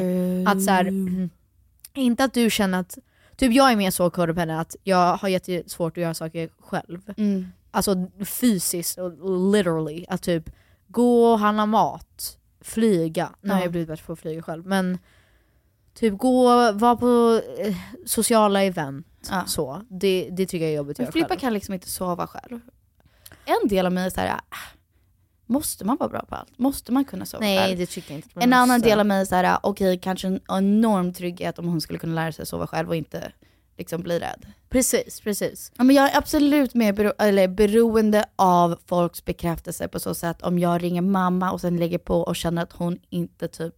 Att 0.48 0.64
så 0.64 0.72
här, 0.72 0.86
mm, 0.86 1.30
inte 1.94 2.24
att 2.24 2.34
du 2.34 2.50
känner 2.50 2.80
att, 2.80 2.98
typ 3.36 3.54
jag 3.54 3.72
är 3.72 3.76
mer 3.76 3.92
så 3.92 4.10
codependent 4.10 4.62
att 4.62 4.76
jag 4.84 5.18
har 5.18 5.30
jättesvårt 5.30 5.98
att 5.98 6.02
göra 6.04 6.14
saker 6.14 6.50
själv. 6.60 7.14
Mm. 7.18 7.48
Alltså 7.72 7.96
fysiskt 8.26 8.98
och 8.98 9.12
literally. 9.52 10.06
Att 10.10 10.22
typ 10.22 10.50
gå 10.88 11.26
och 11.32 11.40
handla 11.40 11.66
mat, 11.66 12.38
flyga. 12.62 13.30
Nu 13.42 13.50
har 13.50 13.58
Ja. 13.58 13.64
jag 13.64 13.72
blivit 13.72 13.88
bättre 13.90 14.04
på 14.06 14.14
att 14.14 14.20
flyga 14.20 14.42
själv. 14.42 14.66
Men 14.66 14.98
typ 15.94 16.18
gå, 16.18 16.72
vara 16.72 16.96
på 16.96 17.42
eh, 17.60 17.76
sociala 18.06 18.64
event. 18.64 19.08
Ja. 19.30 19.44
Så. 19.46 19.82
Det, 19.90 20.30
det 20.32 20.46
tycker 20.46 20.66
jag 20.66 20.72
är 20.74 20.78
jobbigt 20.78 20.96
att 20.96 20.98
Men 21.00 21.06
göra 21.06 21.12
Filippa 21.12 21.30
själv. 21.30 21.40
kan 21.40 21.54
liksom 21.54 21.74
inte 21.74 21.90
sova 21.90 22.28
själv. 22.28 22.60
En 23.46 23.68
del 23.68 23.86
av 23.86 23.92
mig 23.92 24.06
är 24.06 24.10
såhär, 24.10 24.28
ah, 24.30 24.40
måste 25.46 25.86
man 25.86 25.98
vara 25.98 26.10
bra 26.10 26.26
på 26.30 26.36
allt? 26.36 26.60
Måste 26.60 26.92
man 26.92 27.06
kunna 27.06 27.26
sova 27.26 27.42
Nej 27.42 27.58
själv? 27.58 27.78
det 27.78 27.86
tycker 27.86 28.12
jag 28.12 28.18
inte. 28.18 28.30
En 28.40 28.54
annan 28.54 28.82
del 28.82 29.00
av 29.00 29.06
mig 29.06 29.22
är 29.22 29.26
såhär, 29.26 29.44
ah, 29.44 29.60
okej 29.64 30.00
kanske 30.00 30.28
en 30.28 30.40
enorm 30.50 31.14
trygghet 31.14 31.60
om 31.60 31.68
hon 31.68 31.82
skulle 31.82 32.00
kunna 32.00 32.16
lära 32.16 32.32
sig 32.32 32.46
sova 32.46 32.68
själv 32.68 32.90
och 32.90 32.96
inte 32.96 33.32
liksom 33.78 34.02
bli 34.02 34.20
rädd. 34.20 34.46
Precis, 34.70 35.22
precis. 35.22 35.72
Ja, 35.78 35.84
men 35.84 35.96
jag 35.96 36.12
är 36.14 36.18
absolut 36.18 36.74
mer 36.74 36.94
bero 36.94 37.12
eller 37.20 37.48
beroende 37.48 38.26
av 38.36 38.80
folks 38.86 39.26
bekräftelse 39.26 39.88
på 39.88 40.00
så 40.00 40.16
sätt 40.16 40.42
om 40.42 40.60
jag 40.60 40.84
ringer 40.84 41.02
mamma 41.02 41.52
och 41.52 41.62
sen 41.62 41.78
lägger 41.78 41.98
på 41.98 42.16
och 42.22 42.36
känner 42.36 42.64
att 42.64 42.74
hon 42.74 43.00
inte 43.10 43.48
typ 43.48 43.76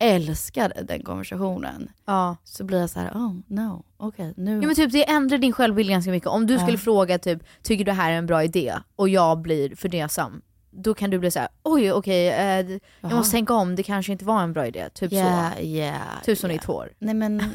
älskar 0.00 0.72
den 0.84 1.02
konversationen. 1.02 1.90
Ja. 2.06 2.36
Så 2.44 2.64
blir 2.64 2.80
jag 2.80 2.90
så 2.90 3.00
här: 3.00 3.10
oh 3.10 3.34
no, 3.46 3.84
okej 3.96 4.34
nu. 4.36 4.54
Ja 4.60 4.66
men 4.66 4.74
typ 4.76 4.92
det 4.92 5.10
ändrar 5.10 5.38
din 5.38 5.52
självbild 5.52 5.90
ganska 5.90 6.10
mycket. 6.10 6.28
Om 6.28 6.46
du 6.46 6.58
skulle 6.58 6.72
Ja. 6.72 6.78
fråga 6.78 7.18
typ, 7.18 7.42
tycker 7.62 7.84
du 7.84 7.90
det 7.90 7.96
här 7.96 8.12
är 8.12 8.16
en 8.16 8.26
bra 8.26 8.44
idé? 8.44 8.74
Och 8.96 9.08
jag 9.08 9.40
blir 9.40 9.76
fundersam. 9.76 10.42
Då 10.72 10.94
kan 10.94 11.10
du 11.10 11.18
bli 11.18 11.30
såhär, 11.30 11.48
oj 11.62 11.92
okej, 11.92 12.28
eh, 12.28 12.78
jag 13.00 13.12
måste 13.12 13.30
tänka 13.32 13.54
om, 13.54 13.76
det 13.76 13.82
kanske 13.82 14.12
inte 14.12 14.24
var 14.24 14.42
en 14.42 14.52
bra 14.52 14.66
idé. 14.66 14.88
Typ 14.94 15.12
Ja, 15.12 15.50
så. 15.56 16.24
Tusen 16.24 16.50
ja. 16.50 16.54
i 16.54 16.58
ett 16.58 16.64
hår. 16.64 16.92
Nej 16.98 17.14
men, 17.14 17.38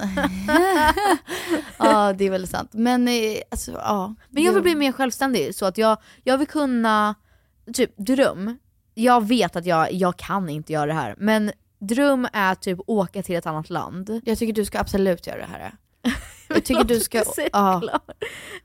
ja 1.80 2.14
det 2.14 2.26
är 2.26 2.30
väldigt 2.30 2.50
sant. 2.52 2.70
Men 2.74 3.08
eh, 3.08 3.14
alltså 3.52 3.72
ja. 3.72 4.16
Men 4.30 4.44
jag 4.44 4.54
vill 4.54 4.64
bli 4.64 4.76
mer 4.76 4.92
självständig 4.92 5.56
så 5.56 5.66
att 5.66 5.78
jag, 5.78 5.98
jag 6.24 6.38
vill 6.38 6.48
kunna, 6.48 7.16
typ 7.74 7.94
dröm, 7.98 8.58
jag 8.94 9.28
vet 9.28 9.56
att 9.56 9.66
jag, 9.66 9.94
jag 9.94 10.18
kan 10.18 10.50
inte 10.50 10.74
göra 10.74 10.86
det 10.86 10.94
här, 10.94 11.16
men 11.18 11.52
dröm 11.88 12.28
är 12.34 12.56
typ 12.56 12.80
åka 12.88 13.24
till 13.24 13.36
ett 13.36 13.46
annat 13.46 13.70
land. 13.70 14.22
Jag 14.26 14.38
tycker 14.38 14.54
du 14.54 14.66
ska 14.66 14.80
absolut 14.80 15.28
göra 15.28 15.38
det 15.38 15.46
här. 15.46 15.72
Jag 16.48 16.66
tycker 16.66 16.84
du 16.84 17.00
ska, 17.00 17.24
ja. 17.52 18.00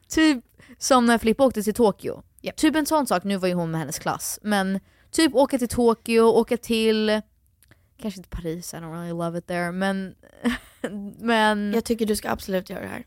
Typ 0.08 0.44
som 0.78 1.06
när 1.06 1.18
Filippa 1.18 1.44
åkte 1.44 1.62
till 1.62 1.74
Tokyo. 1.74 2.22
Typ 2.56 2.76
en 2.76 2.86
sån 2.86 3.06
sak, 3.06 3.24
nu 3.24 3.36
var 3.36 3.48
ju 3.48 3.54
hon 3.54 3.70
med 3.70 3.80
hennes 3.80 3.98
klass, 3.98 4.38
men 4.42 4.80
typ 5.10 5.34
åka 5.34 5.58
till 5.58 5.68
Tokyo, 5.68 6.22
åka 6.22 6.56
till, 6.56 7.20
kanske 8.02 8.18
inte 8.18 8.28
Paris, 8.28 8.74
I 8.74 8.76
don't 8.76 8.92
really 8.92 9.10
love 9.10 9.38
it 9.38 9.46
there, 9.46 9.72
men, 9.72 10.14
men 11.18 11.72
Jag 11.72 11.84
tycker 11.84 12.06
du 12.06 12.16
ska 12.16 12.30
absolut 12.30 12.70
göra 12.70 12.80
det 12.80 12.88
här. 12.88 13.04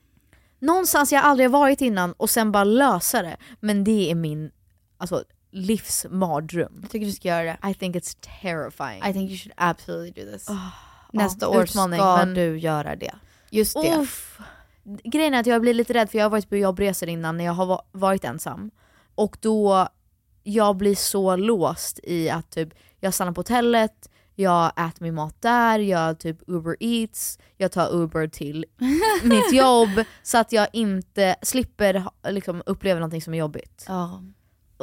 någonstans 0.60 1.12
jag 1.12 1.24
aldrig 1.24 1.50
varit 1.50 1.82
innan 1.82 2.14
och 2.14 2.30
sen 2.30 2.52
bara 2.52 2.64
lösa 2.64 3.22
det. 3.22 3.38
Men 3.60 3.84
det 3.84 4.12
är 4.12 4.16
min 4.16 4.52
alltså, 4.98 5.24
livsmardröm. 5.54 6.80
Jag 6.82 6.92
tycker 6.92 7.06
du 7.06 7.12
ska 7.12 7.28
göra 7.28 7.44
det. 7.62 7.70
I 7.70 7.74
think 7.74 7.96
it's 7.96 8.18
terrifying. 8.42 9.04
I 9.10 9.14
think 9.14 9.30
you 9.30 9.38
should 9.38 9.54
absolutely 9.58 10.24
do 10.26 10.32
this. 10.32 10.50
Ah, 10.50 10.56
Nästa 11.14 11.46
ja, 11.46 11.50
år 11.50 11.64
utmaning, 11.64 12.00
ska 12.00 12.16
men- 12.18 12.34
du 12.34 12.58
göra 12.60 12.96
det. 12.96 13.16
Just 13.50 13.82
det. 13.82 13.98
Uff. 13.98 14.40
grejen 15.04 15.34
är 15.34 15.40
att 15.40 15.46
jag 15.48 15.62
blir 15.62 15.74
lite 15.74 15.94
rädd 15.94 16.10
för 16.10 16.18
jag 16.18 16.26
har 16.26 16.30
varit 16.30 16.50
på 16.50 16.58
jobbresor 16.58 17.10
innan 17.10 17.38
när 17.38 17.46
jag 17.46 17.54
har 17.54 17.66
va- 17.66 17.86
varit 17.92 18.24
ensam. 18.24 18.72
Och 19.16 19.38
då, 19.42 19.88
jag 20.44 20.78
blir 20.78 20.96
så 20.96 21.36
låst 21.36 22.00
i 22.04 22.30
att 22.30 22.50
typ, 22.52 22.70
jag 23.00 23.14
stannar 23.14 23.32
på 23.32 23.40
hotellet, 23.40 24.10
jag 24.36 24.66
äter 24.88 25.04
min 25.04 25.16
mat 25.16 25.42
där, 25.42 25.80
jag 25.80 26.20
typ 26.20 26.38
Uber 26.48 26.76
Eats, 26.80 27.40
jag 27.58 27.72
tar 27.72 27.94
Uber 27.96 28.28
till 28.28 28.66
mitt 29.24 29.54
jobb 29.54 29.90
så 30.24 30.38
att 30.38 30.52
jag 30.52 30.68
inte 30.74 31.36
slipper 31.42 32.06
liksom, 32.30 32.64
uppleva 32.66 33.00
någonting 33.00 33.22
som 33.22 33.34
är 33.34 33.38
jobbigt. 33.38 33.86
Ja. 33.88 34.24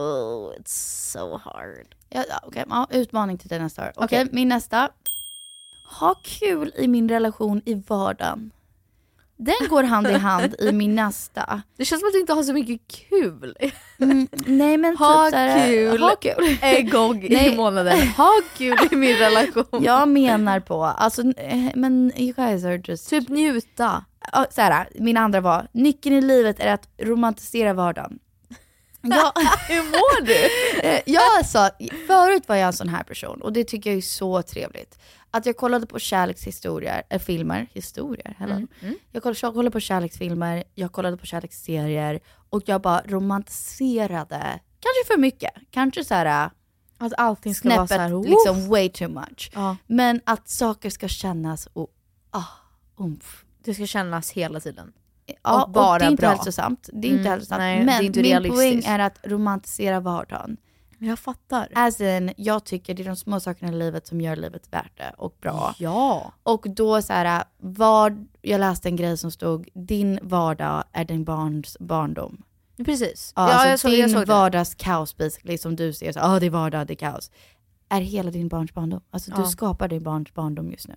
Oh, 0.01 0.53
it's 0.59 0.75
so 1.13 1.37
hard. 1.45 1.95
Ja, 2.09 2.25
okej, 2.43 2.65
ja, 2.69 2.87
utmaning 2.91 3.39
till 3.39 3.49
dig 3.49 3.59
nästa 3.59 3.83
år. 3.83 3.93
Okej, 3.97 4.05
Okej. 4.05 4.29
min 4.33 4.49
nästa. 4.49 4.91
Ha 5.99 6.15
kul 6.23 6.73
i 6.77 6.89
min 6.89 7.09
relation 7.09 7.63
i 7.65 7.75
vardagen. 7.75 8.51
Den 9.37 9.69
går 9.69 9.83
hand 9.83 10.07
i 10.07 10.13
hand 10.13 10.55
i 10.59 10.73
min 10.73 10.95
nästa. 10.95 11.63
Det 11.77 11.85
känns 11.85 12.01
som 12.01 12.09
att 12.09 12.13
du 12.13 12.21
inte 12.21 12.33
har 12.33 12.43
så 12.43 12.53
mycket 12.53 12.81
kul. 12.89 13.57
Mm, 13.99 14.29
nej 14.47 14.77
men 14.77 14.97
Ha 14.97 15.25
typ 15.25 15.31
såhär, 15.31 15.67
kul. 15.69 16.03
Ha 16.03 16.17
kul. 16.17 16.59
En 16.63 16.91
gång 16.91 17.23
i 17.23 17.57
månaden. 17.57 18.09
Ha 18.09 18.33
kul 18.57 18.79
i 18.93 18.97
min 18.97 19.17
relation. 19.17 19.65
Jag 19.85 20.09
menar 20.09 20.61
på, 20.61 20.85
alltså 20.85 21.23
eh, 21.23 21.71
men 21.75 22.13
you 22.17 22.33
guys 22.33 22.65
are 22.65 22.83
just... 22.85 23.11
Typ 23.11 23.29
njuta. 23.29 24.05
Så 24.51 24.61
här, 24.61 24.89
min 24.95 25.17
andra 25.17 25.41
var, 25.41 25.69
nyckeln 25.73 26.17
i 26.17 26.21
livet 26.21 26.61
är 26.61 26.73
att 26.73 26.89
romantisera 26.99 27.73
vardagen. 27.73 28.19
Ja, 29.03 29.33
Hur 29.69 29.83
mår 29.83 30.27
du? 30.27 30.45
Eh, 30.89 31.01
jag 31.07 31.47
sa, 31.47 31.71
förut 32.07 32.49
var 32.49 32.57
jag 32.57 32.67
en 32.67 32.73
sån 32.73 32.89
här 32.89 33.03
person 33.03 33.43
och 33.43 33.53
det 33.53 33.65
tycker 33.65 33.91
jag 33.91 33.97
är 33.97 34.03
så 34.03 34.43
trevligt. 34.43 34.99
Att 35.31 35.47
jag 35.47 35.57
kollade 35.57 35.87
på 35.87 35.99
kärlekshistorier, 35.99 37.03
äh, 37.11 37.19
filmer, 37.21 37.67
historier, 37.73 38.35
hello. 38.39 38.55
Mm, 38.55 38.95
Jag 39.13 39.23
kollade, 39.23 39.39
jag 39.43 39.55
kollade 39.55 39.71
på 39.71 39.81
kärleksfilmer, 39.81 40.65
jag 40.75 40.93
kollade 40.93 41.17
på 41.17 41.27
kärleksserier 41.27 42.21
och 42.51 42.63
jag 42.67 42.81
bara 42.81 43.03
romantiserade, 43.07 44.61
kanske 44.81 45.15
för 45.15 45.17
mycket, 45.17 45.51
kanske 45.71 46.05
så 46.05 46.15
här 46.15 46.51
Att 46.99 47.13
allting 47.17 47.55
ska 47.55 47.69
vara 47.69 47.87
snäppet 47.87 48.11
så 48.11 48.17
här, 48.17 48.31
liksom 48.31 48.69
way 48.69 48.89
too 48.89 49.09
much. 49.09 49.51
Ja. 49.55 49.77
Men 49.87 50.21
att 50.25 50.49
saker 50.49 50.91
ska 50.91 51.09
kännas 51.09 51.69
och, 51.73 51.89
ah, 52.31 52.45
umf. 52.99 53.45
Det 53.65 53.75
ska 53.75 53.87
kännas 53.87 54.31
hela 54.31 54.61
tiden. 54.61 54.93
Ja, 55.43 55.65
Och 55.65 55.71
bara 55.71 55.99
det 55.99 56.05
är 56.05 56.11
inte 56.11 56.21
bra. 56.21 56.31
hälsosamt. 56.31 56.89
Det 56.93 57.07
är 57.09 57.11
inte 57.11 57.21
Mm, 57.21 57.31
hälsosamt. 57.33 57.59
nej, 57.59 57.85
Men 57.85 58.05
inte 58.05 58.23
min 58.23 58.51
poäng 58.51 58.83
är 58.87 58.99
att 58.99 59.19
romantisera 59.23 60.01
vardagen. 60.01 60.57
Jag 60.99 61.19
fattar. 61.19 61.69
As 61.75 62.01
in, 62.01 62.33
jag 62.37 62.65
tycker 62.65 62.95
det 62.95 63.03
är 63.03 63.05
de 63.07 63.17
små 63.17 63.41
sakerna 63.41 63.73
i 63.73 63.75
livet 63.75 64.07
som 64.07 64.21
gör 64.21 64.37
livet 64.37 64.73
värt 64.73 64.97
det 64.97 65.15
och 65.19 65.37
bra. 65.41 65.75
Ja. 65.79 66.33
Och 66.43 66.67
då 66.71 67.03
så 67.03 67.13
här, 67.13 67.45
vad, 67.59 68.27
jag 68.43 68.59
läste 68.59 68.89
en 68.89 68.97
grej 68.97 69.17
som 69.17 69.31
stod, 69.31 69.69
din 69.75 70.19
vardag 70.23 70.85
är 70.93 71.05
din 71.05 71.25
barns 71.25 71.77
barndom. 71.81 72.43
Precis. 72.85 73.33
Ja, 73.37 73.49
ja, 73.49 73.55
alltså 73.55 73.69
jag, 73.69 73.81
såg, 73.81 73.91
din 73.91 74.01
jag 74.01 74.11
såg 74.11 74.21
det. 74.21 74.27
vardagskaos 74.33 75.17
basically, 75.17 75.59
som 75.59 75.77
du 75.77 75.93
ser, 75.93 76.13
så, 76.13 76.21
ah, 76.21 76.41
det 76.41 76.47
är 76.47 76.51
vardag, 76.51 76.87
det 76.87 76.93
är 76.93 76.97
kaos. 76.97 77.31
Är 77.89 78.01
hela 78.01 78.31
din 78.31 78.49
barns 78.49 78.75
barndom. 78.75 79.01
Alltså 79.11 79.31
du 79.31 79.41
Ja. 79.41 79.47
skapar 79.47 79.89
din 79.89 80.03
barns 80.03 80.35
barndom 80.35 80.71
just 80.71 80.89
nu. 80.89 80.95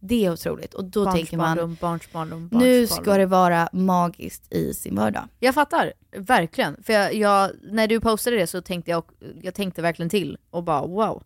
Det 0.00 0.26
är 0.26 0.32
otroligt. 0.32 0.74
Och 0.74 0.84
då 0.84 1.04
Barns 1.04 1.16
tänker 1.16 1.36
man, 1.36 1.56
barndom, 1.56 1.76
barns 1.80 2.12
barndom, 2.12 2.48
barns 2.48 2.62
nu 2.62 2.86
barndom. 2.86 3.04
ska 3.04 3.16
det 3.16 3.26
vara 3.26 3.68
magiskt 3.72 4.52
i 4.52 4.74
sin 4.74 4.96
vardag. 4.96 5.28
Jag 5.38 5.54
fattar, 5.54 5.92
verkligen. 6.16 6.82
För 6.82 6.92
jag, 6.92 7.14
jag, 7.14 7.50
när 7.62 7.86
du 7.86 8.00
postade 8.00 8.36
det 8.36 8.46
så 8.46 8.60
tänkte 8.60 8.90
jag, 8.90 9.04
jag 9.42 9.54
tänkte 9.54 9.82
verkligen 9.82 10.10
till 10.10 10.38
och 10.50 10.62
bara 10.62 10.86
wow. 10.86 11.22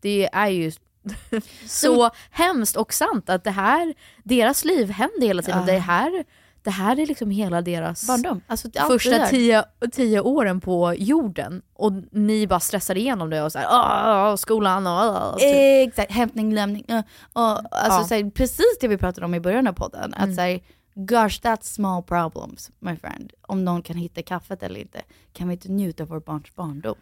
Det 0.00 0.28
är 0.32 0.48
ju 0.48 0.72
så 1.66 2.10
hemskt 2.30 2.76
och 2.76 2.92
sant 2.92 3.30
att 3.30 3.44
det 3.44 3.50
här, 3.50 3.94
deras 4.24 4.64
liv 4.64 4.90
händer 4.90 5.26
hela 5.26 5.42
tiden. 5.42 5.60
Ja. 5.60 5.72
Det, 5.72 5.78
här, 5.78 6.24
det 6.64 6.70
här 6.70 6.98
är 7.00 7.06
liksom 7.06 7.30
hela 7.30 7.62
deras 7.62 8.06
Barndom. 8.06 8.40
Alltså, 8.46 8.68
första 8.88 9.26
tio, 9.26 9.64
tio 9.92 10.20
åren 10.20 10.60
på 10.60 10.94
jorden. 10.98 11.62
Och 11.74 11.92
ni 12.10 12.46
bara 12.46 12.60
stressar 12.60 12.96
igenom 12.98 13.30
det 13.30 13.42
och 13.42 13.52
såhär, 13.52 13.66
"Åh, 13.70 14.36
skolan 14.36 14.86
och... 14.86 14.92
åh", 14.92 15.36
typ. 15.36 15.88
Exakt, 15.88 16.12
hämtning, 16.12 16.54
lämning. 16.54 16.84
Uh, 16.90 17.00
och, 17.32 17.42
alltså, 17.76 18.00
Ja. 18.00 18.04
så 18.08 18.14
här, 18.14 18.30
precis 18.30 18.78
det 18.80 18.88
vi 18.88 18.96
pratade 18.96 19.24
om 19.26 19.34
i 19.34 19.40
början 19.40 19.66
av 19.66 19.72
podden. 19.72 20.14
Mm. 20.14 20.30
Att 20.30 20.36
så 20.36 20.40
här, 20.40 20.60
gosh 20.94 21.40
that's 21.42 21.62
small 21.62 22.02
problems 22.02 22.70
my 22.78 22.96
friend. 22.96 23.32
Om 23.42 23.64
någon 23.64 23.82
kan 23.82 23.96
hitta 23.96 24.22
kaffet 24.22 24.62
eller 24.62 24.80
inte. 24.80 25.02
Kan 25.32 25.48
vi 25.48 25.54
inte 25.54 25.68
njuta 25.72 26.02
av 26.02 26.08
vår 26.08 26.20
barns 26.20 26.54
barndom? 26.54 26.94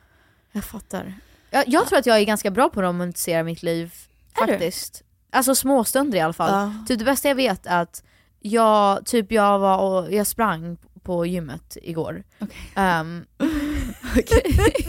Jag 0.53 0.65
fattar. 0.65 1.15
Jag, 1.51 1.65
jag 1.67 1.87
tror 1.87 1.99
att 1.99 2.07
jag 2.07 2.19
är 2.19 2.25
ganska 2.25 2.51
bra 2.51 2.69
på 2.69 2.81
att 2.81 2.85
romantisera 2.87 3.43
mitt 3.43 3.63
liv 3.63 3.93
faktiskt. 4.39 5.03
Alltså 5.31 5.55
småstunder 5.55 6.19
i 6.19 6.21
alla 6.21 6.33
fall. 6.33 6.51
Ja. 6.53 6.87
Typ 6.89 6.99
det 6.99 7.05
bästa 7.05 7.29
jag 7.29 7.35
vet 7.35 7.67
är 7.67 7.83
att 7.83 8.03
jag, 8.41 9.07
typ 9.07 9.33
jag 9.33 9.59
var 9.59 9.79
och 9.79 10.13
jag 10.13 10.27
sprang 10.27 10.77
på 11.03 11.27
gymmet 11.27 11.77
igår. 11.83 12.23
Ehm, 12.75 13.25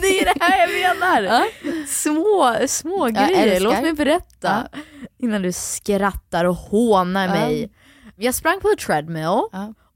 det 0.01 0.19
är 0.21 0.25
det 0.25 0.45
här 0.45 0.81
jag 0.81 0.97
menar! 0.99 1.43
Små, 1.87 2.67
små 2.67 3.07
Jag 3.07 3.29
grejer, 3.29 3.59
låt 3.59 3.81
mig 3.81 3.93
berätta. 3.93 4.67
Innan 5.17 5.41
du 5.41 5.51
skrattar 5.51 6.45
och 6.45 6.55
hånar 6.55 7.27
Ja. 7.27 7.33
mig. 7.33 7.71
Jag 8.15 8.35
sprang 8.35 8.59
på 8.61 8.67
treadmill 8.85 9.27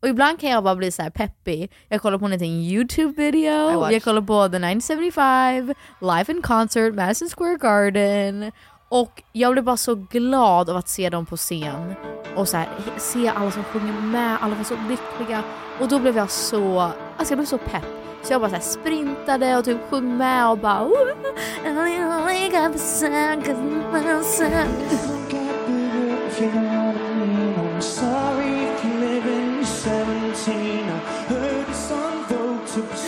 och 0.02 0.08
ibland 0.10 0.40
kan 0.40 0.50
jag 0.50 0.64
bara 0.64 0.76
bli 0.76 0.92
så 0.92 1.02
här 1.02 1.10
peppig. 1.10 1.72
Jag 1.90 2.02
kollar 2.02 2.18
på 2.18 2.26
en 2.26 2.32
liten 2.32 2.48
youtube 2.48 3.24
I 3.24 3.32
video, 3.32 3.80
watched. 3.80 3.96
jag 3.96 4.04
kollar 4.04 4.22
på 4.22 4.34
The 4.50 4.56
1975, 4.58 5.74
live 6.02 6.26
in 6.34 6.42
concert, 6.42 6.94
Madison 6.96 7.30
Square 7.30 7.58
Garden. 7.58 8.52
Och 8.90 9.24
jag 9.32 9.52
blev 9.52 9.64
bara 9.64 9.78
så 9.78 9.96
glad 9.96 10.70
av 10.70 10.78
att 10.78 10.90
se 10.90 11.10
dem 11.10 11.26
på 11.26 11.38
scen. 11.38 11.94
Och 12.36 12.48
så 12.48 12.58
här, 12.58 12.70
se 12.98 13.28
alla 13.28 13.52
som 13.52 13.64
sjunger 13.64 14.02
med, 14.02 14.38
alla 14.42 14.56
var 14.56 14.64
så 14.64 14.76
lyckliga. 14.90 15.44
Och 15.80 15.88
då 15.88 16.00
blev 16.00 16.18
jag 16.18 16.30
så, 16.30 16.80
alltså 17.18 17.32
jag 17.32 17.38
blev 17.38 17.46
så 17.46 17.58
pepp. 17.58 17.86
Så 18.24 18.34
jag 18.34 18.42
bara 18.42 18.50
så 18.50 18.56
här 18.56 18.64
sprintade 18.64 19.58
och 19.58 19.66
typ 19.66 19.78
sjöng 19.90 20.18
med 20.18 20.50
och 20.50 20.58
bara 20.58 20.88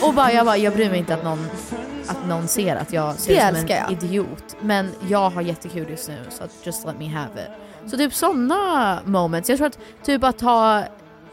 Och 0.04 0.14
bara, 0.14 0.32
jag, 0.34 0.46
bara, 0.46 0.58
jag 0.58 0.74
bryr 0.74 0.90
mig 0.90 1.00
inte 1.00 1.14
att 1.14 1.24
någon, 1.24 1.48
att 2.08 2.28
någon 2.28 2.48
ser 2.48 2.76
att 2.76 2.94
jag 2.94 3.16
ser 3.16 3.34
Det 3.36 3.50
ut 3.52 3.58
som 3.68 3.78
en 3.78 3.78
jag. 3.78 3.92
idiot. 3.92 4.56
Men 4.62 4.92
jag 5.10 5.30
har 5.30 5.42
jättekul 5.42 5.90
just 5.90 6.08
nu 6.10 6.18
så 6.30 6.44
just 6.64 6.86
let 6.86 7.00
me 7.00 7.08
have 7.08 7.30
it. 7.42 7.92
Så 7.92 7.98
typ 7.98 8.14
sådana 8.14 9.00
moments. 9.06 9.50
Jag 9.50 9.58
tror 9.58 9.68
att 9.68 9.80
typ 10.04 10.24
att 10.24 10.38
ta 10.38 10.84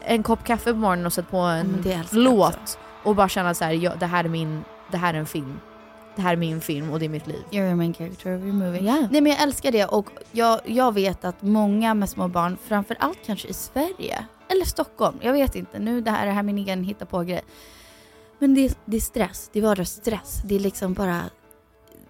en 0.01 0.23
kopp 0.23 0.43
kaffe 0.43 0.71
på 0.71 0.77
morgonen 0.79 1.05
och 1.05 1.13
sätta 1.13 1.27
på 1.27 1.37
en 1.37 1.83
jag 1.85 1.99
låt 2.11 2.77
och 3.03 3.15
bara 3.15 3.29
känna 3.29 3.53
så 3.53 3.63
här, 3.63 3.71
ja, 3.71 3.91
det 3.99 4.05
här 4.05 4.23
är 4.23 4.29
min, 4.29 4.63
det 4.91 4.97
här 4.97 5.13
är 5.13 5.17
en 5.17 5.25
film. 5.25 5.59
Det 6.15 6.21
här 6.21 6.33
är 6.33 6.37
min 6.37 6.61
film 6.61 6.91
och 6.91 6.99
det 6.99 7.05
är 7.05 7.09
mitt 7.09 7.27
liv. 7.27 7.43
You're 7.51 7.69
the 7.69 7.75
main 7.75 7.93
character 7.93 8.37
of 8.37 8.43
your 8.43 8.53
movie. 8.53 8.83
Ja. 8.83 9.07
Nej 9.11 9.21
men 9.21 9.25
jag 9.31 9.41
älskar 9.41 9.71
det 9.71 9.85
och 9.85 10.09
jag, 10.31 10.59
jag 10.65 10.93
vet 10.93 11.25
att 11.25 11.41
många 11.41 11.93
med 11.93 12.09
små 12.09 12.27
barn, 12.27 12.57
framförallt 12.67 13.17
kanske 13.25 13.47
i 13.47 13.53
Sverige, 13.53 14.25
eller 14.47 14.65
Stockholm, 14.65 15.17
jag 15.21 15.33
vet 15.33 15.55
inte, 15.55 15.79
nu 15.79 16.01
det 16.01 16.11
här 16.11 16.21
är 16.21 16.25
det 16.25 16.31
här 16.31 16.43
min 16.43 16.57
egen 16.57 16.83
hitta 16.83 17.05
på 17.05 17.19
grej. 17.23 17.41
Men 18.45 18.53
det, 18.53 18.77
det 18.85 18.97
är 18.97 19.01
stress, 19.01 19.49
det 19.53 19.59
är 19.59 19.63
vardagsstress. 19.63 20.41
Det 20.45 20.55
är 20.55 20.59
liksom 20.59 20.93
bara, 20.93 21.21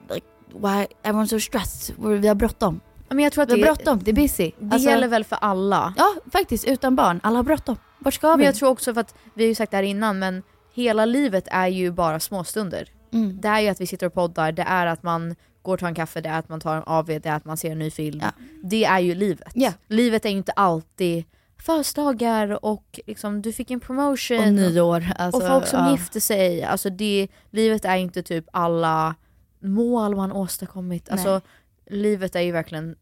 like, 0.10 0.26
why 0.54 0.88
everyone's 1.04 1.28
so 1.28 1.40
stressed, 1.40 1.96
vi 2.22 2.28
har 2.28 2.36
bråttom. 2.36 2.80
Men 3.10 3.20
jag 3.20 3.34
tror 3.34 3.44
att 3.44 3.50
Vi 3.50 3.54
har 3.54 3.58
det, 3.58 3.64
bråttom, 3.64 4.00
det 4.04 4.12
är 4.12 4.16
busy. 4.16 4.52
det 4.60 4.74
Alltså, 4.74 4.90
gäller 4.90 5.08
väl 5.08 5.24
för 5.24 5.36
alla. 5.42 5.94
Ja 5.98 6.16
faktiskt, 6.34 6.66
utan 6.68 6.96
barn, 6.96 7.20
alla 7.24 7.36
har 7.40 7.44
bråttom. 7.44 7.78
Vart 8.00 8.14
ska 8.14 8.32
vi? 8.32 8.38
Men 8.38 8.46
jag 8.46 8.56
tror 8.56 8.70
också 8.70 8.94
för 8.94 9.02
att, 9.02 9.16
vi 9.34 9.44
har 9.44 9.48
ju 9.48 9.56
sagt 9.56 9.72
det 9.72 9.78
här 9.78 9.84
innan, 9.84 10.20
men 10.20 10.44
hela 10.74 11.06
livet 11.06 11.48
är 11.52 11.68
ju 11.68 11.92
bara 11.92 12.20
småstunder. 12.20 12.90
Mm. 13.14 13.42
Det 13.42 13.48
är 13.48 13.60
ju 13.60 13.68
att 13.68 13.82
vi 13.82 13.88
sitter 13.88 14.08
och 14.08 14.14
poddar, 14.14 14.52
det 14.52 14.64
är 14.64 14.86
att 14.86 15.04
man 15.04 15.36
går 15.62 15.74
och 15.74 15.80
tar 15.80 15.88
en 15.88 15.96
kaffe, 15.96 16.22
det 16.22 16.30
är 16.30 16.40
att 16.40 16.50
man 16.50 16.60
tar 16.60 16.76
en 16.76 16.84
AV, 16.86 17.06
det 17.06 17.26
är 17.26 17.34
att 17.36 17.46
man 17.46 17.58
ser 17.58 17.72
en 17.72 17.80
ny 17.80 17.92
film. 17.92 18.22
Det 18.64 18.86
är 18.86 19.00
ju 19.00 19.16
livet. 19.16 19.52
Ja. 19.54 19.72
Livet 19.88 20.26
är 20.26 20.30
ju 20.30 20.38
inte 20.38 20.52
alltid 20.52 21.24
födelsedagar 21.58 22.66
och 22.66 23.00
liksom, 23.08 23.42
du 23.42 23.54
fick 23.54 23.72
en 23.72 23.80
promotion. 23.80 24.40
Och 24.40 24.54
nyår. 24.54 25.06
Alltså, 25.18 25.42
och 25.42 25.48
folk 25.48 25.68
som 25.68 25.80
ja. 25.80 25.92
gifter 25.92 26.20
sig. 26.20 26.64
Alltså 26.64 26.90
det, 26.90 27.28
livet 27.52 27.86
är 27.86 27.96
inte 27.96 28.24
typ 28.24 28.46
alla 28.54 29.16
mål 29.60 30.16
man 30.16 30.32
åstadkommit. 30.32 31.10
Alltså, 31.10 31.42
livet 31.90 32.36
är 32.36 32.42
ju 32.42 32.52
verkligen, 32.52 32.96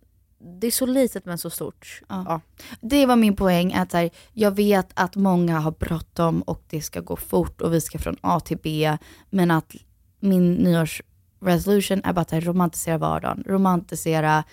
det 0.60 0.68
är 0.68 0.72
så 0.72 0.86
litet 0.86 1.26
men 1.26 1.38
så 1.38 1.50
stort. 1.50 2.02
Ja. 2.10 2.42
Det 2.82 3.06
var 3.06 3.16
min 3.16 3.36
poäng, 3.36 3.74
att 3.74 3.94
här, 3.94 4.10
jag 4.34 4.52
vet 4.52 4.90
att 4.94 5.16
många 5.16 5.60
har 5.60 5.72
bråttom 5.72 6.42
och 6.42 6.64
det 6.70 6.82
ska 6.82 7.02
gå 7.02 7.16
fort 7.16 7.62
och 7.62 7.74
vi 7.74 7.82
ska 7.82 8.00
från 8.00 8.18
A 8.22 8.40
till 8.40 8.58
B. 8.64 8.98
Men 9.30 9.52
att 9.52 9.76
min 10.20 10.54
nyårsresolution 10.54 12.02
är 12.04 12.14
bara 12.14 12.22
att 12.22 12.32
här, 12.32 12.42
romantisera 12.42 12.98
vardagen, 12.98 13.44
romantisera 13.48 14.44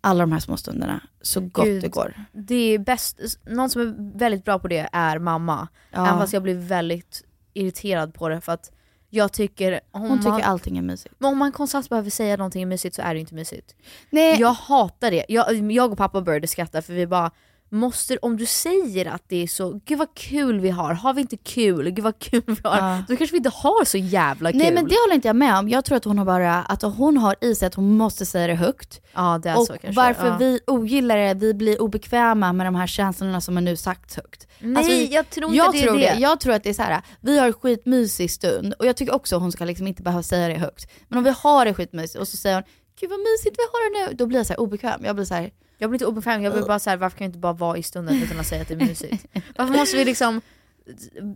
alla 0.00 0.20
de 0.20 0.32
här 0.32 0.40
små 0.40 0.56
stunderna 0.56 1.00
så 1.22 1.40
gott 1.40 1.64
Gud, 1.64 1.82
det 1.82 1.88
går. 1.88 2.14
Det 2.32 2.74
är 2.74 2.78
bäst, 2.78 3.20
någon 3.46 3.70
som 3.70 3.82
är 3.82 4.18
väldigt 4.18 4.44
bra 4.44 4.58
på 4.58 4.68
det 4.68 4.88
är 4.92 5.18
mamma. 5.18 5.68
Ja. 5.90 6.06
Även 6.06 6.18
fast 6.18 6.32
jag 6.32 6.42
blir 6.42 6.54
väldigt 6.54 7.24
irriterad 7.54 8.14
på 8.14 8.28
det 8.28 8.40
för 8.40 8.52
att 8.52 8.72
jag 9.10 9.32
tycker... 9.32 9.80
Hon 9.92 10.18
tycker 10.18 10.30
man, 10.30 10.42
allting 10.42 10.78
är 10.78 10.82
mysigt. 10.82 11.14
Men 11.18 11.32
om 11.32 11.38
man 11.38 11.52
konstant 11.52 11.88
behöver 11.88 12.10
säga 12.10 12.36
någonting 12.36 12.68
mysigt 12.68 12.94
så 12.94 13.02
är 13.02 13.14
det 13.14 13.20
inte 13.20 13.34
mysigt. 13.34 13.74
Nej. 14.10 14.40
Jag 14.40 14.52
hatar 14.52 15.10
det. 15.10 15.24
Jag, 15.28 15.72
jag 15.72 15.92
och 15.92 15.98
pappa 15.98 16.20
började 16.20 16.46
skratta 16.46 16.82
för 16.82 16.92
vi 16.92 17.06
bara 17.06 17.30
måste, 17.72 18.16
om 18.16 18.36
du 18.36 18.46
säger 18.46 19.06
att 19.06 19.22
det 19.28 19.42
är 19.42 19.46
så, 19.46 19.80
gud 19.84 19.98
vad 19.98 20.14
kul 20.14 20.60
vi 20.60 20.70
har, 20.70 20.94
har 20.94 21.14
vi 21.14 21.20
inte 21.20 21.36
kul, 21.36 21.90
gud 21.90 22.04
vad 22.04 22.18
kul 22.18 22.42
vi 22.46 22.56
har, 22.64 22.76
Ja. 22.76 23.02
då 23.08 23.16
kanske 23.16 23.32
vi 23.34 23.36
inte 23.36 23.50
har 23.54 23.84
så 23.84 23.98
jävla 23.98 24.52
kul. 24.52 24.58
Nej 24.58 24.72
men 24.72 24.88
det 24.88 24.94
håller 25.04 25.14
inte 25.14 25.28
jag 25.28 25.36
med 25.36 25.58
om. 25.58 25.68
Jag 25.68 25.84
tror 25.84 25.96
att 25.96 26.04
hon 26.04 26.18
har 26.18 26.24
bara, 26.24 26.62
att 26.62 26.82
hon 26.82 27.16
har 27.16 27.36
i 27.40 27.54
sig 27.54 27.66
att 27.66 27.74
hon 27.74 27.96
måste 27.96 28.26
säga 28.26 28.46
det 28.46 28.54
högt. 28.54 29.00
Ja 29.12 29.40
det 29.42 29.48
är 29.48 29.58
och 29.58 29.66
så 29.66 29.72
kanske. 29.72 29.92
varför 30.00 30.26
ja. 30.26 30.36
vi 30.36 30.60
ogillar 30.66 31.16
det, 31.16 31.34
vi 31.34 31.54
blir 31.54 31.82
obekväma 31.82 32.52
med 32.52 32.66
de 32.66 32.74
här 32.74 32.86
känslorna 32.86 33.40
som 33.40 33.56
är 33.56 33.60
nu 33.60 33.76
sagt 33.76 34.14
högt. 34.14 34.46
Alltså, 34.76 34.92
Nej 34.92 35.12
jag 35.14 35.30
tror 35.30 35.46
inte 35.46 35.56
jag 35.56 35.72
det 35.72 35.78
är 35.78 35.82
tror 35.82 35.98
det. 35.98 36.16
Jag 36.18 36.40
tror 36.40 36.52
att 36.54 36.62
det 36.62 36.70
är 36.70 36.74
så 36.74 36.82
här. 36.82 37.02
vi 37.20 37.38
har 37.38 37.46
en 37.46 37.52
skitmysig 37.52 38.30
stund 38.30 38.74
och 38.78 38.86
jag 38.86 38.96
tycker 38.96 39.14
också 39.14 39.36
att 39.36 39.42
hon 39.42 39.52
ska 39.52 39.64
liksom 39.64 39.86
inte 39.86 40.02
behöva 40.02 40.22
säga 40.22 40.48
det 40.48 40.54
högt. 40.54 40.90
Men 41.08 41.18
om 41.18 41.24
vi 41.24 41.30
har 41.30 41.64
det 41.64 41.74
skitmysigt 41.74 42.20
och 42.20 42.28
så 42.28 42.36
säger 42.36 42.54
hon, 42.56 42.64
gud 43.00 43.10
vad 43.10 43.18
mysigt 43.20 43.56
vi 43.58 43.62
har 43.72 44.04
det 44.04 44.10
nu, 44.10 44.16
då 44.16 44.26
blir 44.26 44.38
jag 44.38 44.46
så 44.46 44.54
obekväm. 44.54 45.04
Jag 45.04 45.14
blir 45.14 45.24
så 45.24 45.34
här, 45.34 45.50
Jag 45.80 45.90
blir 45.90 45.96
inte 45.96 46.06
obekväm, 46.06 46.42
jag 46.42 46.52
blir 46.52 46.62
bara 46.62 46.78
såhär, 46.78 46.96
varför 46.96 47.18
kan 47.18 47.24
vi 47.24 47.26
inte 47.26 47.38
bara 47.38 47.52
vara 47.52 47.78
i 47.78 47.82
stunden 47.82 48.22
utan 48.22 48.40
att 48.40 48.46
säga 48.46 48.62
att 48.62 48.68
det 48.68 48.74
är 48.74 48.86
mysigt? 48.86 49.26
Varför 49.56 49.74
måste 49.74 49.96
vi 49.96 50.04
liksom 50.04 50.40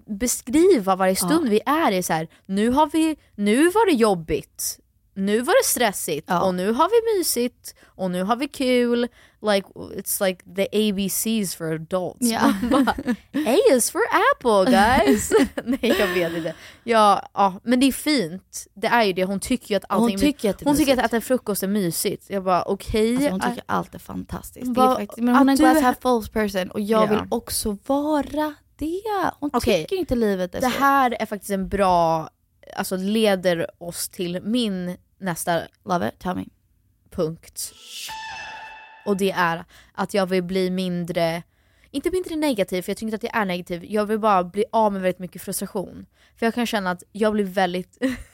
beskriva 0.06 0.96
varje 0.96 1.16
stund 1.16 1.48
vi 1.48 1.60
är 1.66 1.92
i 1.92 2.02
så 2.02 2.12
här. 2.12 2.28
nu 2.46 2.70
har 2.70 2.90
vi, 2.92 3.16
nu 3.34 3.70
var 3.70 3.86
det 3.86 3.92
jobbigt, 3.92 4.78
nu 5.14 5.40
var 5.40 5.54
det 5.62 5.66
stressigt 5.68 6.30
och 6.42 6.54
nu 6.54 6.72
har 6.72 6.88
vi 6.88 7.18
mysigt 7.18 7.74
och 7.84 8.10
nu 8.10 8.22
har 8.22 8.36
vi 8.36 8.48
kul. 8.48 9.08
Like 9.52 9.66
it's 9.74 10.24
like 10.26 10.44
the 10.56 10.90
ABCs 10.90 11.54
for 11.54 11.74
adults. 11.74 12.18
Ja. 12.20 12.54
Bara, 12.70 12.90
A 13.46 13.56
is 13.72 13.90
for 13.90 14.00
apple 14.34 14.72
guys. 14.72 15.32
Nej 15.64 15.96
jag 15.98 16.06
vet 16.06 16.32
inte. 16.36 16.54
Ja, 16.84 17.28
ja, 17.34 17.60
men 17.62 17.80
det 17.80 17.86
är 17.86 17.92
fint. 17.92 18.66
Det 18.74 18.86
är 18.86 19.02
ju 19.04 19.12
det, 19.12 19.24
hon 19.24 19.40
tycker 19.40 19.70
ju 19.70 19.76
att 19.76 19.84
Hon 19.88 20.02
allting 20.02 20.18
tycker 20.18 20.50
att 20.50 20.58
det 20.58 20.64
hon 20.64 20.76
tycker 20.76 20.92
att 20.98 21.04
äta 21.04 21.20
frukost 21.20 21.62
är 21.62 21.68
mysigt. 21.68 22.24
Jag 22.30 22.44
bara 22.44 22.62
okej. 22.62 23.14
Alltså 23.16 23.30
hon 23.30 23.40
tycker 23.40 23.62
allt 23.66 23.94
är 23.94 23.98
fantastiskt. 23.98 24.74
Det 24.74 24.80
Vad- 24.80 24.90
är 24.92 24.96
faktiskt, 24.96 25.18
men 25.22 25.36
hon 25.36 25.48
är 25.48 25.52
en 25.52 25.58
glass 25.58 25.82
half 25.82 25.96
full 26.02 26.28
person 26.32 26.70
och 26.70 26.80
jag 26.80 27.02
Ja. 27.02 27.06
vill 27.06 27.20
också 27.30 27.76
vara 27.86 28.54
det. 28.78 29.02
Hon 29.40 29.50
Okej. 29.52 29.82
tycker 29.82 29.96
inte 29.96 30.14
livet 30.14 30.54
är 30.54 30.60
Det 30.60 30.70
så. 30.70 30.78
här 30.78 31.16
är 31.22 31.26
faktiskt 31.26 31.50
en 31.50 31.68
bra, 31.68 32.28
alltså 32.76 32.96
leder 32.96 33.66
oss 33.82 34.08
till 34.08 34.40
min 34.42 34.96
nästa 35.18 35.62
Love 35.84 36.08
it, 36.08 36.18
tell 36.18 36.36
me. 36.36 36.44
punkt. 37.10 37.72
Och 39.06 39.16
det 39.16 39.30
är 39.30 39.64
att 39.92 40.14
jag 40.14 40.26
vill 40.26 40.42
bli 40.42 40.70
mindre, 40.70 41.42
inte 41.90 42.10
mindre 42.10 42.36
negativ 42.36 42.82
för 42.82 42.90
jag 42.90 42.96
tycker 42.96 43.06
inte 43.06 43.16
att 43.16 43.32
jag 43.34 43.36
är 43.36 43.44
negativ, 43.44 43.84
jag 43.84 44.06
vill 44.06 44.18
bara 44.18 44.44
bli 44.44 44.64
av 44.72 44.92
med 44.92 45.02
väldigt 45.02 45.18
mycket 45.18 45.42
frustration. 45.42 46.06
För 46.36 46.46
jag 46.46 46.54
kan 46.54 46.66
känna 46.66 46.90
att 46.90 47.02
jag 47.12 47.32
blir 47.32 47.44
väldigt 47.44 47.98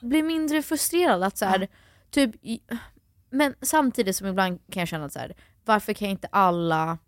blir 0.00 0.22
mindre 0.22 0.62
frustrerad 0.62 1.22
att 1.22 1.38
så 1.38 1.44
här, 1.44 1.68
typ, 2.10 2.34
men 3.30 3.54
samtidigt 3.62 4.16
som 4.16 4.26
ibland 4.26 4.60
kan 4.72 4.80
jag 4.80 4.88
känna 4.88 5.04
att 5.04 5.12
så 5.12 5.18
här, 5.18 5.34
varför 5.64 5.92
kan 5.92 6.08
inte 6.08 6.28
alla 6.32 6.98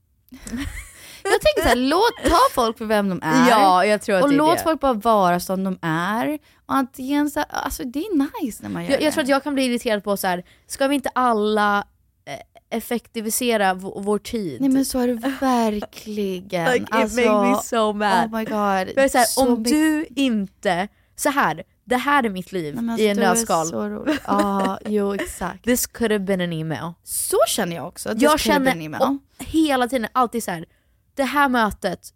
jag 1.24 1.40
tänker 1.40 1.62
såhär, 1.62 1.76
låt 1.76 2.30
ta 2.30 2.38
folk 2.54 2.78
för 2.78 2.84
vem 2.84 3.08
de 3.08 3.20
är. 3.22 3.50
Ja, 3.50 3.84
jag 3.86 4.02
tror 4.02 4.16
att 4.16 4.22
och 4.22 4.28
det 4.28 4.34
är 4.34 4.36
låt 4.36 4.58
det. 4.58 4.62
folk 4.64 4.80
bara 4.80 4.92
vara 4.92 5.40
som 5.40 5.64
de 5.64 5.78
är. 5.82 6.38
Och 6.66 6.74
antingen 6.74 7.30
så, 7.30 7.40
alltså 7.40 7.84
det 7.84 7.98
är 7.98 8.42
nice 8.42 8.62
när 8.62 8.70
man 8.70 8.84
gör 8.84 8.90
Jag, 8.90 9.02
jag 9.02 9.08
det. 9.08 9.12
tror 9.12 9.22
att 9.22 9.28
jag 9.28 9.42
kan 9.42 9.54
bli 9.54 9.64
irriterad 9.64 10.04
på 10.04 10.16
så 10.16 10.26
här. 10.26 10.44
ska 10.66 10.86
vi 10.88 10.94
inte 10.94 11.10
alla 11.14 11.78
eh, 12.26 12.76
effektivisera 12.78 13.74
vår 13.74 14.18
tid? 14.18 14.60
Nej 14.60 14.70
men 14.70 14.84
så 14.84 14.98
är 14.98 15.08
det 15.08 15.14
verkligen. 15.40 16.64
Like, 16.72 16.84
it 16.84 16.88
alltså, 16.94 17.20
made 17.20 17.50
me 17.50 17.56
so 17.62 17.92
mad. 17.92 18.24
Oh 18.32 18.38
my 18.38 18.44
god. 18.44 19.10
Så 19.10 19.18
här, 19.18 19.24
Så 19.24 19.46
om 19.52 19.62
du 19.62 20.06
inte, 20.16 20.88
så 21.16 21.28
här, 21.28 21.62
det 21.84 21.96
här 21.96 22.22
är 22.24 22.30
mitt 22.30 22.52
liv 22.52 22.74
Nej, 22.74 22.84
men 22.84 23.00
i 23.00 23.06
en 23.06 23.22
alltså, 23.22 23.56
nötskal. 23.58 24.18
Ja, 24.26 24.78
jo 24.86 25.14
exakt. 25.14 25.64
This 25.64 25.86
could 25.86 26.12
have 26.12 26.24
been 26.24 26.40
an 26.40 26.52
email. 26.52 26.92
Så 27.04 27.36
känner 27.48 27.76
jag 27.76 27.88
också. 27.88 28.08
This 28.08 28.22
jag 28.22 28.40
känner 28.40 28.60
been 28.74 28.82
email. 28.82 29.02
och 29.02 29.44
hela 29.46 29.88
tiden 29.88 30.08
alltid 30.12 30.44
så 30.44 30.50
här. 30.50 30.64
Det 31.14 31.24
här 31.24 31.48
mötet 31.48 32.14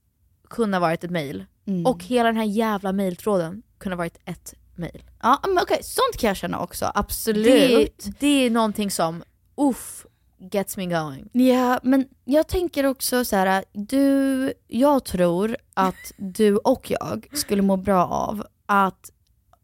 kunde 0.50 0.76
ha 0.76 0.80
varit 0.80 1.04
ett 1.04 1.10
mail. 1.10 1.44
Mm. 1.66 1.86
Och 1.86 2.04
hela 2.04 2.28
den 2.28 2.36
här 2.36 2.44
jävla 2.44 2.92
mailtråden 2.92 3.62
kunde 3.78 3.96
ha 3.96 3.98
varit 3.98 4.18
ett 4.24 4.54
mail. 4.74 5.02
Ja 5.22 5.40
men 5.48 5.58
okej, 5.62 5.78
sånt 5.82 6.20
kan 6.20 6.28
jag 6.28 6.36
känna 6.36 6.60
också. 6.60 6.92
Absolut. 6.94 7.98
Det, 8.04 8.12
det 8.20 8.46
är 8.46 8.50
någonting 8.50 8.90
som, 8.90 9.22
uff, 9.56 10.06
gets 10.38 10.76
me 10.76 10.86
going. 10.86 11.28
Ja, 11.32 11.80
men 11.82 12.08
jag 12.24 12.48
tänker 12.48 12.86
också 12.86 13.24
så 13.24 13.36
här, 13.36 13.64
du, 13.72 14.52
jag 14.66 15.04
tror 15.04 15.56
att 15.74 16.12
du 16.16 16.56
och 16.56 16.90
jag 16.90 17.26
skulle 17.32 17.62
må 17.62 17.76
bra 17.76 18.06
av 18.06 18.46
att, 18.66 19.10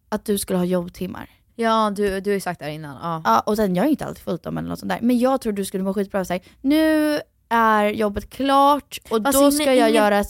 att 0.08 0.24
du 0.24 0.38
skulle 0.38 0.58
ha 0.58 0.64
jobbtimmar. 0.64 1.30
Ja, 1.56 1.92
du, 1.96 2.20
du 2.20 2.30
har 2.30 2.34
ju 2.34 2.40
sagt 2.40 2.58
det 2.58 2.64
här 2.64 2.72
innan. 2.72 2.96
Ja. 3.02 3.22
Ja, 3.24 3.40
och 3.40 3.56
sen 3.56 3.74
jag 3.74 3.86
är 3.86 3.90
inte 3.90 4.04
alltid 4.04 4.24
fullt 4.24 4.46
om 4.46 4.58
eller 4.58 4.68
något 4.68 4.78
sånt 4.78 4.90
där. 4.90 4.98
Men 5.02 5.18
jag 5.18 5.40
tror 5.40 5.52
du 5.52 5.64
skulle 5.64 5.84
må 5.84 5.94
skitbra 5.94 6.20
av 6.20 6.38
nu 6.60 7.20
är 7.52 7.88
jobbet 7.90 8.30
klart 8.30 8.98
och 9.10 9.22
Fast 9.24 9.32
då 9.38 9.40
ingen- 9.40 9.52
ska 9.52 9.64
jag 9.64 9.76
ingen- 9.90 10.02
göra 10.02 10.24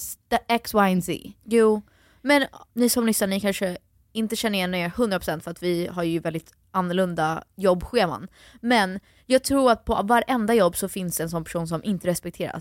X, 0.49 0.75
Y, 0.75 0.79
and 0.79 1.05
Z. 1.05 1.33
Jo, 1.45 1.83
men 2.23 2.47
ni 2.75 2.89
som 2.89 3.07
lyssnar, 3.07 3.29
ni 3.29 3.41
kanske 3.41 3.77
inte 4.13 4.37
känner 4.37 4.59
igen 4.59 4.75
er 4.75 4.89
100% 4.89 5.45
för 5.45 5.51
att 5.51 5.63
vi 5.63 5.87
har 5.87 6.03
ju 6.03 6.19
väldigt 6.19 6.53
annorlunda 6.71 7.45
jobbscheman. 7.57 8.29
Men 8.61 9.01
jag 9.27 9.45
tror 9.45 9.71
att 9.73 9.85
på 9.85 10.01
varenda 10.03 10.55
jobb 10.55 10.77
så 10.77 10.89
finns 10.89 11.17
det 11.17 11.23
en 11.23 11.31
sån 11.31 11.45
person 11.45 11.69
som 11.69 11.85
inte 11.85 12.07
respekterar 12.09 12.61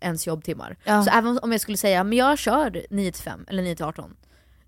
ens 0.00 0.26
jobbtimmar. 0.26 0.76
Ja. 0.84 1.04
Så 1.04 1.10
även 1.10 1.38
om 1.38 1.52
jag 1.52 1.60
skulle 1.60 1.76
säga 1.76 2.04
men 2.04 2.18
jag 2.18 2.38
kör 2.38 2.82
9 2.90 3.12
till 3.12 3.22
5 3.22 3.44
eller 3.48 3.62
9 3.62 3.76
till 3.76 3.84
18. 3.84 4.16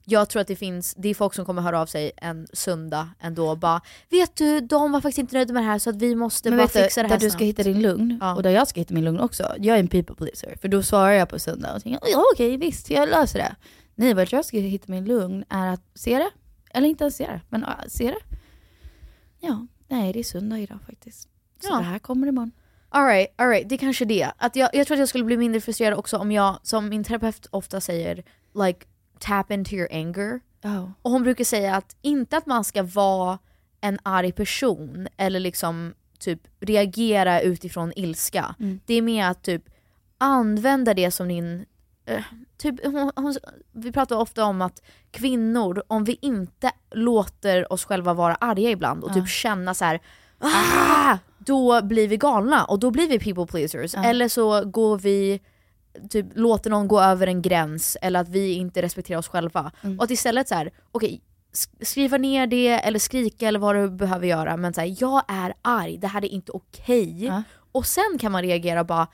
Jag 0.08 0.28
tror 0.28 0.40
att 0.42 0.48
det 0.48 0.56
finns, 0.56 0.94
det 0.98 1.08
är 1.08 1.14
folk 1.14 1.34
som 1.34 1.44
kommer 1.44 1.62
höra 1.62 1.80
av 1.80 1.86
sig 1.86 2.12
en 2.16 2.46
söndag 2.52 3.08
ändå 3.20 3.48
och 3.50 3.58
bara 3.58 3.80
Vet 4.10 4.36
du, 4.36 4.60
de 4.60 4.92
var 4.92 5.00
faktiskt 5.00 5.18
inte 5.18 5.36
nöjda 5.36 5.52
med 5.54 5.62
det 5.62 5.66
här 5.66 5.78
så 5.78 5.90
att 5.90 5.96
vi 5.96 6.14
måste 6.14 6.50
Men 6.50 6.58
bara 6.58 6.66
du, 6.66 6.72
fixa 6.72 7.02
det 7.02 7.08
här 7.08 7.18
där 7.18 7.26
du 7.26 7.30
ska 7.30 7.38
snabbt." 7.38 7.48
hitta 7.48 7.62
din 7.62 7.82
lugn, 7.82 8.22
och 8.36 8.42
där 8.42 8.50
jag 8.50 8.68
ska 8.68 8.80
hitta 8.80 8.94
min 8.94 9.04
lugn 9.04 9.20
också. 9.20 9.54
Jag 9.58 9.76
är 9.76 9.80
en 9.80 9.88
people 9.88 10.14
pleaser, 10.16 10.56
för 10.60 10.68
då 10.68 10.82
svarar 10.82 11.10
jag 11.12 11.28
på 11.28 11.38
söndag 11.38 11.74
och 11.76 11.82
tänker 11.82 12.00
ja 12.10 12.22
okej 12.34 12.56
visst, 12.56 12.90
jag 12.90 13.08
löser 13.08 13.38
det. 13.38 13.56
Nej, 13.94 14.14
vad 14.14 14.32
jag 14.32 14.44
ska 14.44 14.56
hitta 14.58 14.84
min 14.92 15.04
lugn 15.04 15.44
är 15.48 15.66
att 15.66 15.82
se 15.94 16.18
det, 16.18 16.30
eller 16.70 16.88
inte 16.88 17.04
ens 17.04 17.16
se 17.16 17.26
det, 17.26 17.40
men 17.48 17.60
ja, 17.60 17.74
se 17.88 18.04
det. 18.10 18.36
Ja, 19.40 19.66
nej 19.88 20.12
det 20.12 20.18
är 20.18 20.24
söndag 20.24 20.58
idag 20.58 20.78
faktiskt. 20.86 21.22
Så 21.62 21.68
Ja. 21.70 21.76
det 21.76 21.82
här 21.84 21.98
kommer 21.98 22.26
imorgon. 22.26 22.50
Alright, 22.88 23.28
alright, 23.36 23.68
det 23.68 23.74
är 23.74 23.78
kanske 23.78 24.04
det. 24.04 24.30
Att 24.36 24.56
jag, 24.56 24.70
jag 24.72 24.86
tror 24.86 24.94
att 24.94 24.98
jag 24.98 25.08
skulle 25.08 25.24
bli 25.24 25.36
mindre 25.36 25.60
frustrerad 25.60 25.98
också 25.98 26.16
om 26.18 26.32
jag, 26.32 26.58
som 26.62 26.88
min 26.88 27.04
terapeut 27.04 27.46
ofta 27.50 27.80
säger, 27.80 28.22
like 28.64 28.86
tap 29.18 29.50
into 29.50 29.74
your 29.74 29.88
anger. 29.92 30.40
Oh. 30.64 30.90
Och 31.02 31.10
hon 31.10 31.22
brukar 31.22 31.44
säga 31.44 31.76
att 31.76 31.96
inte 32.02 32.36
att 32.36 32.46
man 32.46 32.64
ska 32.64 32.82
vara 32.82 33.38
en 33.80 33.98
arg 34.02 34.32
person 34.32 35.08
eller 35.16 35.40
liksom 35.40 35.94
typ 36.18 36.40
reagera 36.60 37.40
utifrån 37.40 37.92
ilska. 37.96 38.54
Mm. 38.60 38.80
Det 38.86 38.94
är 38.94 39.02
mer 39.02 39.26
att 39.26 39.42
typ 39.42 39.62
använda 40.18 40.94
det 40.94 41.10
som 41.10 41.28
din... 41.28 41.64
eh, 42.06 42.22
typ, 42.56 42.84
hon, 42.84 43.12
hon, 43.16 43.34
vi 43.72 43.92
pratar 43.92 44.16
ofta 44.16 44.44
om 44.44 44.62
att 44.62 44.82
kvinnor, 45.10 45.82
om 45.86 46.04
vi 46.04 46.18
inte 46.22 46.72
låter 46.90 47.72
oss 47.72 47.84
själva 47.84 48.14
vara 48.14 48.34
arga 48.34 48.70
ibland 48.70 49.04
och 49.04 49.10
Ja. 49.10 49.14
typ 49.14 49.28
känna 49.28 49.74
så 49.74 49.84
här. 49.84 50.00
Ah! 50.38 51.18
Då 51.38 51.82
blir 51.82 52.08
vi 52.08 52.16
galna 52.16 52.64
och 52.64 52.78
då 52.78 52.90
blir 52.90 53.08
vi 53.08 53.18
people 53.18 53.46
pleasers. 53.46 53.94
Ja. 53.94 54.04
Eller 54.04 54.28
så 54.28 54.64
går 54.64 54.98
vi 54.98 55.40
typ 56.10 56.26
låter 56.34 56.70
någon 56.70 56.88
gå 56.88 57.00
över 57.00 57.26
en 57.26 57.42
gräns 57.42 57.96
eller 58.02 58.20
att 58.20 58.28
vi 58.28 58.52
inte 58.52 58.82
respekterar 58.82 59.18
oss 59.18 59.28
själva. 59.28 59.72
Mm. 59.82 59.98
Och 59.98 60.04
att 60.04 60.10
istället 60.10 60.48
så 60.48 60.54
här, 60.54 60.70
okej, 60.92 61.20
sk- 61.52 61.84
skriva 61.84 62.16
ner 62.18 62.46
det 62.46 62.68
eller 62.68 62.98
skrika 62.98 63.48
eller 63.48 63.58
vad 63.58 63.74
du 63.76 63.90
behöver 63.90 64.26
göra 64.26 64.56
men 64.56 64.74
så 64.74 64.80
här, 64.80 64.94
jag 64.98 65.22
är 65.28 65.54
arg, 65.62 65.98
det 65.98 66.06
här 66.06 66.24
är 66.24 66.28
inte 66.28 66.52
okej. 66.52 67.32
Och 67.72 67.86
sen 67.86 68.18
kan 68.20 68.32
man 68.32 68.42
reagera 68.42 68.80
och 68.80 68.86
bara 68.86 69.06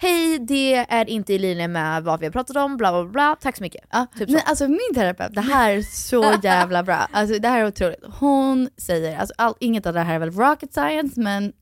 Hej, 0.00 0.38
det 0.38 0.74
är 0.74 1.08
inte 1.10 1.32
i 1.34 1.38
linje 1.38 1.68
med 1.68 2.04
vad 2.04 2.20
vi 2.20 2.26
har 2.26 2.32
pratat 2.32 2.56
om, 2.56 2.76
bla 2.76 2.92
bla 3.02 3.12
bla, 3.12 3.36
tack 3.40 3.56
så 3.56 3.62
mycket. 3.62 3.84
typ 4.18 4.28
Men 4.28 4.40
så. 4.40 4.46
alltså 4.46 4.68
min 4.68 4.94
terapeut, 4.94 5.34
det 5.34 5.40
här 5.40 5.70
är 5.72 5.82
så 5.82 6.34
jävla 6.42 6.82
bra. 6.82 7.08
Alltså 7.12 7.38
det 7.38 7.48
här 7.48 7.60
är 7.60 7.66
otroligt. 7.66 8.00
Hon 8.18 8.68
säger, 8.76 9.18
alltså 9.18 9.34
all, 9.38 9.54
inget 9.60 9.86
av 9.86 9.94
det 9.94 10.00
här 10.00 10.14
är 10.14 10.18
väl 10.18 10.30
rocket 10.30 10.72
science 10.72 11.20
men 11.20 11.52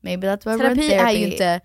maybe 0.00 0.26
that's 0.36 0.44
why 0.56 0.64
we're 0.64 0.70
in 0.70 0.76
Terapi 0.76 0.94
är 0.94 0.98
therapy. 0.98 1.18
ju 1.18 1.26
inte 1.32 1.60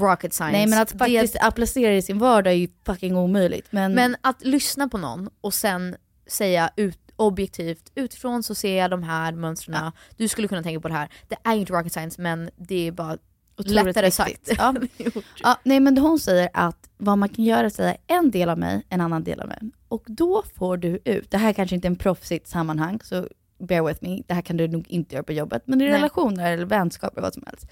rocket 0.00 0.32
science. 0.34 0.52
Nej 0.58 0.66
men 0.66 0.78
att 0.82 0.88
Det- 0.88 0.98
faktiskt 0.98 1.36
applicera 1.40 1.90
det 1.90 1.96
i 1.96 2.02
sin 2.02 2.18
vardag 2.18 2.52
är 2.52 2.56
ju 2.56 2.68
fucking 2.86 3.16
omöjligt. 3.16 3.66
Men, 3.70 3.94
Men 3.94 4.16
att 4.20 4.44
lyssna 4.44 4.88
på 4.88 4.98
någon 4.98 5.30
och 5.40 5.54
sen 5.54 5.96
säga 6.26 6.70
ut, 6.76 6.98
objektivt, 7.16 7.92
utifrån 7.94 8.42
så 8.42 8.54
ser 8.54 8.78
jag 8.78 8.90
de 8.90 9.02
här 9.02 9.32
mönstren, 9.32 9.92
du 10.16 10.28
skulle 10.28 10.48
kunna 10.48 10.62
tänka 10.62 10.80
på 10.80 10.88
det 10.88 10.94
här. 10.94 11.08
Det 11.28 11.36
är 11.44 11.54
inte 11.54 11.72
rocket 11.72 11.92
science 11.92 12.22
men 12.22 12.50
det 12.56 12.86
är 12.86 12.92
bara 12.92 13.18
lättare 13.56 14.10
sagt. 14.10 14.50
Ja. 14.58 14.74
ja, 15.42 15.58
nej 15.62 15.80
men 15.80 15.98
hon 15.98 16.18
säger 16.18 16.48
att 16.52 16.90
vad 16.96 17.18
man 17.18 17.28
kan 17.28 17.44
göra 17.44 17.60
är 17.60 17.64
att 17.64 17.74
säga 17.74 17.96
en 18.06 18.30
del 18.30 18.48
av 18.48 18.58
mig, 18.58 18.82
en 18.88 19.00
annan 19.00 19.24
del 19.24 19.40
av 19.40 19.48
mig. 19.48 19.58
Och 19.88 20.02
då 20.06 20.42
får 20.58 20.76
du 20.76 20.98
ut, 21.04 21.30
det 21.30 21.38
här 21.38 21.52
kanske 21.52 21.74
inte 21.76 21.86
är 21.88 21.90
en 21.90 21.96
proffsigt 21.96 22.48
sammanhang, 22.48 23.00
så 23.04 23.28
bear 23.58 23.82
with 23.82 24.02
me, 24.04 24.22
det 24.26 24.34
här 24.34 24.42
kan 24.42 24.56
du 24.56 24.68
nog 24.68 24.88
inte 24.88 25.14
göra 25.14 25.22
på 25.24 25.32
jobbet, 25.32 25.62
men 25.66 25.80
i 25.80 25.84
Nej. 25.84 25.92
relationer 25.94 26.52
eller 26.52 26.64
vänskap 26.64 27.12
eller 27.12 27.22
vad 27.22 27.34
som 27.34 27.42
helst. 27.46 27.66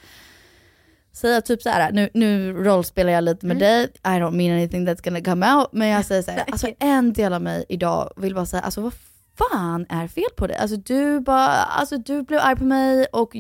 Säga 1.15 1.41
typ 1.41 1.62
så 1.62 1.69
här, 1.69 1.93
nu, 1.93 2.09
nu 2.15 2.53
rollspelar 2.53 3.12
jag 3.12 3.25
lite 3.25 3.47
med 3.47 3.57
Mm. 3.57 3.69
dig, 3.69 3.85
I 3.85 4.21
don't 4.21 4.31
mean 4.31 4.53
anything 4.53 4.89
that's 4.89 5.05
gonna 5.05 5.21
come 5.21 5.55
out, 5.55 5.69
men 5.73 5.89
jag 5.89 6.05
säger 6.05 6.23
så 6.23 6.31
här, 6.31 6.45
alltså 6.53 6.67
en 6.79 7.12
del 7.12 7.33
av 7.33 7.43
mig 7.43 7.65
idag 7.69 8.12
vill 8.17 8.35
bara 8.35 8.47
säga, 8.47 8.62
alltså 8.62 8.81
vad 8.81 8.93
fan 9.39 9.87
är 9.89 10.09
fel 10.09 10.25
på 10.37 10.47
dig? 10.47 10.57
Alltså 10.57 10.77
du 10.77 11.21
bara, 11.21 11.49
alltså 11.49 11.99
du 11.99 12.23
blev 12.23 12.41
arg 12.41 12.57
på 12.57 12.65
mig 12.65 13.07
och 13.12 13.37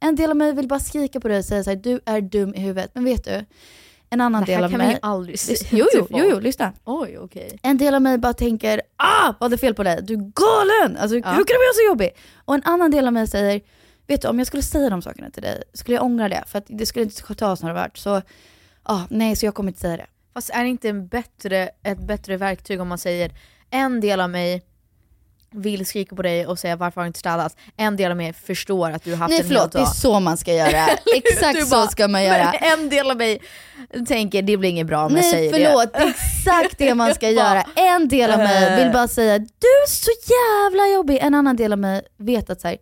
en 0.00 0.16
del 0.16 0.30
av 0.30 0.36
mig 0.36 0.52
vill 0.54 0.68
bara 0.68 0.80
skrika 0.80 1.20
på 1.20 1.28
dig 1.28 1.38
och 1.38 1.44
säga 1.44 1.64
såhär, 1.64 1.76
du 1.76 2.00
är 2.06 2.20
dum 2.20 2.54
i 2.54 2.60
huvudet. 2.60 2.90
Men 2.94 3.04
vet 3.04 3.24
du? 3.24 3.44
En 4.12 4.20
annan 4.20 4.44
Det 4.44 4.52
här 4.52 4.58
del 4.58 4.64
av 4.64 4.70
kan 4.70 4.78
man 4.78 4.86
mig... 4.86 4.94
ju 4.96 5.00
aldrig 5.08 5.38
säga 5.38 5.58
Jo, 5.70 5.86
jo, 5.94 6.06
jo, 6.10 6.24
jo, 6.30 6.38
lyssna. 6.40 6.72
Oj, 6.84 7.18
okej. 7.18 7.58
En 7.62 7.78
del 7.78 7.94
av 7.94 8.02
mig 8.02 8.18
bara 8.18 8.32
tänker, 8.32 8.80
ah 8.96 9.34
vad 9.40 9.46
är 9.52 9.56
det 9.56 9.58
fel 9.60 9.74
på 9.74 9.82
dig? 9.82 9.98
Du 10.02 10.14
är 10.14 10.18
galen! 10.18 10.96
Alltså 10.96 11.14
hur 11.14 11.22
kan 11.22 11.34
du 11.34 11.42
vara 11.42 11.74
så 11.74 11.86
jobbig? 11.90 12.10
Och 12.44 12.54
en 12.54 12.62
annan 12.64 12.90
del 12.90 13.06
av 13.06 13.12
mig 13.12 13.26
säger, 13.26 13.60
vet 14.10 14.22
du 14.22 14.28
om 14.28 14.38
jag 14.38 14.46
skulle 14.46 14.62
säga 14.62 14.90
de 14.90 15.02
sakerna 15.02 15.30
till 15.30 15.42
dig, 15.42 15.62
skulle 15.74 15.96
jag 15.96 16.04
ångra 16.04 16.28
det? 16.28 16.44
För 16.46 16.58
att 16.58 16.64
det 16.68 16.86
skulle 16.86 17.04
inte 17.04 17.34
ta 17.34 17.52
oss 17.52 17.62
några 17.62 17.74
vart. 17.74 17.98
Så, 17.98 18.22
ah, 18.82 19.00
nej 19.10 19.36
så 19.36 19.46
jag 19.46 19.54
kommer 19.54 19.68
inte 19.70 19.80
säga 19.80 19.96
det. 19.96 20.06
Fast 20.34 20.50
är 20.50 20.62
det 20.62 20.68
inte 20.68 20.88
en 20.88 21.06
bättre, 21.08 21.70
ett 21.82 21.98
bättre 22.06 22.36
verktyg 22.36 22.80
om 22.80 22.88
man 22.88 22.98
säger 22.98 23.32
en 23.70 24.00
del 24.00 24.20
av 24.20 24.30
mig 24.30 24.62
vill 25.52 25.86
skrika 25.86 26.16
på 26.16 26.22
dig 26.22 26.46
och 26.46 26.58
säga 26.58 26.76
varför 26.76 27.00
har 27.00 27.04
du 27.04 27.06
inte 27.06 27.18
städat? 27.18 27.56
En 27.76 27.96
del 27.96 28.10
av 28.10 28.16
mig 28.16 28.32
förstår 28.32 28.90
att 28.90 29.04
du 29.04 29.10
har 29.10 29.16
haft 29.18 29.30
Nej 29.30 29.40
en 29.40 29.46
förlåt, 29.46 29.62
hel 29.62 29.70
det 29.70 29.78
är 29.78 29.84
dag. 29.84 29.94
så 29.96 30.20
man 30.20 30.36
ska 30.36 30.52
göra. 30.54 30.86
Exakt 31.16 31.62
så 31.62 31.70
bara, 31.70 31.86
ska 31.86 32.08
man 32.08 32.24
göra. 32.24 32.52
En 32.52 32.88
del 32.88 33.10
av 33.10 33.16
mig 33.16 33.40
tänker 34.08 34.42
det 34.42 34.56
blir 34.56 34.70
inget 34.70 34.86
bra 34.86 35.06
om 35.06 35.12
jag 35.16 35.22
Nej 35.22 35.30
säger 35.32 35.52
förlåt, 35.52 35.92
det. 35.92 35.98
det 35.98 36.04
är 36.04 36.08
exakt 36.08 36.78
det 36.78 36.94
man 36.94 37.14
ska 37.14 37.26
Jag 37.30 37.34
göra. 37.34 37.64
En 37.76 38.08
del 38.08 38.30
av 38.30 38.38
mig 38.38 38.84
vill 38.84 38.92
bara 38.92 39.08
säga 39.08 39.38
du 39.38 39.44
är 39.84 39.88
så 39.88 40.10
jävla 40.26 40.94
jobbig. 40.94 41.18
En 41.22 41.34
annan 41.34 41.56
del 41.56 41.72
av 41.72 41.78
mig 41.78 42.02
vet 42.16 42.50
att 42.50 42.60
så 42.60 42.68
här, 42.68 42.76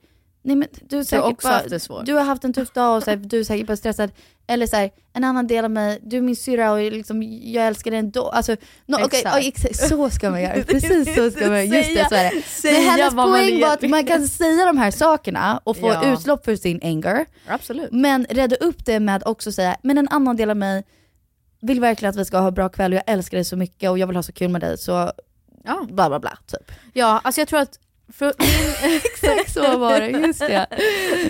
nej 0.48 0.56
men 0.56 0.68
du, 0.88 0.98
är 0.98 1.02
säkert 1.04 1.24
också 1.24 1.48
bara, 1.48 1.54
haft 1.54 1.70
det 1.70 1.80
svårt. 1.80 2.06
du 2.06 2.14
har 2.14 2.22
haft 2.24 2.44
en 2.44 2.52
tuff 2.52 2.72
dag 2.72 2.96
och 2.96 3.02
så 3.02 3.10
här, 3.10 3.16
du 3.16 3.40
är 3.40 3.44
säkert 3.44 3.66
bara 3.66 3.76
stressad. 3.76 4.10
Eller 4.46 4.66
så 4.66 4.76
här, 4.76 4.90
en 5.12 5.24
annan 5.24 5.46
del 5.46 5.64
av 5.64 5.70
mig, 5.70 5.98
du 6.02 6.16
är 6.16 6.20
min 6.20 6.36
syrra 6.36 6.72
och 6.72 6.78
liksom, 6.92 7.22
jag 7.42 7.66
älskar 7.66 7.90
dig 7.90 8.00
ändå. 8.00 8.28
Alltså, 8.28 8.56
no, 8.86 8.96
Exakt. 9.04 9.36
oj, 9.36 9.48
exakt, 9.48 9.76
så 9.88 10.10
ska 10.10 10.30
man 10.30 10.42
göra. 10.42 10.62
Precis 10.68 11.14
så 11.14 11.30
ska 11.30 11.48
man 11.48 11.66
göra. 11.66 11.76
Just 11.78 11.94
det, 11.94 12.06
så 12.08 12.14
är 12.14 12.34
det. 12.34 12.42
säga 12.42 12.72
Men 12.78 12.82
hennes 12.88 13.14
poäng 13.14 13.60
var 13.60 13.72
att 13.72 13.82
man 13.82 14.06
kan 14.06 14.28
säga 14.28 14.66
de 14.66 14.78
här 14.78 14.90
sakerna 14.90 15.60
och 15.64 15.76
få 15.76 15.86
Ja. 15.88 16.12
utlopp 16.12 16.44
för 16.44 16.56
sin 16.56 16.80
anger. 16.82 17.26
Absolut. 17.46 17.92
Men 17.92 18.26
rädda 18.30 18.56
upp 18.56 18.84
det 18.84 19.00
med 19.00 19.16
att 19.16 19.26
också 19.26 19.52
säga, 19.52 19.76
men 19.82 19.98
en 19.98 20.08
annan 20.08 20.36
del 20.36 20.50
av 20.50 20.56
mig 20.56 20.84
vill 21.60 21.80
verkligen 21.80 22.10
att 22.10 22.16
vi 22.16 22.24
ska 22.24 22.38
ha 22.38 22.50
bra 22.50 22.68
kväll 22.68 22.92
och 22.92 22.96
jag 22.96 23.04
älskar 23.14 23.36
dig 23.36 23.44
så 23.44 23.56
mycket 23.56 23.90
och 23.90 23.98
jag 23.98 24.06
vill 24.06 24.16
ha 24.16 24.22
så 24.22 24.32
kul 24.32 24.48
med 24.48 24.60
dig 24.60 24.78
så 24.78 25.12
Ja. 25.64 25.86
bla 25.90 26.08
bla 26.08 26.18
bla 26.20 26.38
typ. 26.46 26.72
Ja, 26.92 27.20
alltså 27.24 27.40
jag 27.40 27.48
tror 27.48 27.60
att 27.60 27.78
för 28.12 28.34
Exakt 29.04 29.52
så 29.52 29.78
var 29.78 30.00
det, 30.00 30.08
just 30.10 30.40
det. 30.40 30.66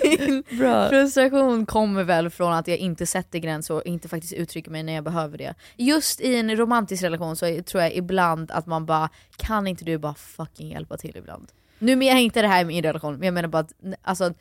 Min 0.03 0.43
Bra. 0.59 0.89
frustration 0.89 1.65
kommer 1.65 2.03
väl 2.03 2.29
från 2.29 2.53
att 2.53 2.67
jag 2.67 2.77
inte 2.77 3.05
sätter 3.05 3.39
gränser 3.39 3.73
och 3.73 3.85
inte 3.85 4.07
faktiskt 4.07 4.33
uttrycker 4.33 4.71
mig 4.71 4.83
när 4.83 4.93
jag 4.93 5.03
behöver 5.03 5.37
det. 5.37 5.55
Just 5.75 6.21
i 6.21 6.35
en 6.35 6.55
romantisk 6.55 7.03
relation 7.03 7.35
så 7.35 7.61
tror 7.63 7.83
jag 7.83 7.93
ibland 7.95 8.51
att 8.51 8.65
man 8.65 8.85
bara, 8.85 9.09
kan 9.37 9.67
inte 9.67 9.85
du 9.85 9.97
bara 9.97 10.15
fucking 10.15 10.71
hjälpa 10.71 10.97
till 10.97 11.17
ibland? 11.17 11.51
Nu 11.79 11.95
menar 11.95 12.11
jag 12.13 12.21
inte 12.21 12.41
det 12.41 12.47
här 12.47 12.61
i 12.61 12.65
min 12.65 12.83
relation, 12.83 13.13
men 13.13 13.25
jag 13.25 13.33
menar 13.33 13.49
bara 13.49 13.59
att 13.59 13.73
alltså, 14.01 14.33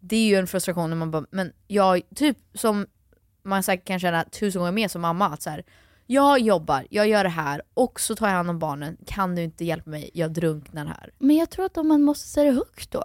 det 0.00 0.16
är 0.16 0.26
ju 0.26 0.36
en 0.36 0.46
frustration 0.46 0.90
när 0.90 0.96
man 0.96 1.10
bara, 1.10 1.24
men 1.30 1.52
jag, 1.66 2.00
typ 2.14 2.38
som 2.54 2.86
man 3.42 3.62
säkert 3.62 3.86
kan 3.86 4.00
känna 4.00 4.24
tusen 4.24 4.58
gånger 4.58 4.72
mer 4.72 4.88
som 4.88 5.02
mamma, 5.02 5.26
att 5.28 5.42
så 5.42 5.50
här, 5.50 5.64
jag 6.06 6.38
jobbar, 6.38 6.86
jag 6.90 7.08
gör 7.08 7.24
det 7.24 7.30
här 7.30 7.62
och 7.74 8.00
så 8.00 8.16
tar 8.16 8.26
jag 8.28 8.34
hand 8.34 8.50
om 8.50 8.58
barnen, 8.58 8.96
kan 9.06 9.34
du 9.34 9.42
inte 9.42 9.64
hjälpa 9.64 9.90
mig? 9.90 10.10
Jag 10.14 10.32
drunknar 10.32 10.86
här. 10.86 11.10
Men 11.18 11.36
jag 11.36 11.50
tror 11.50 11.66
att 11.66 11.76
man 11.86 12.02
måste 12.02 12.28
säga 12.28 12.50
det 12.50 12.56
högt 12.56 12.90
då. 12.90 13.04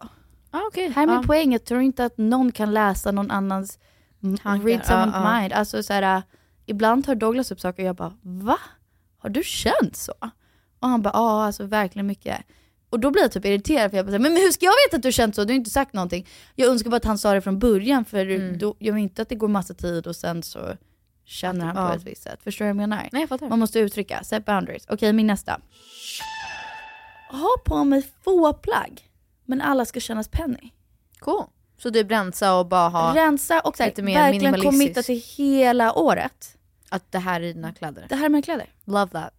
Ah, 0.52 0.62
okay. 0.68 0.90
Här 0.90 1.04
är 1.04 1.08
min 1.08 1.16
Ja. 1.16 1.24
poäng, 1.24 1.54
jag 1.54 1.64
tror 1.66 1.82
inte 1.82 2.06
att 2.06 2.18
någon 2.18 2.52
kan 2.52 2.74
läsa 2.74 3.12
någon 3.12 3.32
annans 3.32 3.80
Tankar, 4.44 4.68
read 4.68 4.82
someone's 4.82 5.12
ja, 5.14 5.32
ja. 5.34 5.40
mind. 5.42 5.54
Alltså 5.54 5.84
så 5.84 5.94
här, 5.94 6.22
ibland 6.66 7.06
tar 7.06 7.16
Douglas 7.16 7.52
upp 7.52 7.60
saker 7.60 7.84
och 7.84 7.88
jag 7.90 7.96
bara 7.96 8.14
va? 8.22 8.58
Har 9.18 9.30
du 9.30 9.44
känt 9.44 9.96
så? 9.96 10.14
Och 10.80 10.88
han 10.90 11.02
bara 11.02 11.12
ja, 11.14 11.44
alltså 11.46 11.64
verkligen 11.66 12.08
mycket. 12.08 12.38
Och 12.90 13.00
då 13.00 13.12
blir 13.12 13.22
jag 13.22 13.32
typ 13.32 13.46
irriterad 13.46 13.90
för 13.92 13.98
jag 13.98 14.06
bara, 14.06 14.12
men 14.12 14.22
men 14.34 14.42
hur 14.42 14.52
ska 14.52 14.66
jag 14.66 14.74
veta 14.88 14.98
att 14.98 15.04
du 15.04 15.12
känt 15.12 15.36
så? 15.36 15.44
Du 15.44 15.54
har 15.54 15.56
inte 15.58 15.70
sagt 15.70 15.94
någonting. 15.94 16.28
Jag 16.56 16.70
önskar 16.70 16.90
bara 16.90 16.98
att 16.98 17.06
han 17.06 17.18
sa 17.18 17.34
det 17.34 17.42
från 17.42 17.60
början 17.60 18.06
för 18.06 18.26
Mm. 18.30 18.58
då, 18.58 18.76
jag 18.80 18.94
vill 18.94 19.04
inte 19.04 19.22
att 19.22 19.30
det 19.30 19.36
går 19.36 19.48
massa 19.48 19.74
tid 19.74 20.08
och 20.08 20.16
sen 20.16 20.44
så 20.44 20.60
känner 21.32 21.66
han 21.66 21.76
på 21.76 21.82
Ja. 21.82 21.96
ett 21.96 22.04
visst 22.04 22.24
sätt. 22.24 22.40
Förstår 22.44 22.66
du 22.66 22.68
vad 22.74 22.82
jag 22.84 22.90
menar? 22.90 23.10
Nej 23.12 23.22
jag 23.22 23.30
fattar. 23.30 23.50
Man 23.50 23.60
måste 23.60 23.80
uttrycka, 23.80 24.24
set 24.24 24.46
boundaries. 24.46 24.86
Okej, 24.90 25.14
min 25.14 25.28
nästa. 25.28 25.60
Ha 27.30 27.50
på 27.66 27.84
mig 27.84 28.10
få 28.24 28.54
plagg, 28.54 29.10
men 29.46 29.62
alla 29.62 29.86
ska 29.86 30.00
kännas 30.00 30.28
penny. 30.28 30.72
Cool. 31.20 31.44
Så 31.78 31.90
du 31.90 32.04
rensa 32.04 32.56
och 32.56 32.66
bara 32.66 32.90
ha 32.90 33.16
Rensa 33.16 33.60
och 33.60 33.78
så 33.78 33.84
här, 33.84 33.90
lite 33.90 34.02
mer 34.02 34.14
verkligen 34.14 34.42
minimalistisk. 34.52 34.72
committa 34.72 35.04
till 35.04 35.22
hela 35.38 35.94
året. 35.94 36.58
att 36.90 37.12
det 37.12 37.20
här 37.20 37.42
är 37.42 37.54
dina 37.54 37.74
kläder. 37.74 38.06
Det 38.10 38.16
här 38.16 38.26
är 38.26 38.30
mina 38.30 38.42
kläder. 38.42 38.70
Love 38.86 39.12
that. 39.12 39.34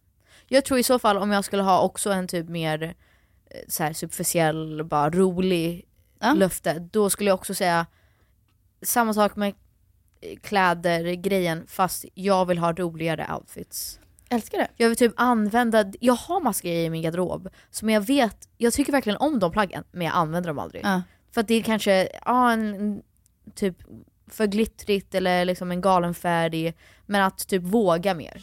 Jag 0.49 0.65
tror 0.65 0.79
i 0.79 0.83
så 0.83 0.99
fall 0.99 1.17
om 1.19 1.31
jag 1.31 1.45
skulle 1.45 1.63
ha 1.63 1.81
också 1.81 2.11
en 2.13 2.29
typ 2.29 2.49
mer 2.49 2.83
eh, 2.83 3.57
så 3.69 3.83
här 3.83 3.93
superficiell, 3.93 4.85
bara 4.85 5.11
rolig 5.11 5.85
Ja. 6.21 6.33
löfte, 6.35 6.79
då 6.79 7.11
skulle 7.11 7.31
jag 7.31 7.35
också 7.35 7.55
säga 7.55 7.87
samma 8.83 9.15
sak 9.15 9.37
med 9.37 9.55
eh, 10.23 10.37
kläder, 10.39 11.15
grejen, 11.15 11.67
fast 11.67 12.05
jag 12.15 12.47
vill 12.47 12.59
ha 12.59 12.73
roligare 12.73 13.35
outfits. 13.35 13.99
Älskar 14.29 14.59
det. 14.59 14.69
Jag 14.77 14.89
vill 14.89 14.97
typ 14.97 15.13
använda, 15.17 15.85
jag 16.01 16.15
har 16.15 16.41
massa 16.41 16.63
grejer 16.63 16.87
i 16.87 16.91
min 16.91 17.03
garderob 17.03 17.49
som 17.71 17.91
jag 17.91 18.01
vet, 18.01 18.49
jag 18.57 18.73
tycker 18.73 18.93
verkligen 18.93 19.19
om 19.19 19.39
de 19.39 19.53
plaggen 19.53 19.85
men 19.93 20.07
jag 20.07 20.17
använder 20.17 20.51
dem 20.51 20.59
aldrig. 20.59 20.85
Ja. 20.85 21.03
För 21.35 21.41
att 21.41 21.49
det 21.49 21.55
är 21.55 21.63
kanske, 21.63 22.09
ja 22.25 22.53
en, 22.53 23.03
typ 23.55 23.77
för 24.27 24.47
glittrigt 24.47 25.15
eller 25.15 25.45
liksom 25.45 25.71
en 25.71 25.81
galen 25.81 26.15
färg, 26.15 26.75
men 27.07 27.23
att 27.23 27.49
typ 27.49 27.63
våga 27.63 28.15
mer. 28.15 28.43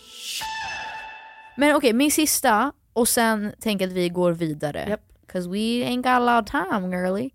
Men 1.57 1.75
okej, 1.75 1.93
min 1.93 2.11
sista, 2.11 2.71
och 2.93 3.07
sen 3.07 3.53
tänker 3.59 3.85
jag 3.85 3.91
att 3.91 3.97
vi 3.97 4.09
går 4.09 4.31
vidare. 4.31 4.85
Japp. 4.89 5.01
Cause 5.27 5.49
we 5.49 5.85
ain't 5.85 5.97
got 5.97 6.05
a 6.05 6.19
lot 6.19 6.43
of 6.43 6.51
time 6.51 6.97
girly. 6.97 7.29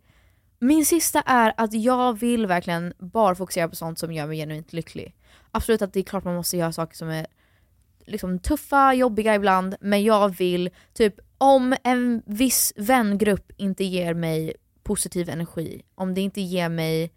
Min 0.65 0.87
sista 0.87 1.21
är 1.21 1.53
att 1.57 1.73
jag 1.73 2.19
vill 2.19 2.47
verkligen 2.47 2.93
bara 2.99 3.35
fokusera 3.35 3.69
på 3.69 3.77
sånt 3.77 3.99
som 3.99 4.13
gör 4.13 4.27
mig 4.27 4.37
genuint 4.39 4.73
lycklig. 4.73 5.15
Absolut 5.51 5.83
att 5.83 5.93
det 5.93 6.01
är 6.01 6.05
klart 6.05 6.25
man 6.25 6.35
måste 6.35 6.57
göra 6.57 6.73
saker 6.73 6.97
som 6.97 7.09
är 7.09 7.27
liksom 8.07 8.39
tuffa, 8.39 8.95
jobbiga 8.95 9.35
ibland, 9.35 9.75
men 9.81 10.03
jag 10.03 10.29
vill 10.29 10.71
typ 10.93 11.15
om 11.39 11.77
en 11.85 12.23
viss 12.27 12.73
vängrupp 12.77 13.53
inte 13.57 13.85
ger 13.85 14.15
mig 14.15 14.55
positiv 14.83 15.29
energi, 15.29 15.83
om 15.95 16.15
det 16.15 16.21
inte 16.21 16.41
ger 16.41 16.69
mig 16.69 17.13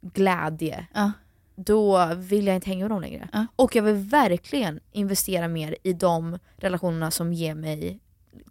glädje, 0.00 0.86
Ja. 0.94 1.12
då 1.56 2.14
vill 2.14 2.46
jag 2.46 2.54
inte 2.56 2.68
hänga 2.70 2.84
med 2.84 2.90
dem 2.90 3.00
längre. 3.00 3.28
Ja. 3.32 3.46
Och 3.56 3.76
jag 3.76 3.82
vill 3.82 3.94
verkligen 3.94 4.80
investera 4.92 5.48
mer 5.48 5.76
i 5.82 5.92
de 5.92 6.38
relationerna 6.56 7.10
som 7.10 7.32
ger 7.32 7.54
mig 7.54 8.00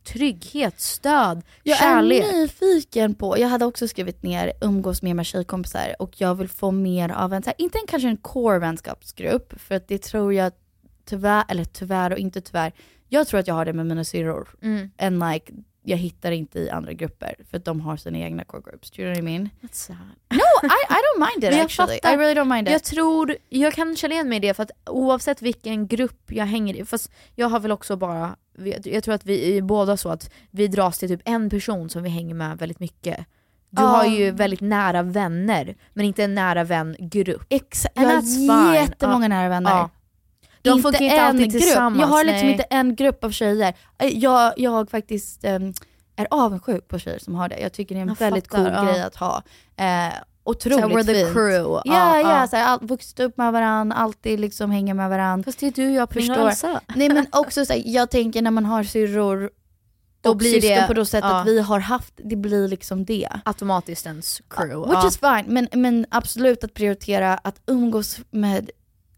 trygghet, 0.03 0.79
stöd, 0.81 1.41
Jag 1.63 1.77
kärlek. 1.77 2.23
är 2.23 2.31
nyfiken 2.41 3.15
på, 3.15 3.37
jag 3.39 3.47
hade 3.47 3.65
också 3.65 3.87
skrivit 3.87 4.23
ner 4.23 4.53
umgås 4.61 5.01
mer 5.01 5.13
med 5.13 5.25
tjejkompisar 5.25 5.95
och 5.99 6.21
jag 6.21 6.35
vill 6.35 6.49
få 6.49 6.71
mer 6.71 7.09
av 7.09 7.33
en, 7.33 7.43
så 7.43 7.49
här, 7.49 7.55
inte 7.57 7.77
en, 7.77 7.87
kanske 7.87 8.09
en 8.09 8.17
core 8.17 8.59
vänskapsgrupp, 8.59 9.53
för 9.61 9.75
att 9.75 9.87
det 9.87 9.97
tror 10.01 10.33
jag 10.33 10.51
tyvärr, 11.05 11.43
eller 11.47 11.65
tyvärr 11.65 12.11
och 12.11 12.17
inte 12.19 12.41
tyvärr, 12.41 12.73
jag 13.09 13.27
tror 13.27 13.39
att 13.39 13.47
jag 13.47 13.55
har 13.55 13.65
det 13.65 13.73
med 13.73 13.85
mina 13.85 14.03
syrror. 14.03 14.49
Mm. 14.61 14.89
And 14.97 15.23
like, 15.31 15.53
jag 15.87 15.97
hittar 15.97 16.31
inte 16.31 16.59
i 16.59 16.69
andra 16.69 16.93
grupper 16.93 17.35
för 17.49 17.57
att 17.57 17.65
de 17.65 17.81
har 17.81 17.97
sina 17.97 18.17
egna 18.17 18.43
core 18.43 18.61
groups. 18.65 18.91
Do 18.91 19.01
you 19.01 19.13
know 19.13 19.23
what 19.23 19.31
I 19.31 19.37
mean? 19.37 19.49
That's 19.61 19.73
sad. 19.73 19.97
No, 20.29 20.67
I, 20.67 20.79
I 20.89 20.97
don't 21.05 21.19
mind 21.19 21.43
it 21.43 21.43
jag 21.57 21.65
actually. 21.65 21.99
fattar. 22.01 22.13
I 22.13 22.17
really 22.17 22.33
don't 22.39 22.55
mind 22.55 22.67
it. 22.67 22.71
Jag 22.71 22.83
tror, 22.83 23.35
jag 23.49 23.73
kan 23.73 23.95
känna 23.95 24.13
igen 24.13 24.29
mig 24.29 24.35
i 24.35 24.39
det 24.39 24.53
för 24.53 24.63
att 24.63 24.71
oavsett 24.85 25.41
vilken 25.41 25.87
grupp 25.87 26.31
jag 26.31 26.45
hänger 26.45 26.73
i, 26.75 26.85
fast 26.85 27.11
jag 27.35 27.47
har 27.49 27.59
väl 27.59 27.71
också 27.71 27.95
bara, 27.95 28.35
jag 28.83 29.03
tror 29.03 29.13
att 29.15 29.25
vi 29.25 29.57
är 29.57 29.61
båda 29.61 29.97
så 29.97 30.09
att 30.09 30.29
vi 30.51 30.67
dras 30.67 30.99
till 30.99 31.09
typ 31.09 31.21
en 31.25 31.49
person 31.49 31.89
som 31.89 32.03
vi 32.03 32.09
hänger 32.09 32.35
med 32.35 32.57
väldigt 32.57 32.79
mycket. 32.79 33.17
Du 33.69 33.81
Ja. 33.81 33.87
har 33.87 34.05
ju 34.05 34.31
väldigt 34.31 34.61
nära 34.61 35.01
vänner, 35.03 35.75
men 35.93 36.05
inte 36.05 36.23
en 36.23 36.35
nära 36.35 36.63
vängrupp. 36.63 37.45
Exakt, 37.49 37.93
jag 37.95 38.03
har 38.53 38.73
jättemånga 38.73 39.25
Ja. 39.25 39.27
nära 39.29 39.49
vänner. 39.49 39.71
Ja. 39.71 39.89
De 40.61 40.81
funkar 40.81 41.01
inte 41.01 41.21
alltid 41.21 41.51
grupp. 41.51 41.61
tillsammans, 41.63 41.99
Jag 42.01 42.07
har 42.07 42.23
liksom 42.23 42.41
nej. 42.47 42.51
inte 42.51 42.63
en 42.63 42.95
grupp 42.95 43.23
av 43.23 43.31
tjejer. 43.31 43.73
Eh, 43.97 44.07
Jag, 44.17 44.53
jag 44.57 44.89
faktiskt 44.89 45.45
ehm, 45.45 45.73
är 46.15 46.27
avundsjuk 46.31 46.87
på 46.87 46.99
tjejer 46.99 47.19
som 47.19 47.35
har 47.35 47.49
det. 47.49 47.59
Jag 47.59 47.73
tycker 47.73 47.95
det 47.95 47.99
är 47.99 48.01
en 48.01 48.07
Jag 48.07 48.15
väldigt 48.19 48.47
fattar, 48.51 48.75
cool 48.75 48.85
grej 48.87 49.01
att 49.01 49.15
ha. 49.15 49.43
Eh, 49.77 50.13
otroligt 50.45 50.79
Så 50.83 50.87
här, 50.89 50.95
we're 50.97 51.05
the 51.05 51.13
fint. 51.13 51.33
crew. 51.33 51.63
Ja, 51.63 51.81
Ja, 51.85 52.19
ja, 52.19 52.47
ja. 52.51 52.65
All, 52.65 52.79
vuxit 52.87 53.19
upp 53.19 53.37
med 53.37 53.51
varandra, 53.53 53.95
alltid 53.97 54.39
liksom 54.39 54.71
hänga 54.71 54.93
med 54.93 55.09
varandra. 55.09 55.43
Fast 55.45 55.59
det 55.59 55.67
är 55.67 55.71
du 55.71 55.87
och 55.87 55.93
jag, 55.93 56.39
Elsa. 56.39 56.81
Nej 56.95 57.09
men 57.09 57.25
också 57.31 57.65
så 57.65 57.73
här, 57.73 57.81
jag 57.85 58.09
tänker 58.11 58.41
när 58.41 58.51
man 58.51 58.65
har 58.65 58.83
syrror 58.83 59.49
Då 60.21 60.29
och 60.29 60.37
blir 60.37 60.61
det- 60.61 60.87
på 60.87 60.93
det 60.93 61.05
sättet 61.05 61.29
ja. 61.31 61.43
vi 61.45 61.61
har 61.61 61.79
haft, 61.79 62.13
det 62.17 62.35
blir 62.35 62.67
liksom 62.67 63.05
det. 63.05 63.29
Automatiskt 63.45 64.05
ens 64.05 64.41
crew. 64.49 64.89
Which 64.89 65.03
ja. 65.03 65.07
is 65.07 65.17
fine, 65.17 65.53
men, 65.53 65.67
men 65.81 66.05
absolut 66.09 66.63
att 66.63 66.73
prioritera 66.73 67.33
att 67.33 67.61
umgås 67.67 68.19
med 68.31 68.69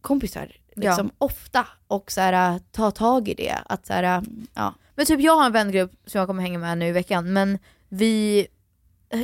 kompisar 0.01 0.51
liksom 0.75 1.11
ofta 1.17 1.67
och 1.87 2.11
så 2.11 2.21
här, 2.21 2.59
ta 2.71 2.91
tag 2.91 3.27
i 3.27 3.33
det. 3.33 3.55
Att 3.65 3.85
så 3.85 3.93
här, 3.93 4.23
ja. 4.53 4.73
Men 4.95 5.05
typ 5.05 5.19
jag 5.19 5.35
har 5.37 5.45
en 5.45 5.51
vängrupp 5.51 5.91
som 6.05 6.19
jag 6.19 6.27
kommer 6.27 6.41
hänga 6.41 6.59
med 6.59 6.77
nu 6.77 6.87
i 6.87 6.91
veckan, 6.91 7.33
men 7.33 7.59
vi, 7.89 8.47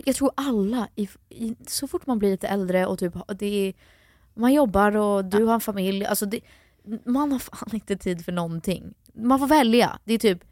jag 0.06 0.16
tror 0.16 0.32
alla, 0.36 0.88
i, 0.96 1.10
i, 1.30 1.56
så 1.68 1.88
fort 1.88 2.08
man 2.08 2.20
blir 2.20 2.32
lite 2.32 2.48
äldre 2.48 2.86
och 2.86 3.00
typ, 3.00 3.14
det 3.40 3.46
är, 3.68 3.74
man 4.34 4.54
jobbar 4.54 4.96
och 4.98 5.26
du 5.26 5.44
har 5.44 5.54
en 5.54 5.62
familj, 5.62 6.06
alltså 6.06 6.26
det, 6.26 6.40
man 7.06 7.32
har 7.32 7.40
fan 7.40 7.70
inte 7.74 7.96
tid 7.96 8.26
för 8.26 8.32
någonting. 8.32 8.94
Man 9.14 9.40
får 9.40 9.48
välja. 9.48 10.00
Det 10.04 10.14
är 10.14 10.18
typ 10.20 10.44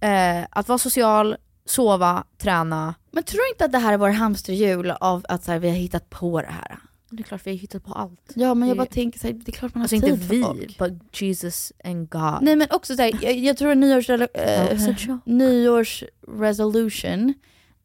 eh, 0.00 0.44
att 0.50 0.68
vara 0.68 0.78
social, 0.78 1.36
sova, 1.64 2.24
träna. 2.38 2.94
Men 3.10 3.22
tror 3.24 3.38
du 3.40 3.48
inte 3.54 3.64
att 3.64 3.72
det 3.72 3.78
här 3.78 3.92
är 3.92 3.96
vår 3.98 4.08
hamsterhjul 4.08 4.90
av 4.90 5.24
att 5.28 5.44
så 5.44 5.52
här, 5.52 5.58
vi 5.58 5.68
har 5.68 5.76
hittat 5.76 6.10
på 6.10 6.40
det 6.40 6.46
här? 6.50 6.78
Det 7.10 7.22
är 7.22 7.24
klart 7.24 7.46
vi 7.46 7.50
har 7.50 7.58
hittat 7.58 7.84
på 7.84 7.92
allt. 7.92 8.32
Ja 8.34 8.54
men 8.54 8.68
jag 8.68 8.76
Det- 8.76 8.78
bara 8.78 8.86
tänker 8.86 9.18
så 9.18 9.26
här, 9.26 9.34
det 9.34 9.48
är 9.50 9.52
klart 9.52 9.74
man 9.74 9.80
har 9.80 9.84
Alltså 9.84 10.00
tid 10.00 10.14
inte 10.14 10.26
för 10.26 10.34
vi, 10.34 10.42
folk. 10.42 10.78
but 10.78 11.20
Jesus 11.22 11.72
and 11.84 12.10
God. 12.10 12.38
Nej 12.42 12.56
men 12.56 12.68
också 12.70 12.96
såhär, 12.96 13.18
jag, 13.22 13.36
jag 13.36 13.56
tror 13.56 13.74
nyårs, 13.74 14.06
så 14.06 14.16
tror 14.94 15.20
nyårsresolution 15.24 17.34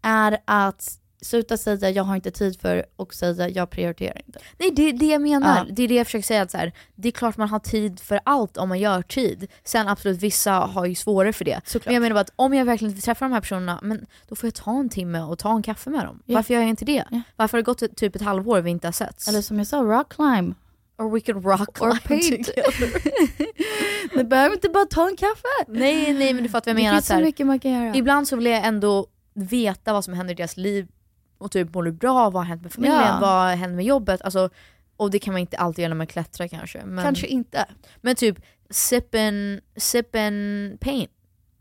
är 0.01 0.37
att 0.45 0.95
sluta 1.21 1.57
säga 1.57 1.89
jag 1.89 2.03
har 2.03 2.15
inte 2.15 2.31
tid 2.31 2.61
för 2.61 2.85
och 2.95 3.13
säga 3.13 3.49
jag 3.49 3.69
prioriterar 3.69 4.21
inte. 4.25 4.39
Nej 4.57 4.71
det 4.71 4.81
är 4.89 4.93
det 4.93 5.05
jag 5.05 5.21
menar. 5.21 5.57
Ja. 5.57 5.73
Det 5.73 5.83
är 5.83 5.87
det 5.87 5.93
jag 5.95 6.07
försöker 6.07 6.23
säga. 6.25 6.41
Att 6.41 6.51
så 6.51 6.57
här, 6.57 6.73
det 6.95 7.07
är 7.07 7.11
klart 7.11 7.37
man 7.37 7.49
har 7.49 7.59
tid 7.59 7.99
för 7.99 8.19
allt 8.23 8.57
om 8.57 8.69
man 8.69 8.79
gör 8.79 9.01
tid. 9.01 9.47
Sen 9.63 9.87
absolut 9.87 10.19
vissa 10.23 10.51
har 10.51 10.85
ju 10.85 10.95
svårare 10.95 11.33
för 11.33 11.45
det. 11.45 11.61
Men 11.85 11.93
jag 11.93 12.01
menar 12.01 12.13
bara 12.13 12.19
att 12.21 12.33
om 12.35 12.53
jag 12.53 12.65
verkligen 12.65 12.93
vill 12.93 13.01
träffa 13.03 13.25
de 13.25 13.31
här 13.31 13.41
personerna, 13.41 13.79
men 13.83 14.05
då 14.27 14.35
får 14.35 14.47
jag 14.47 14.53
ta 14.53 14.79
en 14.79 14.89
timme 14.89 15.21
och 15.21 15.39
ta 15.39 15.55
en 15.55 15.61
kaffe 15.63 15.89
med 15.89 16.05
dem. 16.05 16.21
Ja. 16.25 16.35
Varför 16.35 16.53
gör 16.53 16.61
jag 16.61 16.69
inte 16.69 16.85
det? 16.85 17.03
Varför 17.35 17.57
har 17.57 17.61
det 17.61 17.65
gått 17.65 17.95
typ 17.97 18.15
ett 18.15 18.21
halvår 18.21 18.61
vi 18.61 18.69
inte 18.69 18.87
har 18.87 18.91
setts? 18.91 19.27
Eller 19.27 19.41
som 19.41 19.57
jag 19.57 19.67
sa, 19.67 19.77
rock 19.81 20.13
climb. 20.13 20.55
Or 20.97 21.09
we 21.09 21.19
could 21.19 21.45
rock 21.45 21.81
Or 21.81 22.07
paint. 22.07 22.49
Du 24.13 24.23
behöver 24.23 24.55
inte 24.55 24.69
bara 24.69 24.85
ta 24.85 25.07
en 25.09 25.15
kaffe. 25.15 25.47
Nej 25.67 26.13
nej 26.13 26.33
men 26.33 26.43
du 26.43 26.49
fattar 26.49 26.73
vad 26.73 26.81
jag 26.81 26.85
Det 26.85 26.89
menar. 26.89 26.97
finns 26.97 27.09
att 27.09 27.15
här, 27.15 27.21
så 27.21 27.25
mycket 27.25 27.47
man 27.47 27.59
kan 27.59 27.71
göra. 27.71 27.95
Ibland 27.95 28.27
så 28.27 28.35
vill 28.35 28.45
jag 28.45 28.65
ändå 28.65 29.07
veta 29.33 29.93
vad 29.93 30.03
som 30.05 30.13
händer 30.13 30.33
i 30.33 30.35
deras 30.35 30.57
liv 30.57 30.87
och 31.37 31.51
typ 31.51 31.73
mår 31.73 31.83
du 31.83 31.91
bra, 31.91 32.29
vad 32.29 32.33
har 32.33 32.43
hänt 32.43 32.61
med 32.61 32.71
familjen, 32.71 32.99
Ja. 32.99 33.17
vad 33.21 33.57
hänt 33.57 33.75
med 33.75 33.85
jobbet? 33.85 34.21
Alltså, 34.21 34.49
och 34.97 35.11
det 35.11 35.19
kan 35.19 35.33
man 35.33 35.41
inte 35.41 35.57
alltid 35.57 35.83
göra 35.83 35.89
när 35.89 35.95
man 35.95 36.07
klättrar 36.07 36.47
kanske. 36.47 36.85
Men, 36.85 37.03
Kanske 37.05 37.27
inte. 37.27 37.65
Men 38.01 38.15
typ 38.15 38.37
sip 38.69 39.15
and, 39.15 39.59
sip 39.75 40.15
and 40.15 40.79
paint. 40.79 41.11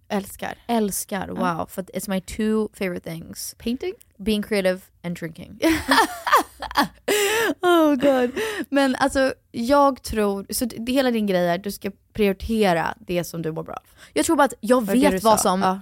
Älskar. 0.09 0.55
Älskar, 0.67 1.29
wow. 1.29 1.39
Ja. 1.41 1.67
För 1.71 1.83
it's 1.83 2.11
my 2.11 2.21
two 2.21 2.69
favorite 2.79 3.11
things. 3.11 3.55
Painting? 3.59 3.93
Being 4.19 4.43
creative 4.43 4.81
and 5.03 5.17
drinking. 5.19 5.59
oh 7.63 7.95
god. 7.95 8.31
Men 8.71 8.97
alltså 8.97 9.35
jag 9.51 10.03
tror, 10.03 10.47
så 10.51 10.65
det, 10.65 10.93
hela 10.93 11.11
din 11.11 11.27
grej 11.27 11.47
är 11.49 11.55
att 11.55 11.65
du 11.65 11.71
ska 11.73 11.91
prioritera 12.13 12.95
det 13.01 13.25
som 13.25 13.43
du 13.43 13.53
mår 13.53 13.63
bra 13.63 13.75
av. 13.75 13.83
Jag 14.13 14.27
tror 14.27 14.37
bara 14.37 14.45
att 14.45 14.55
jag 14.61 14.87
det 14.87 14.93
vet 14.93 15.23
vad 15.23 15.41
sa? 15.41 15.49
som, 15.51 15.61
Ja. 15.61 15.81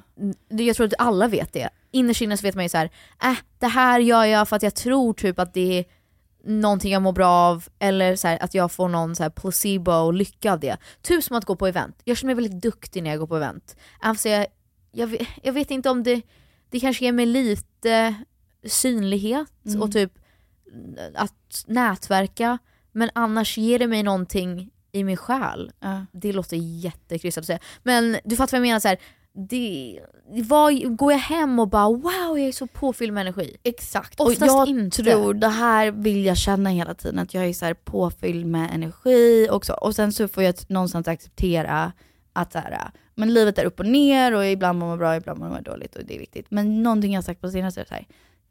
jag 0.65 0.77
tror 0.77 0.87
att 0.87 0.95
alla 0.99 1.29
vet 1.29 1.53
det. 1.53 1.69
Innerst 1.91 2.21
inne 2.21 2.37
så 2.37 2.43
vet 2.43 2.55
man 2.55 2.65
ju 2.65 2.69
så 2.69 2.77
här, 2.79 2.91
äh, 3.23 3.37
det 3.59 3.67
här 3.67 4.01
gör 4.01 4.25
jag 4.25 4.49
för 4.49 4.57
att 4.57 4.63
jag 4.63 4.75
tror 4.75 5.15
typ 5.15 5.39
att 5.39 5.55
det 5.55 5.79
är 5.79 5.85
någonting 6.47 6.93
jag 6.93 7.03
mår 7.03 7.13
bra 7.13 7.29
av, 7.29 7.65
eller 7.79 8.17
så 8.17 8.29
här, 8.29 8.43
att 8.43 8.55
jag 8.55 8.73
får 8.73 8.89
någon 8.89 9.17
så 9.17 9.23
här 9.23 9.31
placebo 9.31 10.11
lycka 10.11 10.53
av 10.53 10.61
det. 10.61 10.77
Typ 11.03 11.25
som 11.25 11.37
att 11.37 11.45
gå 11.45 11.57
på 11.57 11.67
event. 11.67 12.01
Jag 12.05 12.17
känner 12.17 12.35
mig 12.35 12.43
väldigt 12.45 12.63
duktig 12.63 13.03
när 13.03 13.11
jag 13.11 13.19
går 13.19 13.27
på 13.27 13.37
event. 13.37 13.77
Fast 14.03 14.25
jag, 14.25 14.47
jag, 14.93 15.07
vet, 15.07 15.29
jag 15.43 15.53
vet 15.53 15.71
inte 15.71 15.91
om 15.91 16.03
det, 16.03 16.23
det 16.71 16.81
kanske 16.81 17.05
ger 17.05 17.13
mig 17.13 17.27
lite 17.27 18.15
synlighet 18.67 19.49
Mm. 19.67 19.83
och 19.83 19.93
typ 19.93 20.13
att 21.15 21.65
nätverka, 21.67 22.59
men 22.93 23.11
annars 23.15 23.59
ger 23.59 23.79
det 23.79 23.87
mig 23.87 24.03
någonting 24.03 24.71
i 24.93 25.05
min 25.05 25.17
själ. 25.17 25.73
Ja. 25.81 26.07
Det 26.13 26.33
låter 26.33 26.57
jättekrystat 26.57 27.43
att 27.43 27.47
säga. 27.47 27.59
Men 27.83 28.19
du 28.25 28.37
fattar 28.37 28.57
vad 28.59 28.67
jag 28.67 28.69
menar, 28.71 28.81
så 28.81 28.89
här, 28.89 28.99
det, 29.37 30.01
vad, 30.29 30.97
går 30.97 31.13
jag 31.13 31.19
hem 31.19 31.59
och 31.59 31.69
bara 31.69 31.89
wow 31.89 32.39
jag 32.39 32.49
är 32.49 32.53
så 32.53 32.67
påfylld 32.67 33.13
med 33.13 33.21
energi? 33.21 33.57
Exakt. 33.63 34.21
Oftast 34.21 34.43
och 34.43 34.49
jag 34.49 34.69
inte. 34.69 35.03
tror, 35.03 35.35
det 35.35 35.49
här 35.49 35.91
vill 35.91 36.25
jag 36.25 36.37
känna 36.37 36.71
hela 36.71 36.95
tiden, 36.95 37.19
att 37.19 37.35
jag 37.35 37.47
är 37.47 37.53
så 37.53 37.75
påfylld 37.85 38.47
med 38.47 38.71
energi 38.75 39.49
också. 39.51 39.73
Och 39.73 39.95
sen 39.95 40.13
så 40.13 40.29
får 40.29 40.43
jag 40.43 40.55
någonstans 40.69 41.09
acceptera 41.09 41.93
att 42.33 42.53
så 42.53 42.59
här, 42.59 42.91
men 43.15 43.35
livet 43.35 43.59
är 43.59 43.65
upp 43.65 43.81
och 43.81 43.87
ner 43.87 44.33
och 44.35 44.47
ibland 44.47 44.79
mår 44.79 44.87
man 44.87 44.99
bra, 44.99 45.17
ibland 45.17 45.39
mår 45.41 45.49
man 45.49 45.63
dåligt 45.63 45.97
och 45.97 46.05
det 46.05 46.15
är 46.15 46.19
viktigt. 46.19 46.47
Men 46.49 46.83
någonting 46.83 47.13
jag 47.13 47.19
har 47.19 47.23
sagt 47.23 47.41
på 47.41 47.51
senaste 47.51 47.81
är 47.81 47.85
så 47.85 47.95
här, 47.95 48.07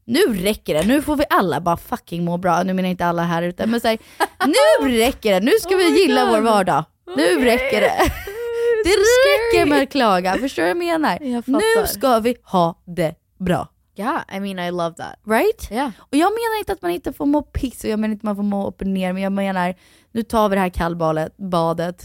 nu 0.05 0.21
räcker 0.21 0.73
det, 0.73 0.87
nu 0.87 1.01
får 1.01 1.15
vi 1.15 1.25
alla 1.29 1.61
bara 1.61 1.77
fucking 1.77 2.25
må 2.25 2.37
bra. 2.37 2.63
Nu 2.63 2.73
menar 2.73 2.87
jag 2.87 2.93
inte 2.93 3.05
alla 3.05 3.23
här 3.23 3.43
ute, 3.43 3.65
men 3.67 3.81
så 3.81 3.87
här, 3.87 3.97
nu 4.45 4.89
räcker 4.97 5.33
det, 5.33 5.39
nu 5.39 5.51
ska 5.61 5.75
Oh 5.75 5.77
vi 5.77 6.01
gilla 6.01 6.21
God. 6.25 6.29
vår 6.31 6.41
vardag. 6.41 6.83
Nu 7.17 7.45
räcker 7.45 7.81
det. 7.81 8.11
Det 8.85 8.91
räcker 8.91 9.69
med 9.69 9.83
att 9.83 9.89
klaga, 9.89 10.37
förstår 10.37 10.63
du 10.63 10.67
vad 10.67 10.69
jag 10.69 10.77
menar? 10.77 11.17
Jag 11.21 11.47
nu 11.47 11.87
ska 11.87 12.19
vi 12.19 12.35
ha 12.43 12.81
det 12.85 13.15
bra. 13.37 13.69
Yeah, 13.97 14.21
I 14.35 14.39
mean 14.39 14.59
I 14.59 14.71
love 14.71 14.95
that. 14.95 15.19
Right? 15.25 15.71
Yeah. 15.71 15.91
Och 15.97 16.15
jag 16.15 16.31
menar 16.31 16.59
inte 16.59 16.73
att 16.73 16.81
man 16.81 16.91
inte 16.91 17.13
får 17.13 17.25
må 17.25 17.41
piss 17.41 17.83
och 17.83 17.89
jag 17.89 17.99
menar 17.99 18.11
inte 18.11 18.19
att 18.19 18.23
man 18.23 18.35
får 18.35 18.43
må 18.43 18.67
upp 18.67 18.81
och 18.81 18.87
ner, 18.87 19.13
men 19.13 19.23
jag 19.23 19.31
menar, 19.31 19.75
nu 20.11 20.23
tar 20.23 20.49
vi 20.49 20.55
det 20.55 20.61
här 20.61 20.69
kallbadet, 20.69 21.37
badet, 21.37 22.03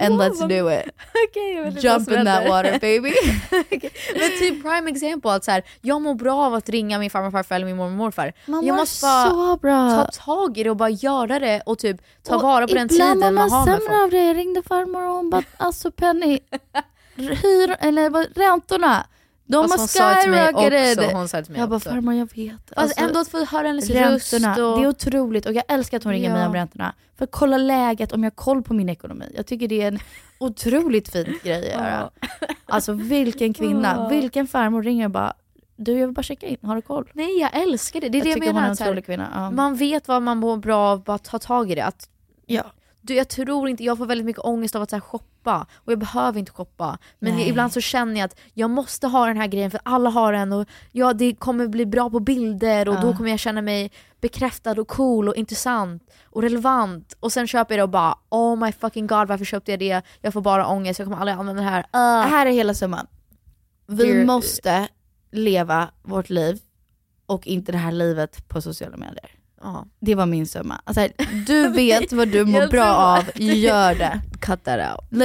and 0.00 0.18
let's 0.18 0.48
do 0.48 0.70
it. 0.72 0.88
Inte 1.66 1.80
Jump 1.80 2.10
in 2.10 2.24
that 2.24 2.48
water 2.48 2.78
baby. 2.78 3.14
Men 4.18 4.30
typ 4.38 4.62
prime 4.62 4.90
example, 4.90 5.30
att 5.32 5.44
så 5.44 5.50
här, 5.50 5.62
jag 5.80 6.02
mår 6.02 6.14
bra 6.14 6.46
av 6.46 6.54
att 6.54 6.68
ringa 6.68 6.98
min 6.98 7.10
farmor 7.10 7.26
och 7.26 7.32
farfar 7.32 7.56
eller 7.56 7.66
min 7.66 7.76
mormor 7.76 7.92
och 7.92 7.96
morfar. 7.98 8.32
Man 8.46 8.66
jag 8.66 8.72
mår 8.74 8.82
måste 8.82 9.02
bara 9.06 9.30
så 9.30 9.56
bra. 9.56 9.90
ta 9.90 10.10
tag 10.24 10.58
i 10.58 10.62
det 10.62 10.70
och 10.70 10.76
bara 10.76 10.88
göra 10.90 11.38
det 11.38 11.62
och 11.66 11.78
typ 11.78 11.96
ta 12.22 12.36
Och 12.36 12.42
vara 12.42 12.66
på 12.68 12.74
den 12.74 12.88
ibland 12.92 13.20
tiden 13.20 13.34
man 13.34 13.48
mår 13.48 13.56
har 13.56 13.66
med 13.66 13.74
sämre 13.74 13.88
folk. 13.88 14.02
av 14.04 14.10
det. 14.10 14.24
Jag 14.26 14.36
ringde 14.36 14.62
farmor 14.62 15.02
och 15.08 15.14
hon 15.16 15.30
bara, 15.30 15.42
alltså 15.56 15.90
Penny, 15.90 16.38
hyr, 17.16 17.76
eller 17.80 18.38
räntorna, 18.38 19.06
de 19.48 19.56
har 19.56 19.78
skyrocketed. 20.22 20.98
också, 21.04 21.16
hon 21.16 21.28
sa 21.28 21.36
det 21.36 21.42
till 21.44 21.52
mig 21.52 21.60
Jag 21.60 21.68
bara, 21.70 21.80
farmor 21.80 22.14
jag 22.14 22.28
vet. 22.34 22.52
Fast 22.52 22.72
Alltså, 22.76 23.00
ändå 23.00 23.20
att 23.20 23.28
få 23.28 23.44
höra 23.44 23.66
hennes 23.66 23.90
röst 23.90 24.32
och... 24.32 24.40
det 24.40 24.46
är 24.48 24.86
otroligt 24.86 25.46
och 25.46 25.52
jag 25.52 25.64
älskar 25.68 25.96
att 25.96 26.04
hon 26.04 26.12
ringer 26.12 26.30
Ja. 26.30 26.36
mig 26.36 26.46
om 26.46 26.54
räntorna. 26.54 26.94
För 27.18 27.24
att 27.24 27.30
kolla 27.30 27.56
läget, 27.58 28.12
om 28.12 28.22
jag 28.24 28.30
har 28.30 28.34
koll 28.36 28.62
på 28.62 28.74
min 28.74 28.88
ekonomi. 28.88 29.32
Jag 29.36 29.46
tycker 29.46 29.68
det 29.68 29.82
är 29.82 29.88
en 29.88 29.98
otroligt 30.38 31.08
fin 31.08 31.38
grej 31.42 31.72
att 31.72 31.80
göra. 31.82 32.10
Alltså 32.70 32.92
vilken 32.92 33.54
kvinna, 33.54 34.08
vilken 34.08 34.46
farmor 34.46 34.82
ringer 34.82 35.04
och 35.04 35.10
bara, 35.10 35.32
du 35.76 35.92
jag 35.98 36.06
vill 36.06 36.14
bara 36.14 36.22
checka 36.22 36.46
in, 36.46 36.56
har 36.62 36.76
du 36.76 36.82
koll? 36.82 37.10
Nej 37.12 37.38
jag 37.40 37.62
älskar 37.62 38.00
det, 38.00 38.08
det 38.08 38.18
är 38.18 38.20
Jag 38.20 38.24
det 38.24 38.28
jag 38.30 38.34
tycker 38.34 38.46
hon 38.46 38.54
menar. 38.54 38.66
är 38.68 38.70
en 38.70 38.72
otrolig 38.88 39.06
kvinna, 39.06 39.28
ja. 39.34 39.50
Man 39.50 39.74
vet 39.76 40.08
vad 40.08 40.22
man 40.22 40.38
mår 40.38 40.56
bra 40.56 40.78
av, 40.78 41.02
bara 41.04 41.18
ta 41.18 41.38
tag 41.38 41.70
i 41.70 41.74
det. 41.74 41.84
Att, 41.84 42.08
ja. 42.46 42.62
Du, 43.08 43.14
jag 43.14 43.28
tror 43.28 43.68
inte, 43.68 43.84
jag 43.84 43.98
får 43.98 44.06
väldigt 44.06 44.24
mycket 44.26 44.44
ångest 44.44 44.76
av 44.76 44.82
att 44.82 44.90
så 44.90 44.96
här, 44.96 45.00
shoppa 45.00 45.66
och 45.74 45.92
jag 45.92 45.98
behöver 45.98 46.38
inte 46.38 46.52
shoppa. 46.52 46.98
Men 47.18 47.36
Nej. 47.36 47.48
ibland 47.48 47.72
så 47.72 47.80
känner 47.80 48.14
jag 48.20 48.24
att 48.24 48.38
jag 48.54 48.70
måste 48.70 49.06
ha 49.06 49.26
den 49.26 49.36
här 49.36 49.46
grejen 49.46 49.70
för 49.70 49.80
alla 49.84 50.10
har 50.10 50.32
den 50.32 50.52
och 50.52 50.68
ja, 50.92 51.12
det 51.12 51.34
kommer 51.34 51.68
bli 51.68 51.86
bra 51.86 52.10
på 52.10 52.20
bilder 52.20 52.88
och 52.88 52.94
Ja. 52.94 53.00
då 53.00 53.16
kommer 53.16 53.30
jag 53.30 53.38
känna 53.38 53.62
mig 53.62 53.90
bekräftad 54.20 54.80
och 54.80 54.88
cool 54.88 55.28
och 55.28 55.36
intressant 55.36 56.02
och 56.24 56.42
relevant. 56.42 57.16
Och 57.20 57.32
sen 57.32 57.46
köper 57.46 57.74
jag 57.74 57.78
det 57.78 57.82
och 57.82 57.88
bara 57.88 58.18
oh 58.28 58.56
my 58.56 58.72
fucking 58.72 59.06
god 59.06 59.28
varför 59.28 59.44
köpte 59.44 59.70
jag 59.70 59.80
det? 59.80 60.02
Jag 60.20 60.32
får 60.32 60.40
bara 60.40 60.66
ångest, 60.66 60.98
jag 60.98 61.06
kommer 61.06 61.18
aldrig 61.18 61.38
använda 61.38 61.62
det 61.62 61.68
här. 61.68 61.80
Uh. 61.80 62.22
Det 62.24 62.28
här 62.36 62.46
är 62.46 62.50
hela 62.50 62.74
summan. 62.74 63.06
Vi 63.86 64.04
Dear- 64.04 64.24
måste 64.26 64.88
leva 65.30 65.88
vårt 66.02 66.30
liv 66.30 66.60
och 67.26 67.46
inte 67.46 67.72
det 67.72 67.78
här 67.78 67.92
livet 67.92 68.48
på 68.48 68.62
sociala 68.62 68.96
medier. 68.96 69.30
Ja. 69.62 69.86
Det 70.00 70.14
var 70.14 70.26
min 70.26 70.46
summa. 70.46 70.80
Alltså, 70.84 71.08
du 71.46 71.68
vet 71.68 72.12
vad 72.12 72.28
du 72.28 72.44
mår 72.44 72.66
bra 72.70 72.86
av, 72.86 73.24
gör 73.34 73.94
det. 73.94 74.20
Cut 74.40 74.64
that 74.64 74.92
out. 74.92 75.10
No, 75.10 75.24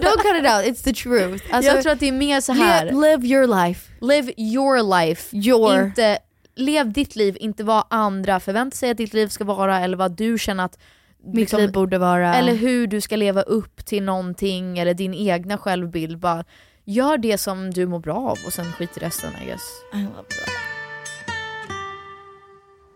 don't 0.00 0.22
cut 0.22 0.36
it 0.36 0.46
out, 0.46 0.64
it's 0.66 0.84
the 0.84 0.92
truth. 0.92 1.44
Alltså, 1.50 1.72
jag 1.72 1.82
tror 1.82 1.92
att 1.92 2.00
det 2.00 2.08
är 2.08 2.12
mer 2.12 2.40
så 2.40 2.52
här. 2.52 2.84
Live, 2.84 3.08
live 3.08 3.26
your 3.26 3.64
life. 3.64 3.90
Live 4.00 4.32
your 4.36 5.00
life. 5.00 5.36
Your. 5.36 5.84
Inte, 5.84 6.18
lev 6.56 6.92
ditt 6.92 7.16
liv, 7.16 7.36
inte 7.40 7.64
vad 7.64 7.84
andra 7.90 8.40
förväntar 8.40 8.76
sig 8.76 8.90
att 8.90 8.96
ditt 8.96 9.14
liv 9.14 9.28
ska 9.28 9.44
vara 9.44 9.80
eller 9.80 9.96
vad 9.96 10.12
du 10.12 10.38
känner 10.38 10.64
att 10.64 10.78
Mitt 11.24 11.34
liksom, 11.34 11.60
liv 11.60 11.72
borde 11.72 11.98
vara... 11.98 12.34
Eller 12.34 12.54
hur 12.54 12.86
du 12.86 13.00
ska 13.00 13.16
leva 13.16 13.42
upp 13.42 13.84
till 13.84 14.02
någonting 14.02 14.78
eller 14.78 14.94
din 14.94 15.14
egna 15.14 15.58
självbild. 15.58 16.18
Bara 16.18 16.44
gör 16.84 17.18
det 17.18 17.38
som 17.38 17.70
du 17.70 17.86
mår 17.86 17.98
bra 17.98 18.16
av 18.16 18.38
och 18.46 18.52
sen 18.52 18.72
skit 18.72 18.96
i 18.96 19.00
resten 19.00 19.30
I 19.42 19.46
guess. 19.46 19.62
I 19.94 19.96
love 19.96 20.14
that. 20.14 20.59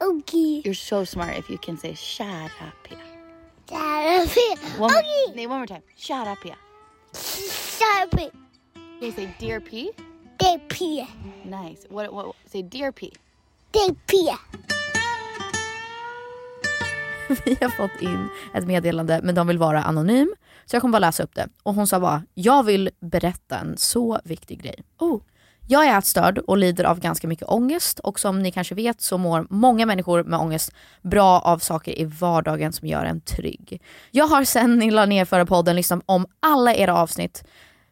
Okay. 0.04 0.62
You're 0.64 0.74
so 0.74 1.04
smart 1.04 1.38
if 1.38 1.48
you 1.50 1.58
can 1.58 1.76
say 1.78 1.94
shut 1.94 2.50
up 2.60 2.86
here. 2.88 2.98
Shut 3.68 3.80
up 3.80 4.28
here. 4.28 4.56
One, 4.78 4.92
more, 4.92 4.98
Okay. 5.00 5.32
nee, 5.34 5.46
one 5.46 5.58
more 5.58 5.66
time. 5.66 5.82
Shut 5.96 6.26
up 6.26 6.38
here. 6.44 6.56
Shut 7.14 8.02
up 8.04 8.18
here. 8.20 8.30
Okay, 8.98 9.10
say 9.12 9.34
dear 9.38 9.60
P. 9.60 9.90
They 10.38 10.58
pee. 10.68 11.06
Nice. 11.44 11.86
What, 11.88 12.12
what, 12.12 12.26
what 12.26 12.36
say 12.52 12.62
dear 12.62 12.92
P. 12.92 13.12
They 13.72 13.94
pee. 14.06 14.30
Vi 17.44 17.56
har 17.60 17.68
fått 17.68 18.00
in 18.02 18.28
ett 18.54 18.66
meddelande 18.66 19.20
men 19.22 19.34
de 19.34 19.46
vill 19.46 19.58
vara 19.58 19.82
anonym. 19.82 20.34
Så 20.64 20.76
jag 20.76 20.80
kommer 20.80 20.92
bara 20.92 20.98
läsa 20.98 21.22
upp 21.22 21.34
det. 21.34 21.48
Och 21.62 21.74
hon 21.74 21.86
sa 21.86 22.00
bara, 22.00 22.22
jag 22.34 22.62
vill 22.62 22.90
berätta 23.00 23.58
en 23.58 23.76
så 23.76 24.20
viktig 24.24 24.62
grej. 24.62 24.82
Oh. 24.98 25.20
Jag 25.66 25.86
är 25.86 25.98
ätstörd 25.98 26.38
och 26.38 26.58
lider 26.58 26.84
av 26.84 27.00
ganska 27.00 27.28
mycket 27.28 27.48
ångest 27.48 27.98
och 27.98 28.20
som 28.20 28.42
ni 28.42 28.52
kanske 28.52 28.74
vet 28.74 29.00
så 29.00 29.18
mår 29.18 29.46
många 29.50 29.86
människor 29.86 30.24
med 30.24 30.40
ångest 30.40 30.72
bra 31.02 31.40
av 31.40 31.58
saker 31.58 31.98
i 32.00 32.04
vardagen 32.04 32.72
som 32.72 32.88
gör 32.88 33.04
en 33.04 33.20
trygg. 33.20 33.82
Jag 34.10 34.26
har 34.26 34.44
sen 34.44 34.78
ni 34.78 34.90
la 34.90 35.06
ner 35.06 35.24
förra 35.24 35.46
podden 35.46 35.76
liksom 35.76 36.02
om 36.06 36.26
alla 36.40 36.74
era 36.74 36.96
avsnitt. 36.96 37.44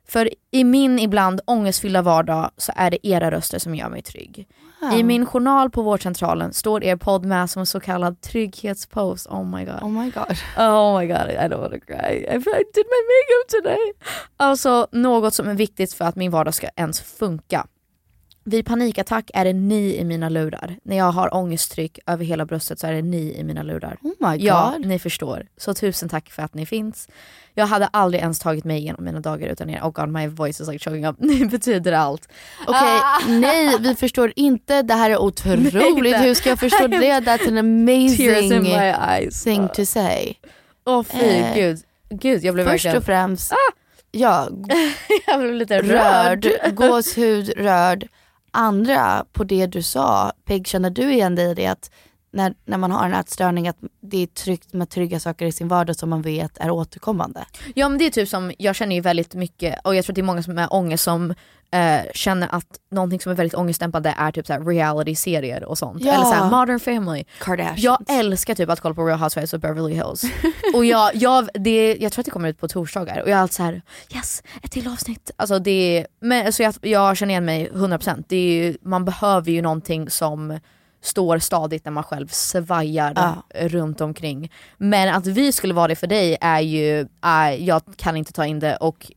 För 0.09 0.31
i 0.51 0.65
min 0.65 0.99
ibland 0.99 1.41
ångestfyllda 1.45 2.03
vardag 2.03 2.51
så 2.57 2.73
är 2.77 2.91
det 2.91 3.07
era 3.07 3.31
röster 3.31 3.59
som 3.59 3.75
gör 3.75 3.89
mig 3.89 4.03
trygg. 4.03 4.47
I 4.91 5.03
min 5.03 5.27
journal 5.27 5.71
på 5.71 5.83
vårdcentralen 5.83 6.53
står 6.53 6.85
er 6.85 6.97
podd 6.97 7.25
med 7.25 7.51
som 7.51 7.61
en 7.61 7.67
så 7.67 7.81
kallad 7.81 8.21
trygghetspost. 8.21 9.27
Oh 9.27 9.45
my 9.47 9.65
god. 9.65 9.83
Oh 9.83 9.91
my 9.91 10.11
god. 10.11 10.37
Oh 10.59 10.99
my 10.99 11.07
god, 11.07 11.31
I 11.31 11.49
don't 11.49 11.61
wanna 11.61 11.79
cry. 11.79 12.27
I 12.29 12.39
did 12.75 12.87
my 12.95 13.03
makeup 13.13 13.49
today. 13.49 13.93
Alltså 14.37 14.87
något 14.93 15.35
som 15.35 15.49
är 15.49 15.55
viktigt 15.55 15.95
för 15.95 16.05
att 16.05 16.17
min 16.17 16.31
vardag 16.31 16.55
ska 16.55 16.69
ens 16.77 17.01
funka. 17.01 17.67
Vid 18.45 18.67
panikattack 18.67 19.31
är 19.35 19.45
det 19.45 19.53
ni 19.53 19.97
i 19.97 20.05
mina 20.05 20.29
lurar. 20.29 20.77
När 20.85 20.97
jag 20.97 21.13
har 21.13 21.35
ångesttryck 21.35 21.99
över 22.07 22.25
hela 22.25 22.47
bröstet 22.47 22.79
så 22.79 22.87
är 22.87 22.93
det 22.93 23.03
ni 23.03 23.35
i 23.39 23.45
mina 23.45 23.63
lurar. 23.63 23.97
Oh 24.03 24.31
my 24.31 24.37
god. 24.39 24.47
Ja, 24.47 24.75
ni 24.79 24.99
förstår. 24.99 25.47
Så 25.57 25.75
tusen 25.75 26.09
tack 26.09 26.31
för 26.31 26.43
att 26.43 26.55
ni 26.55 26.67
finns. 26.67 27.09
Jag 27.55 27.67
hade 27.67 27.87
aldrig 27.87 28.21
ens 28.23 28.39
tagit 28.39 28.65
mig 28.65 28.79
igenom 28.79 29.05
mina 29.05 29.21
dagar 29.21 29.49
utan 29.49 29.71
er. 29.71 29.81
Oh 29.83 29.91
god 29.91 30.09
my 30.09 30.27
voice 30.27 30.61
is 30.61 30.69
like 30.69 30.79
choking 30.91 31.07
up. 31.07 31.17
Ni 31.21 31.45
betyder 31.47 31.93
allt. 31.93 32.29
Okej, 32.67 32.81
Ah. 33.03 33.19
nej 33.29 33.77
vi 33.81 33.95
förstår 33.95 34.33
inte. 34.37 34.83
Det 34.83 34.95
här 34.95 35.11
är 35.11 35.19
otroligt. 35.19 35.75
Hur 36.17 36.35
ska 36.35 36.49
jag 36.49 36.59
förstå 36.61 36.87
det? 36.87 37.21
That's 37.21 37.49
an 37.49 37.59
amazing 37.59 39.29
thing 39.45 39.69
to 39.69 39.85
say. 39.87 40.35
Åh 40.87 41.03
fy 41.03 41.19
Eh, 41.27 41.55
gud. 41.55 41.79
Gud 42.11 42.45
jag 42.45 42.55
blev 42.55 42.65
Först 42.65 42.73
verkligen... 42.85 42.97
och 42.97 43.05
främst, 43.05 43.53
ja, 44.11 44.49
jag 45.27 45.41
blev 45.41 45.55
lite 45.55 45.83
rörd. 45.83 46.45
rörd, 46.45 46.75
gåshud, 46.75 47.53
rörd. 47.57 48.09
Andra, 48.55 49.25
på 49.33 49.45
det 49.45 49.67
du 49.67 49.83
sa, 49.83 50.33
Peg, 50.45 50.67
känner 50.67 50.91
du 50.91 51.13
igen 51.13 51.35
dig 51.35 51.51
i 51.51 51.55
det 51.55 51.67
att 51.67 51.91
när, 52.33 52.55
när 52.65 52.79
man 52.79 52.91
har 52.91 53.07
en 53.07 53.15
ätstörning 53.15 53.69
att 53.69 53.77
det 54.01 54.23
är 54.23 54.27
tryggt 54.27 54.73
med 54.73 54.91
trygga 54.91 55.21
saker 55.21 55.47
i 55.47 55.53
sin 55.53 55.69
vardag 55.69 55.97
som 55.97 56.11
man 56.11 56.23
vet 56.23 56.59
är 56.59 56.71
återkommande? 56.71 57.45
Ja 57.75 57.89
men 57.89 57.99
det 57.99 58.07
är 58.07 58.11
typ 58.11 58.29
som, 58.29 58.53
jag 58.59 58.77
känner 58.77 58.95
ju 58.95 59.01
väldigt 59.01 59.35
mycket, 59.35 59.79
och 59.85 59.95
jag 59.95 60.05
tror 60.05 60.13
att 60.13 60.15
det 60.15 60.21
är 60.21 60.23
många 60.23 60.43
som 60.43 60.59
är 60.59 60.75
ångest 60.75 61.05
som 61.05 61.35
eh, 61.73 62.01
känner 62.15 62.49
att 62.51 62.67
någonting 62.91 63.21
som 63.21 63.33
är 63.33 63.37
väldigt 63.37 63.55
ångestdämpande 63.55 64.15
är 64.19 64.33
typ 64.33 64.49
reality-serier 64.49 65.65
och 65.65 65.79
sånt. 65.79 66.05
Ja. 66.05 66.13
Eller 66.13 66.25
så 66.25 66.33
här 66.33 66.51
modern 66.51 66.81
family. 66.81 67.25
Kardashians. 67.39 67.79
Jag 67.83 67.99
älskar 68.09 68.55
typ 68.55 68.71
att 68.71 68.81
kolla 68.81 68.95
på 68.95 69.05
Real 69.07 69.19
Housewives 69.19 69.55
of 69.55 69.61
Beverly 69.61 69.95
Hills. 69.95 70.25
och 70.75 70.85
jag, 70.85 71.15
jag, 71.15 71.49
det, 71.55 71.97
jag 72.01 72.13
tror 72.13 72.23
att 72.23 72.25
det 72.25 72.31
kommer 72.31 72.49
ut 72.49 72.61
på 72.61 72.69
torsdagar 72.69 73.23
och 73.23 73.29
jag 73.29 73.39
är 73.39 73.43
alltid 73.43 73.55
såhär 73.55 73.83
yes, 74.15 74.43
ett 74.63 74.71
till 74.71 74.89
avsnitt. 74.89 75.31
Alltså 75.37 75.59
det, 75.59 76.07
men, 76.21 76.53
så 76.53 76.63
jag, 76.63 76.75
jag 76.81 77.17
känner 77.17 77.33
igen 77.33 77.45
mig 77.45 77.71
100%. 77.75 78.25
Det 78.29 78.37
är 78.37 78.77
man 78.83 79.05
behöver 79.05 79.53
ju 79.53 79.63
någonting 79.63 80.11
som 80.11 80.59
står 81.03 81.39
stadigt 81.39 81.85
när 81.85 81.93
man 81.93 82.05
själv 82.05 82.29
svajar 82.29 83.13
Ja. 83.17 83.43
runt 83.69 84.01
omkring. 84.01 84.53
Men 84.77 85.15
att 85.15 85.27
vi 85.27 85.53
skulle 85.53 85.75
vara 85.75 85.89
det 85.89 85.97
för 85.97 86.07
dig 86.07 86.39
är 86.41 86.61
ju, 86.61 87.01
äh, 87.25 87.65
jag 87.65 87.83
kan 87.97 88.17
inte 88.17 88.33
ta 88.33 88.47
in 88.47 88.61
det 88.61 88.77
och 88.77 89.13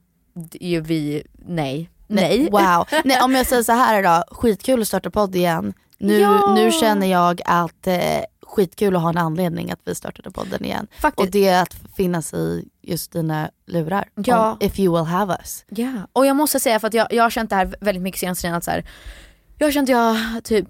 ju 0.53 0.81
vi, 0.81 1.23
nej. 1.45 1.89
Nej. 2.07 2.49
Wow. 2.51 2.85
Nej, 3.03 3.21
om 3.21 3.35
jag 3.35 3.45
säger 3.47 3.63
så 3.63 3.71
här 3.71 4.03
då, 4.03 4.23
skitkul 4.35 4.81
att 4.81 4.87
starta 4.87 5.09
podd 5.09 5.35
igen. 5.35 5.73
Nu, 5.97 6.19
Ja. 6.19 6.53
nu 6.55 6.71
känner 6.71 7.07
jag 7.07 7.41
att 7.45 7.87
eh, 7.87 7.97
skitkul 8.41 8.95
att 8.95 9.01
ha 9.01 9.09
en 9.09 9.17
anledning 9.17 9.71
att 9.71 9.79
vi 9.85 9.95
startade 9.95 10.31
podden 10.31 10.65
igen. 10.65 10.87
Faktiskt. 10.99 11.25
Och 11.27 11.31
det 11.31 11.47
är 11.47 11.61
att 11.61 11.75
finnas 11.97 12.33
i 12.33 12.67
just 12.81 13.11
dina 13.11 13.49
lurar. 13.67 14.09
Ja. 14.15 14.51
Om, 14.51 14.57
if 14.59 14.79
you 14.79 14.97
will 14.97 15.05
have 15.05 15.33
us. 15.41 15.65
Ja, 15.69 15.91
och 16.13 16.25
jag 16.25 16.35
måste 16.35 16.59
säga 16.59 16.79
för 16.79 16.87
att 16.87 16.93
jag, 16.93 17.07
jag 17.13 17.23
har 17.23 17.29
känt 17.29 17.49
det 17.49 17.55
här 17.55 17.75
väldigt 17.81 18.01
mycket 18.03 18.19
senaste 18.19 18.41
tiden 18.41 18.55
att 18.55 18.63
så 18.63 18.71
här, 18.71 18.85
jag 19.57 19.67
har 19.67 19.71
känt 19.71 19.89
jag 19.89 20.17
typ 20.43 20.67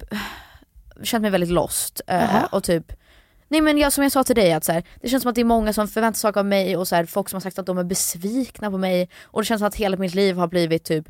känt 1.03 1.21
mig 1.21 1.31
väldigt 1.31 1.49
lost 1.49 2.01
eh, 2.07 2.43
och 2.43 2.63
typ 2.63 2.91
Nej 3.47 3.61
men 3.61 3.77
jag, 3.77 3.93
som 3.93 4.03
jag 4.03 4.11
sa 4.11 4.23
till 4.23 4.35
dig, 4.35 4.53
att 4.53 4.63
så 4.63 4.71
här, 4.71 4.83
det 5.01 5.09
känns 5.09 5.23
som 5.23 5.29
att 5.29 5.35
det 5.35 5.41
är 5.41 5.45
många 5.45 5.73
som 5.73 5.87
förväntar 5.87 6.17
saker 6.17 6.39
av 6.39 6.45
mig 6.45 6.77
och 6.77 6.87
så 6.87 6.95
här, 6.95 7.05
folk 7.05 7.29
som 7.29 7.35
har 7.37 7.41
sagt 7.41 7.59
att 7.59 7.65
de 7.65 7.77
är 7.77 7.83
besvikna 7.83 8.71
på 8.71 8.77
mig 8.77 9.09
och 9.23 9.41
det 9.41 9.45
känns 9.45 9.59
som 9.59 9.67
att 9.67 9.75
hela 9.75 9.97
mitt 9.97 10.15
liv 10.15 10.37
har 10.37 10.47
blivit 10.47 10.83
typ 10.83 11.05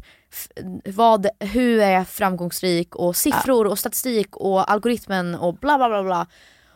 vad, 0.86 1.28
hur 1.40 1.80
är 1.80 1.92
jag 1.92 2.08
framgångsrik 2.08 2.96
och 2.96 3.16
siffror 3.16 3.68
och 3.68 3.80
statistik 3.80 4.36
och 4.36 4.72
algoritmen 4.72 5.36
och 5.36 5.54
bla 5.54 5.78
bla 5.78 5.90
bla 5.90 6.04
bla. 6.04 6.28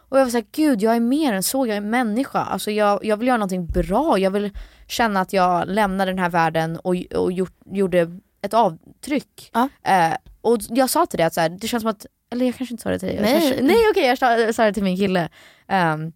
Och 0.09 0.19
jag 0.19 0.25
var 0.25 0.31
såhär, 0.31 0.45
gud 0.51 0.81
jag 0.81 0.95
är 0.95 0.99
mer 0.99 1.33
än 1.33 1.43
så, 1.43 1.67
jag 1.67 1.77
är 1.77 1.81
människa. 1.81 2.39
Alltså 2.39 2.71
jag, 2.71 3.05
jag 3.05 3.17
vill 3.17 3.27
göra 3.27 3.37
någonting 3.37 3.67
bra, 3.67 4.19
jag 4.19 4.31
vill 4.31 4.51
känna 4.87 5.21
att 5.21 5.33
jag 5.33 5.67
lämnade 5.67 6.11
den 6.11 6.19
här 6.19 6.29
världen 6.29 6.79
och, 6.79 6.95
och 7.15 7.31
gjort, 7.31 7.57
gjorde 7.65 8.19
ett 8.41 8.53
avtryck. 8.53 9.51
Eh, 9.83 10.13
och 10.41 10.57
jag 10.69 10.89
sa 10.89 11.05
till 11.05 11.17
dig 11.17 11.25
att 11.25 11.33
så 11.33 11.41
här, 11.41 11.49
det 11.49 11.67
känns 11.67 11.81
som 11.81 11.89
att, 11.91 12.05
eller 12.31 12.45
jag 12.45 12.55
kanske 12.55 12.73
inte 12.73 12.83
sa 12.83 12.89
det 12.89 12.99
till 12.99 13.07
dig. 13.07 13.21
Nej. 13.21 13.41
Kanske, 13.41 13.63
nej 13.63 13.77
okej 13.91 14.05
jag 14.05 14.17
sa, 14.17 14.53
sa 14.53 14.65
det 14.65 14.73
till 14.73 14.83
min 14.83 14.97
kille. 14.97 15.29
Um, 15.67 16.13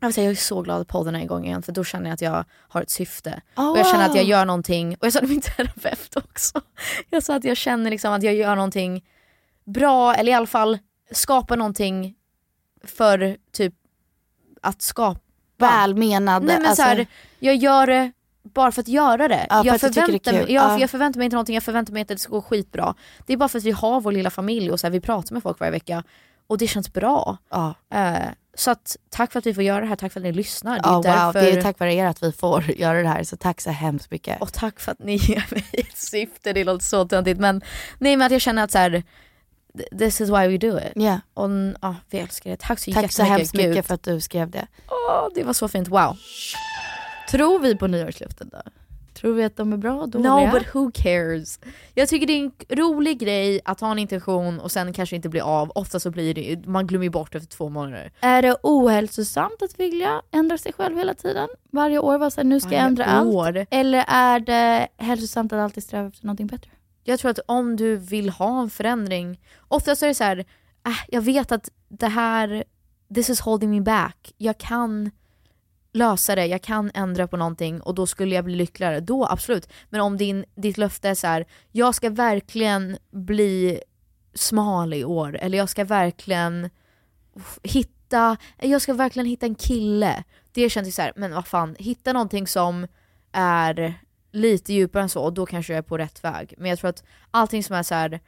jag, 0.00 0.08
vill 0.08 0.14
säga, 0.14 0.24
jag 0.24 0.30
är 0.30 0.34
så 0.34 0.62
glad 0.62 0.80
att 0.80 0.88
podden 0.88 1.14
är 1.14 1.20
igång 1.22 1.44
igen 1.44 1.62
för 1.62 1.72
då 1.72 1.84
känner 1.84 2.06
jag 2.06 2.14
att 2.14 2.20
jag 2.20 2.44
har 2.68 2.82
ett 2.82 2.90
syfte. 2.90 3.40
Oh, 3.56 3.70
och 3.70 3.78
jag 3.78 3.86
känner 3.86 4.06
att 4.06 4.14
jag 4.14 4.22
wow. 4.22 4.30
gör 4.30 4.44
någonting, 4.44 4.96
och 5.00 5.06
jag 5.06 5.12
sa 5.12 5.20
det 5.20 5.26
till 5.26 5.34
min 5.34 5.40
terapeut 5.40 6.16
också. 6.16 6.60
Jag 7.10 7.22
sa 7.22 7.34
att 7.34 7.44
jag 7.44 7.56
känner 7.56 7.90
liksom 7.90 8.12
att 8.12 8.22
jag 8.22 8.34
gör 8.34 8.56
någonting 8.56 9.04
bra, 9.64 10.14
eller 10.14 10.32
i 10.32 10.34
alla 10.34 10.46
fall 10.46 10.78
skapar 11.10 11.56
någonting 11.56 12.14
för 12.84 13.36
typ 13.52 13.74
att 14.62 14.82
skapa. 14.82 15.20
Välmenad. 15.58 16.44
Nej 16.44 16.56
men 16.56 16.66
alltså, 16.66 16.82
så 16.82 16.88
här, 16.88 17.06
jag 17.38 17.56
gör 17.56 17.86
det 17.86 18.12
bara 18.42 18.72
för 18.72 18.80
att 18.80 18.88
göra 18.88 19.28
det. 19.28 19.46
Ja, 19.50 19.56
för 19.62 19.66
jag, 19.66 19.74
är 19.74 19.78
förväntar 19.78 20.12
mig, 20.12 20.18
kul. 20.20 20.54
ja, 20.54 20.62
Ja. 20.62 20.74
för 20.74 20.80
jag 20.80 20.90
förväntar 20.90 21.18
mig 21.18 21.24
inte 21.24 21.34
någonting, 21.36 21.54
jag 21.54 21.62
förväntar 21.62 21.92
mig 21.92 22.00
inte 22.00 22.12
att 22.12 22.18
det 22.18 22.22
ska 22.22 22.32
gå 22.32 22.42
skitbra. 22.42 22.94
Det 23.26 23.32
är 23.32 23.36
bara 23.36 23.48
för 23.48 23.58
att 23.58 23.64
vi 23.64 23.70
har 23.70 24.00
vår 24.00 24.12
lilla 24.12 24.30
familj 24.30 24.70
och 24.70 24.80
så 24.80 24.86
här, 24.86 24.92
vi 24.92 25.00
pratar 25.00 25.34
med 25.34 25.42
folk 25.42 25.60
varje 25.60 25.70
vecka 25.70 26.04
och 26.46 26.58
det 26.58 26.66
känns 26.66 26.92
bra. 26.92 27.38
Ja. 27.50 27.74
Eh, 27.94 28.16
så 28.54 28.70
att, 28.70 28.96
tack 29.10 29.32
för 29.32 29.38
att 29.38 29.46
vi 29.46 29.54
får 29.54 29.62
göra 29.62 29.80
det 29.80 29.86
här, 29.86 29.96
tack 29.96 30.12
för 30.12 30.20
att 30.20 30.24
ni 30.24 30.32
lyssnar. 30.32 30.74
Det 30.78 30.88
är 30.88 30.92
wow, 30.92 31.02
därför... 31.02 31.40
det 31.40 31.50
är 31.50 31.62
tack 31.62 31.78
vare 31.78 31.94
er 31.94 32.06
att 32.06 32.22
vi 32.22 32.32
får 32.32 32.70
göra 32.78 33.02
det 33.02 33.08
här 33.08 33.24
så 33.24 33.36
tack 33.36 33.60
så 33.60 33.70
hemskt 33.70 34.10
mycket. 34.10 34.40
Och 34.42 34.52
tack 34.52 34.80
för 34.80 34.92
att 34.92 34.98
ni 34.98 35.14
ger 35.22 35.46
mig 35.50 35.64
ett 35.72 35.96
syfte, 35.98 36.52
det 36.52 36.64
låter 36.64 36.84
så 36.84 37.08
töntigt 37.08 37.40
men 37.40 37.62
nej 37.98 38.16
men 38.16 38.26
att 38.26 38.32
jag 38.32 38.40
känner 38.40 38.64
att 38.64 38.70
så 38.70 38.78
här, 38.78 39.02
this 39.98 40.20
is 40.20 40.28
why 40.28 40.48
we 40.48 40.58
do 40.58 40.78
it. 40.78 41.02
Yeah. 41.02 41.18
Och 41.34 41.50
ja, 41.80 41.96
vi 42.10 42.18
älskar 42.18 42.50
det. 42.50 42.56
Tack 42.60 42.78
så 42.78 42.92
Tack 42.92 43.12
så 43.12 43.22
jättemycket. 43.22 43.38
hemskt 43.38 43.54
mycket 43.54 43.74
Gud. 43.74 43.84
för 43.86 43.94
att 43.94 44.02
du 44.02 44.20
skrev 44.20 44.50
det. 44.50 44.66
Åh, 44.88 45.28
det 45.34 45.42
var 45.44 45.52
så 45.52 45.68
fint, 45.68 45.88
wow. 45.88 46.16
Tror 47.30 47.58
vi 47.58 47.76
på 47.76 47.86
nyårsluften 47.86 48.48
då? 48.52 48.58
Tror 49.14 49.34
vi 49.34 49.44
att 49.44 49.56
de 49.56 49.72
är 49.72 49.76
bra 49.76 50.06
dåliga? 50.06 50.34
No 50.34 50.50
but 50.50 50.74
who 50.74 50.90
cares? 50.94 51.60
Jag 51.94 52.08
tycker 52.08 52.26
det 52.26 52.32
är 52.32 52.44
en 52.44 52.52
rolig 52.68 53.18
grej 53.18 53.60
att 53.64 53.80
ha 53.80 53.90
en 53.92 53.98
intention 53.98 54.60
och 54.60 54.72
sen 54.72 54.92
kanske 54.92 55.16
inte 55.16 55.28
bli 55.28 55.40
av. 55.40 55.72
Ofta 55.74 56.00
så 56.00 56.10
blir 56.10 56.34
det, 56.34 56.66
man 56.66 56.86
glömmer 56.86 57.08
bort 57.08 57.34
efter 57.34 57.48
två 57.56 57.68
månader. 57.68 58.12
Är 58.20 58.42
det 58.42 58.56
ohälsosamt 58.62 59.62
att 59.62 59.80
vilja 59.80 60.22
ändra 60.30 60.58
sig 60.58 60.72
själv 60.72 60.98
hela 60.98 61.14
tiden? 61.14 61.48
Varje 61.72 61.98
år 61.98 62.18
vara 62.18 62.30
såhär, 62.30 62.44
nu 62.44 62.60
ska 62.60 62.70
jag 62.70 62.76
Varje 62.76 62.88
ändra 62.88 63.22
år. 63.22 63.58
allt. 63.58 63.68
Eller 63.70 64.04
är 64.08 64.40
det 64.40 64.88
hälsosamt 64.96 65.52
att 65.52 65.58
alltid 65.58 65.82
sträva 65.82 66.08
efter 66.08 66.26
någonting 66.26 66.46
bättre? 66.46 66.70
Jag 67.04 67.18
tror 67.18 67.30
att 67.30 67.40
om 67.46 67.76
du 67.76 67.96
vill 67.96 68.30
ha 68.30 68.60
en 68.62 68.70
förändring, 68.70 69.40
oftast 69.68 70.02
är 70.02 70.06
det 70.06 70.14
så 70.14 70.24
här, 70.24 70.38
äh, 70.86 70.92
jag 71.08 71.20
vet 71.22 71.52
att 71.52 71.68
det 71.88 72.08
här, 72.08 72.64
this 73.14 73.30
is 73.30 73.40
holding 73.40 73.70
me 73.70 73.80
back. 73.80 74.32
Jag 74.38 74.58
kan 74.58 75.10
lösa 75.92 76.34
det, 76.34 76.46
jag 76.46 76.62
kan 76.62 76.90
ändra 76.94 77.28
på 77.28 77.36
någonting 77.36 77.80
och 77.80 77.94
då 77.94 78.06
skulle 78.06 78.34
jag 78.34 78.44
bli 78.44 78.54
lyckligare. 78.54 79.00
Då 79.00 79.26
absolut. 79.26 79.68
Men 79.88 80.00
om 80.00 80.16
din, 80.16 80.44
ditt 80.54 80.78
löfte 80.78 81.08
är 81.08 81.14
så 81.14 81.26
här, 81.26 81.46
jag 81.72 81.94
ska 81.94 82.10
verkligen 82.10 82.98
bli 83.10 83.80
smal 84.34 84.94
i 84.94 85.04
år 85.04 85.38
eller 85.40 85.58
jag 85.58 85.68
ska 85.68 85.84
verkligen 85.84 86.70
hitta, 87.62 88.36
jag 88.58 88.82
ska 88.82 88.94
verkligen 88.94 89.26
hitta 89.26 89.46
en 89.46 89.54
kille. 89.54 90.24
Det 90.52 90.70
känns 90.70 90.88
ju 90.88 90.92
så 90.92 91.02
här, 91.02 91.12
men 91.16 91.34
vad 91.34 91.46
fan, 91.46 91.76
hitta 91.78 92.12
någonting 92.12 92.46
som 92.46 92.86
är 93.32 93.94
lite 94.32 94.72
djupare 94.72 95.02
än 95.02 95.08
så 95.08 95.22
och 95.22 95.32
då 95.32 95.46
kanske 95.46 95.72
jag 95.72 95.78
är 95.78 95.82
på 95.82 95.98
rätt 95.98 96.24
väg. 96.24 96.54
Men 96.58 96.70
jag 96.70 96.78
tror 96.78 96.90
att 96.90 97.04
allting 97.30 97.64
som 97.64 97.76
är 97.76 97.82
så 97.82 97.94
här 97.94 98.20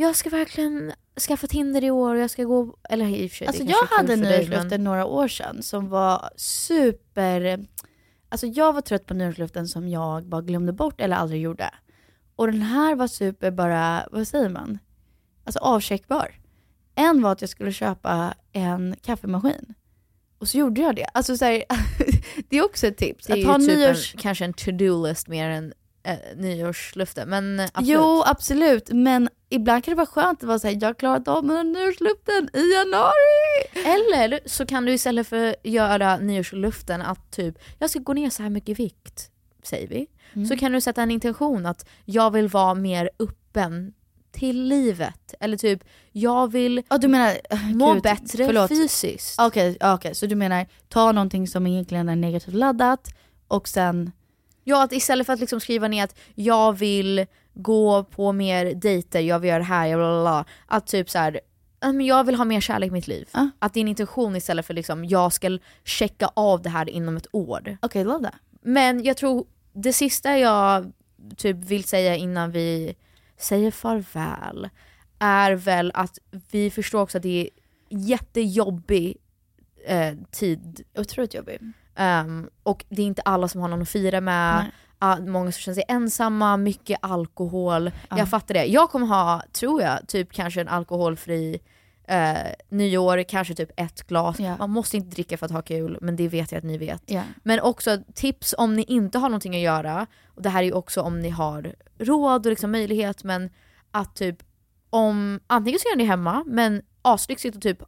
jag 0.00 0.16
ska 0.16 0.30
verkligen 0.30 0.92
skaffa 1.28 1.46
Tinder 1.46 1.84
i 1.84 1.90
år 1.90 2.14
och 2.14 2.20
jag 2.20 2.30
ska 2.30 2.44
gå, 2.44 2.76
eller 2.88 3.06
i 3.06 3.26
och 3.26 3.30
för 3.30 3.36
sig, 3.36 3.46
Alltså 3.46 3.64
det 3.64 3.70
jag 3.70 3.96
hade 3.96 4.16
nyårsluften 4.16 4.68
men- 4.68 4.84
några 4.84 5.04
år 5.04 5.28
sedan 5.28 5.62
som 5.62 5.88
var 5.88 6.30
super... 6.36 7.66
Alltså 8.28 8.46
jag 8.46 8.72
var 8.72 8.80
trött 8.80 9.06
på 9.06 9.14
nyårsluften 9.14 9.68
som 9.68 9.88
jag 9.88 10.26
bara 10.26 10.42
glömde 10.42 10.72
bort 10.72 11.00
eller 11.00 11.16
aldrig 11.16 11.40
gjorde. 11.42 11.70
Och 12.36 12.46
den 12.46 12.62
här 12.62 12.94
var 12.94 13.06
super 13.06 13.50
bara, 13.50 14.08
vad 14.12 14.28
säger 14.28 14.48
man? 14.48 14.78
Alltså 15.44 15.58
avcheckbar. 15.58 16.34
En 16.94 17.22
var 17.22 17.32
att 17.32 17.40
jag 17.40 17.50
skulle 17.50 17.72
köpa 17.72 18.34
en 18.52 18.96
kaffemaskin. 19.02 19.74
Och 20.38 20.48
så 20.48 20.58
gjorde 20.58 20.80
jag 20.80 20.96
det. 20.96 21.04
Alltså 21.04 21.36
så 21.36 21.44
här, 21.44 21.64
det 22.48 22.56
är 22.56 22.64
också 22.64 22.86
ett 22.86 22.96
tips. 22.96 23.26
Det 23.26 23.32
är 23.32 23.38
att 23.38 23.46
ha 23.46 23.58
typ 23.58 23.68
nyårs... 23.68 24.14
en, 24.14 24.20
kanske 24.20 24.44
en 24.44 24.52
to-do-list 24.52 25.28
mer 25.28 25.50
än 25.50 25.72
eh, 26.02 26.16
nyårslöfte. 26.36 27.26
Men 27.26 27.60
eh, 27.60 27.64
absolut. 27.72 27.88
Jo, 27.88 28.22
absolut. 28.26 28.90
Men 28.92 29.28
ibland 29.48 29.84
kan 29.84 29.92
det 29.92 29.96
vara 29.96 30.06
skönt 30.06 30.42
att 30.42 30.48
vara 30.48 30.58
såhär, 30.58 30.78
jag 30.80 30.88
har 30.88 30.94
klarat 30.94 31.28
av 31.28 31.44
mina 31.44 31.62
nyårsluften 31.62 32.50
i 32.52 32.72
januari. 32.74 33.84
Eller 33.84 34.40
så 34.46 34.66
kan 34.66 34.84
du 34.84 34.92
istället 34.92 35.28
för 35.28 35.48
att 35.48 35.54
göra 35.64 36.16
nyårsluften 36.16 37.02
att 37.02 37.30
typ, 37.30 37.58
jag 37.78 37.90
ska 37.90 37.98
gå 37.98 38.12
ner 38.12 38.30
så 38.30 38.42
här 38.42 38.50
mycket 38.50 38.68
i 38.68 38.82
vikt, 38.82 39.30
säger 39.62 39.88
vi. 39.88 40.06
Mm. 40.32 40.48
Så 40.48 40.56
kan 40.56 40.72
du 40.72 40.80
sätta 40.80 41.02
en 41.02 41.10
intention 41.10 41.66
att 41.66 41.88
jag 42.04 42.30
vill 42.30 42.48
vara 42.48 42.74
mer 42.74 43.10
öppen 43.18 43.92
till 44.32 44.62
livet. 44.62 45.34
Eller 45.40 45.56
typ, 45.56 45.84
jag 46.12 46.52
vill 46.52 46.82
Ja, 46.88 46.98
du 46.98 47.08
menar, 47.08 47.36
må 47.74 47.94
gud, 47.94 48.02
bättre 48.02 48.46
förlåt. 48.46 48.68
fysiskt. 48.68 49.40
Okej, 49.40 49.76
okej, 49.80 50.14
så 50.14 50.26
du 50.26 50.34
menar 50.34 50.66
ta 50.88 51.12
någonting 51.12 51.48
som 51.48 51.66
egentligen 51.66 52.08
är 52.08 52.16
negativt 52.16 52.54
laddat 52.54 53.08
och 53.48 53.68
sen... 53.68 54.12
Ja, 54.64 54.84
att 54.84 54.92
istället 54.92 55.26
för 55.26 55.32
att 55.32 55.40
liksom 55.40 55.60
skriva 55.60 55.88
ner 55.88 56.04
att 56.04 56.18
jag 56.34 56.72
vill 56.78 57.26
gå 57.54 58.04
på 58.04 58.32
mer 58.32 58.74
dejter, 58.74 59.20
jag 59.20 59.38
vill 59.38 59.48
göra 59.48 59.58
det 59.58 59.64
här, 59.64 59.86
jag 59.86 59.98
bla, 59.98 60.08
bla, 60.12 60.22
bla. 60.22 60.44
Att 60.66 60.86
typ 60.86 61.10
så 61.10 61.18
här, 61.18 61.40
"Ja, 61.80 61.92
men 61.92 62.06
jag 62.06 62.24
vill 62.24 62.34
ha 62.34 62.44
mer 62.44 62.60
kärlek 62.60 62.88
i 62.88 62.92
mitt 62.92 63.08
liv. 63.08 63.28
Att 63.58 63.74
din 63.74 63.88
intention 63.88 64.36
istället 64.36 64.66
för 64.66 64.74
liksom, 64.74 65.04
jag 65.04 65.32
ska 65.32 65.58
checka 65.84 66.30
av 66.34 66.62
det 66.62 66.70
här 66.70 66.88
inom 66.90 67.16
ett 67.16 67.26
år. 67.32 67.78
Okej, 67.82 68.04
love 68.04 68.24
that. 68.24 68.34
Men 68.62 69.04
jag 69.04 69.16
tror, 69.16 69.46
det 69.72 69.92
sista 69.92 70.38
jag 70.38 70.92
typ 71.36 71.56
vill 71.56 71.84
säga 71.84 72.16
innan 72.16 72.50
vi 72.50 72.94
säger 73.38 73.70
farväl 73.70 74.68
är 75.18 75.52
väl 75.52 75.90
att 75.94 76.18
vi 76.50 76.70
förstår 76.70 77.00
också 77.00 77.18
att 77.18 77.22
det 77.22 77.40
är 77.40 77.48
jättejobbig 77.88 79.16
eh, 79.86 80.14
tid. 80.30 80.84
Otroligt 80.96 81.34
jobbig. 81.34 81.60
Ehm, 82.00 82.48
och 82.62 82.84
det 82.88 83.02
är 83.02 83.06
inte 83.06 83.22
alla 83.22 83.48
som 83.48 83.60
har 83.60 83.68
någon 83.68 83.82
att 83.82 83.88
fira 83.88 84.20
med. 84.20 84.70
Ah, 84.98 85.16
många 85.16 85.52
som 85.52 85.60
känner 85.60 85.74
sig 85.74 85.84
ensamma, 85.88 86.56
mycket 86.56 86.98
alkohol. 87.02 87.90
Ja. 88.08 88.18
Jag 88.18 88.30
fattar 88.30 88.54
det. 88.54 88.64
Jag 88.64 88.90
kommer 88.90 89.06
ha, 89.06 89.42
tror 89.52 89.82
jag, 89.82 90.08
typ 90.08 90.32
kanske 90.32 90.60
en 90.60 90.68
alkoholfri 90.68 91.60
eh, 92.04 92.36
nyår, 92.68 93.22
kanske 93.22 93.54
typ 93.54 93.70
ett 93.76 94.06
glas. 94.06 94.40
Ja. 94.40 94.56
Man 94.56 94.70
måste 94.70 94.96
inte 94.96 95.10
dricka 95.10 95.38
för 95.38 95.46
att 95.46 95.52
ha 95.52 95.62
kul, 95.62 95.98
men 96.00 96.16
det 96.16 96.28
vet 96.28 96.52
jag 96.52 96.58
att 96.58 96.64
ni 96.64 96.78
vet. 96.78 97.02
Ja. 97.06 97.22
Men 97.42 97.60
också 97.60 97.98
tips 98.14 98.54
om 98.58 98.76
ni 98.76 98.82
inte 98.82 99.18
har 99.18 99.28
någonting 99.28 99.54
att 99.54 99.60
göra, 99.60 100.06
och 100.26 100.42
det 100.42 100.48
här 100.48 100.60
är 100.60 100.66
ju 100.66 100.72
också 100.72 101.02
om 101.02 101.20
ni 101.20 101.30
har 101.30 101.74
råd 101.98 102.46
och 102.46 102.50
liksom 102.50 102.70
möjlighet, 102.70 103.24
men 103.24 103.50
att 103.90 104.16
typ 104.16 104.36
om, 104.90 105.40
antingen 105.46 105.80
så 105.80 105.88
gör 105.88 105.96
ni 105.96 106.04
hemma, 106.04 106.44
men 106.46 106.82
aslyxigt 107.02 107.56
att 107.56 107.62
typ 107.62 107.82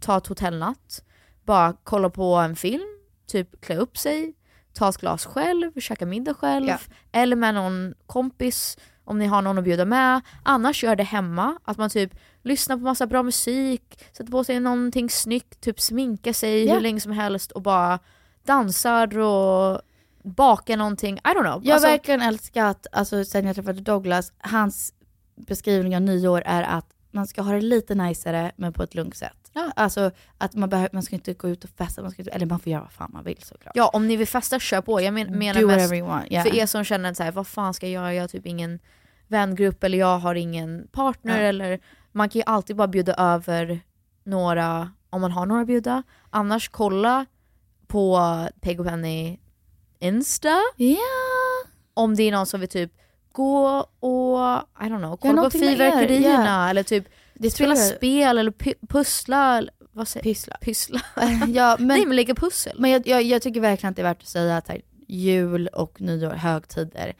ta 0.00 0.16
ett 0.16 0.26
hotellnatt, 0.26 1.04
bara 1.44 1.76
kolla 1.84 2.10
på 2.10 2.34
en 2.34 2.56
film, 2.56 2.91
typ 3.32 3.60
klä 3.60 3.76
upp 3.76 3.98
sig, 3.98 4.34
ta 4.74 4.88
ett 4.88 4.96
glas 4.98 5.26
själv, 5.26 5.80
käka 5.80 6.06
middag 6.06 6.34
själv, 6.34 6.68
Ja. 6.68 6.78
eller 7.12 7.36
med 7.36 7.54
någon 7.54 7.94
kompis 8.06 8.76
om 9.04 9.18
ni 9.18 9.26
har 9.26 9.42
någon 9.42 9.58
att 9.58 9.64
bjuda 9.64 9.84
med. 9.84 10.20
Annars 10.42 10.84
gör 10.84 10.96
det 10.96 11.02
hemma, 11.02 11.58
att 11.64 11.78
man 11.78 11.90
typ 11.90 12.12
lyssnar 12.42 12.76
på 12.76 12.82
massa 12.82 13.06
bra 13.06 13.22
musik, 13.22 13.82
sätter 14.12 14.30
på 14.30 14.44
sig 14.44 14.60
någonting 14.60 15.10
snyggt, 15.10 15.60
typ 15.60 15.80
sminkar 15.80 16.32
sig 16.32 16.64
Ja. 16.66 16.74
hur 16.74 16.80
länge 16.80 17.00
som 17.00 17.12
helst 17.12 17.52
och 17.52 17.62
bara 17.62 17.98
dansar 18.46 19.18
och 19.18 19.80
bakar 20.24 20.76
någonting. 20.76 21.16
I 21.16 21.20
don't 21.20 21.32
know. 21.42 21.44
Jag 21.44 21.70
har 21.70 21.72
Alltså, 21.72 21.88
verkligen 21.88 22.22
älskat, 22.22 22.86
alltså 22.92 23.24
sen 23.24 23.46
jag 23.46 23.54
träffade 23.56 23.80
Douglas, 23.80 24.32
hans 24.38 24.94
beskrivning 25.46 25.96
av 25.96 26.02
nyår 26.02 26.42
är 26.46 26.62
att 26.62 26.86
man 27.12 27.26
ska 27.26 27.42
ha 27.42 27.52
det 27.52 27.60
lite 27.60 27.94
najsare 27.94 28.52
men 28.56 28.72
på 28.72 28.82
ett 28.82 28.94
lugnt 28.94 29.16
sätt. 29.16 29.52
Alltså 29.76 30.10
att 30.38 30.54
man, 30.54 30.68
behöver, 30.68 30.90
man 30.92 31.02
ska 31.02 31.16
inte 31.16 31.34
gå 31.34 31.48
ut 31.48 31.64
och 31.64 31.70
festa, 31.70 32.02
man 32.02 32.10
ska 32.10 32.22
inte, 32.22 32.30
eller 32.30 32.46
man 32.46 32.60
får 32.60 32.72
göra 32.72 32.82
vad 32.82 32.92
fan 32.92 33.10
man 33.12 33.24
vill 33.24 33.42
såklart. 33.42 33.72
Ja 33.76 33.88
om 33.88 34.08
ni 34.08 34.16
vill 34.16 34.26
festa, 34.26 34.60
kör 34.60 34.80
på. 34.80 35.00
Jag 35.00 35.14
men, 35.14 35.38
menar 35.38 35.60
Do 35.60 35.66
mest 35.66 35.92
yeah. 35.92 36.46
för 36.46 36.54
er 36.54 36.66
som 36.66 36.84
känner 36.84 37.14
så 37.14 37.22
här, 37.22 37.32
vad 37.32 37.46
fan 37.46 37.74
ska 37.74 37.86
jag 37.86 37.92
göra? 37.92 38.14
Jag 38.14 38.22
har 38.22 38.28
typ 38.28 38.46
ingen 38.46 38.78
vängrupp 39.26 39.84
eller 39.84 39.98
jag 39.98 40.18
har 40.18 40.34
ingen 40.34 40.88
partner 40.92 41.40
Ja. 41.40 41.48
eller 41.48 41.80
man 42.12 42.28
kan 42.28 42.38
ju 42.38 42.44
alltid 42.46 42.76
bara 42.76 42.88
bjuda 42.88 43.14
över 43.14 43.80
några 44.24 44.90
om 45.10 45.20
man 45.20 45.32
har 45.32 45.46
några 45.46 45.60
att 45.60 45.66
bjuda. 45.66 46.02
Annars 46.30 46.68
kolla 46.68 47.26
på 47.86 48.20
Peg 48.60 48.80
och 48.80 48.86
Penny 48.86 49.38
Insta. 49.98 50.60
Ja. 50.76 50.96
Om 51.94 52.16
det 52.16 52.22
är 52.22 52.32
någon 52.32 52.46
som 52.46 52.60
vill 52.60 52.68
typ 52.68 52.92
gå 53.32 53.86
och, 54.00 54.38
I 54.80 54.84
don't 54.84 54.98
know, 54.98 55.16
kolla 55.16 55.50
på 55.50 55.58
er, 55.58 55.60
fyrverkerierna 55.60 56.44
ja. 56.64 56.70
eller 56.70 56.82
typ 56.82 57.08
Det 57.34 57.50
spela 57.50 57.76
spel 57.76 58.38
eller 58.38 58.52
pussla. 58.86 59.58
Eller, 59.58 59.72
vad 59.92 60.08
säger 60.08 60.24
Pyssla. 60.24 60.56
Pyssla. 60.60 61.00
ja, 61.48 61.76
men, 61.78 61.88
Nej 61.88 62.06
men 62.06 62.16
lägga 62.16 62.34
pussel. 62.34 62.76
Men 62.78 62.90
jag, 62.90 63.06
jag, 63.06 63.22
jag 63.22 63.42
tycker 63.42 63.60
verkligen 63.60 63.90
att 63.90 63.96
det 63.96 64.02
är 64.02 64.04
värt 64.04 64.22
att 64.22 64.28
säga 64.28 64.56
att 64.56 64.68
här, 64.68 64.80
jul 65.08 65.66
och 65.66 66.00
nyår, 66.00 66.30
högtider, 66.30 67.14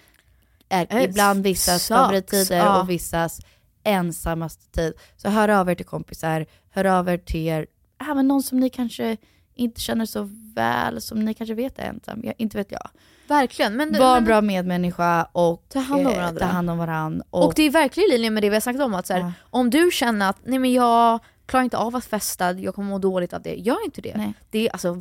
är 0.68 1.02
It 1.02 1.08
ibland 1.08 1.42
vissas 1.42 1.82
sucks. 1.82 1.88
favorittider 1.88 2.56
Ja. 2.56 2.80
och 2.80 2.90
vissas 2.90 3.40
ensammaste 3.84 4.70
tid. 4.70 4.94
Så 5.16 5.28
hör 5.28 5.48
av 5.48 5.70
er 5.70 5.74
till 5.74 5.86
kompisar, 5.86 6.46
hör 6.70 6.84
av 6.84 7.08
er 7.08 7.18
till 7.18 7.46
er, 7.46 7.66
även 8.10 8.28
någon 8.28 8.42
som 8.42 8.60
ni 8.60 8.70
kanske 8.70 9.16
inte 9.54 9.80
känner 9.80 10.06
så 10.06 10.28
väl, 10.54 11.00
som 11.00 11.24
ni 11.24 11.34
kanske 11.34 11.54
vet 11.54 11.78
är 11.78 11.82
ensam. 11.82 12.20
Jag, 12.24 12.34
inte 12.38 12.56
vet 12.56 12.72
jag. 12.72 12.90
Verkligen. 13.28 13.76
Men, 13.76 13.98
Var 13.98 14.08
en 14.08 14.14
men, 14.14 14.24
bra 14.24 14.40
medmänniska 14.40 15.28
och 15.32 15.64
Ta 15.68 15.78
hand 15.78 16.06
om 16.06 16.12
eh, 16.12 16.18
varandra. 16.18 16.40
Ta 16.40 16.52
hand 16.52 16.70
om 16.70 16.78
varandra. 16.78 17.24
Och, 17.30 17.52
det 17.56 17.62
är 17.62 17.70
verkligen 17.70 18.10
i 18.10 18.12
linje 18.12 18.30
med 18.30 18.42
det 18.42 18.48
vi 18.48 18.56
har 18.56 18.60
sagt 18.60 18.80
om 18.80 18.94
att 18.94 19.06
så 19.06 19.12
här, 19.12 19.32
om 19.50 19.70
du 19.70 19.90
känner 19.92 20.30
att 20.30 20.36
nej 20.44 20.58
men 20.58 20.72
jag 20.72 21.18
klarar 21.46 21.64
inte 21.64 21.76
av 21.76 21.96
att 21.96 22.04
festa, 22.04 22.52
jag 22.52 22.74
kommer 22.74 22.88
må 22.88 22.98
dåligt 22.98 23.32
av 23.32 23.42
det. 23.42 23.54
Gör 23.54 23.84
inte 23.84 24.00
det. 24.00 24.16
Nej. 24.16 24.34
det 24.50 24.68
är, 24.68 24.72
alltså, 24.72 25.00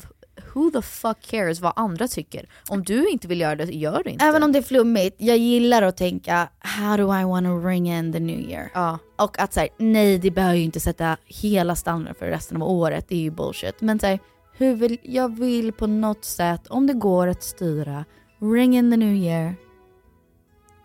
who 0.53 0.71
the 0.71 0.81
fuck 0.81 1.21
cares 1.21 1.59
vad 1.59 1.73
andra 1.75 2.07
tycker? 2.07 2.49
Om 2.69 2.83
du 2.83 3.09
inte 3.09 3.27
vill 3.27 3.41
göra 3.41 3.55
det, 3.55 3.63
gör 3.63 4.03
det 4.03 4.09
inte. 4.09 4.25
Även 4.25 4.43
om 4.43 4.51
det 4.51 4.57
är 4.57 4.63
flummigt, 4.63 5.15
jag 5.19 5.37
gillar 5.37 5.81
att 5.81 5.97
tänka 5.97 6.49
how 6.59 6.97
do 6.97 7.03
I 7.03 7.23
want 7.23 7.45
to 7.45 7.67
ring 7.67 7.91
in 7.91 8.13
the 8.13 8.19
new 8.19 8.39
year? 8.39 8.71
Ja. 8.73 8.99
Och 9.15 9.39
att 9.39 9.53
säga 9.53 9.73
nej 9.77 10.17
det 10.17 10.31
behöver 10.31 10.55
ju 10.55 10.63
inte 10.63 10.79
sätta 10.79 11.17
hela 11.25 11.75
standarden 11.75 12.15
för 12.19 12.25
resten 12.25 12.61
av 12.61 12.69
året, 12.69 13.05
det 13.07 13.15
är 13.15 13.19
ju 13.19 13.31
bullshit. 13.31 13.81
Men 13.81 13.99
säg 13.99 14.19
hur 14.53 14.75
vill, 14.75 14.97
jag 15.03 15.35
vill 15.35 15.71
på 15.73 15.87
något 15.87 16.25
sätt, 16.25 16.67
om 16.67 16.87
det 16.87 16.93
går 16.93 17.27
att 17.27 17.43
styra, 17.43 18.05
ring 18.39 18.77
in 18.77 18.91
the 18.91 18.97
new 18.97 19.15
year 19.15 19.55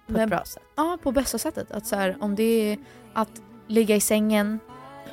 på 0.07 0.13
Men- 0.13 0.23
ett 0.23 0.29
bra 0.29 0.45
sätt. 0.45 0.63
Ja, 0.77 0.99
på 1.03 1.13
bästa 1.13 1.39
sättet. 1.39 1.71
Att 1.73 1.87
så 1.87 1.97
här, 1.97 2.17
om 2.21 2.35
det 2.35 2.43
är 2.73 2.79
att 3.13 3.31
ligga 3.67 3.97
i 3.97 4.01
sängen 4.01 4.59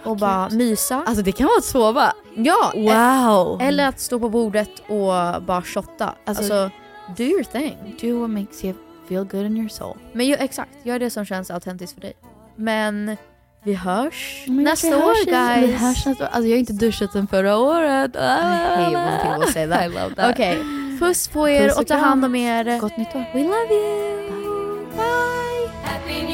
och 0.04 0.18
bara 0.18 0.49
mysa. 0.49 1.04
Alltså 1.08 1.24
det 1.24 1.32
kan 1.32 1.45
vara 1.47 1.58
att 1.58 1.64
sova. 1.64 2.14
Ja! 2.36 2.72
Wow! 2.76 3.62
e- 3.62 3.66
Eller 3.66 3.88
att 3.88 3.99
stå 3.99 4.20
på 4.20 4.30
bordet 4.30 4.70
och 4.80 5.43
bara 5.43 5.62
shotta. 5.62 6.16
Alltså- 6.26 6.43
Alltså, 6.54 6.70
do 7.18 7.24
your 7.24 7.43
thing. 7.43 7.95
Do 8.01 8.20
what 8.22 8.30
makes 8.30 8.64
you 8.66 8.74
feel 9.08 9.24
good 9.24 9.45
in 9.45 9.58
your 9.58 9.70
soul. 9.70 9.97
Men 10.14 10.26
ju, 10.26 10.34
exakt, 10.36 10.86
gör 10.86 10.99
det 10.99 11.10
som 11.10 11.26
känns 11.26 11.51
autentiskt 11.51 11.93
för 11.93 12.01
dig. 12.01 12.14
Men 12.56 13.18
vi 13.64 13.74
hörs 13.74 14.43
Men 14.47 14.64
nästa 14.64 14.88
vi 14.89 14.95
år 14.95 14.99
hörs 15.07 15.28
i- 15.28 15.30
guys. 15.32 15.70
Vi 15.70 15.74
hörs 15.86 16.05
nästa 16.05 16.24
år. 16.24 16.30
Alltså 16.32 16.47
jag 16.49 16.55
har 16.55 16.59
inte 16.59 16.74
duschat 16.74 17.11
sen 17.11 17.28
förra 17.28 17.57
året. 17.57 18.16
I 18.16 18.20
hate 18.20 18.95
when 18.95 19.20
people 19.20 19.51
say 19.53 19.68
that. 19.70 19.82
I 19.86 19.88
love 19.88 20.16
that. 20.16 20.32
Okej, 20.32 20.59
puss 20.99 21.28
på 21.28 21.49
er 21.49 21.68
Puss 21.70 21.78
och 21.80 21.88
ta 21.88 21.95
hand 21.95 22.26
om 22.26 22.36
er. 22.36 22.80
Gott 22.80 22.97
nytt 22.97 23.16
år. 23.16 23.26
We 23.34 23.39
love 23.43 23.74
you. 23.74 24.86
Bye. 24.95 25.70
Happy 25.84 26.34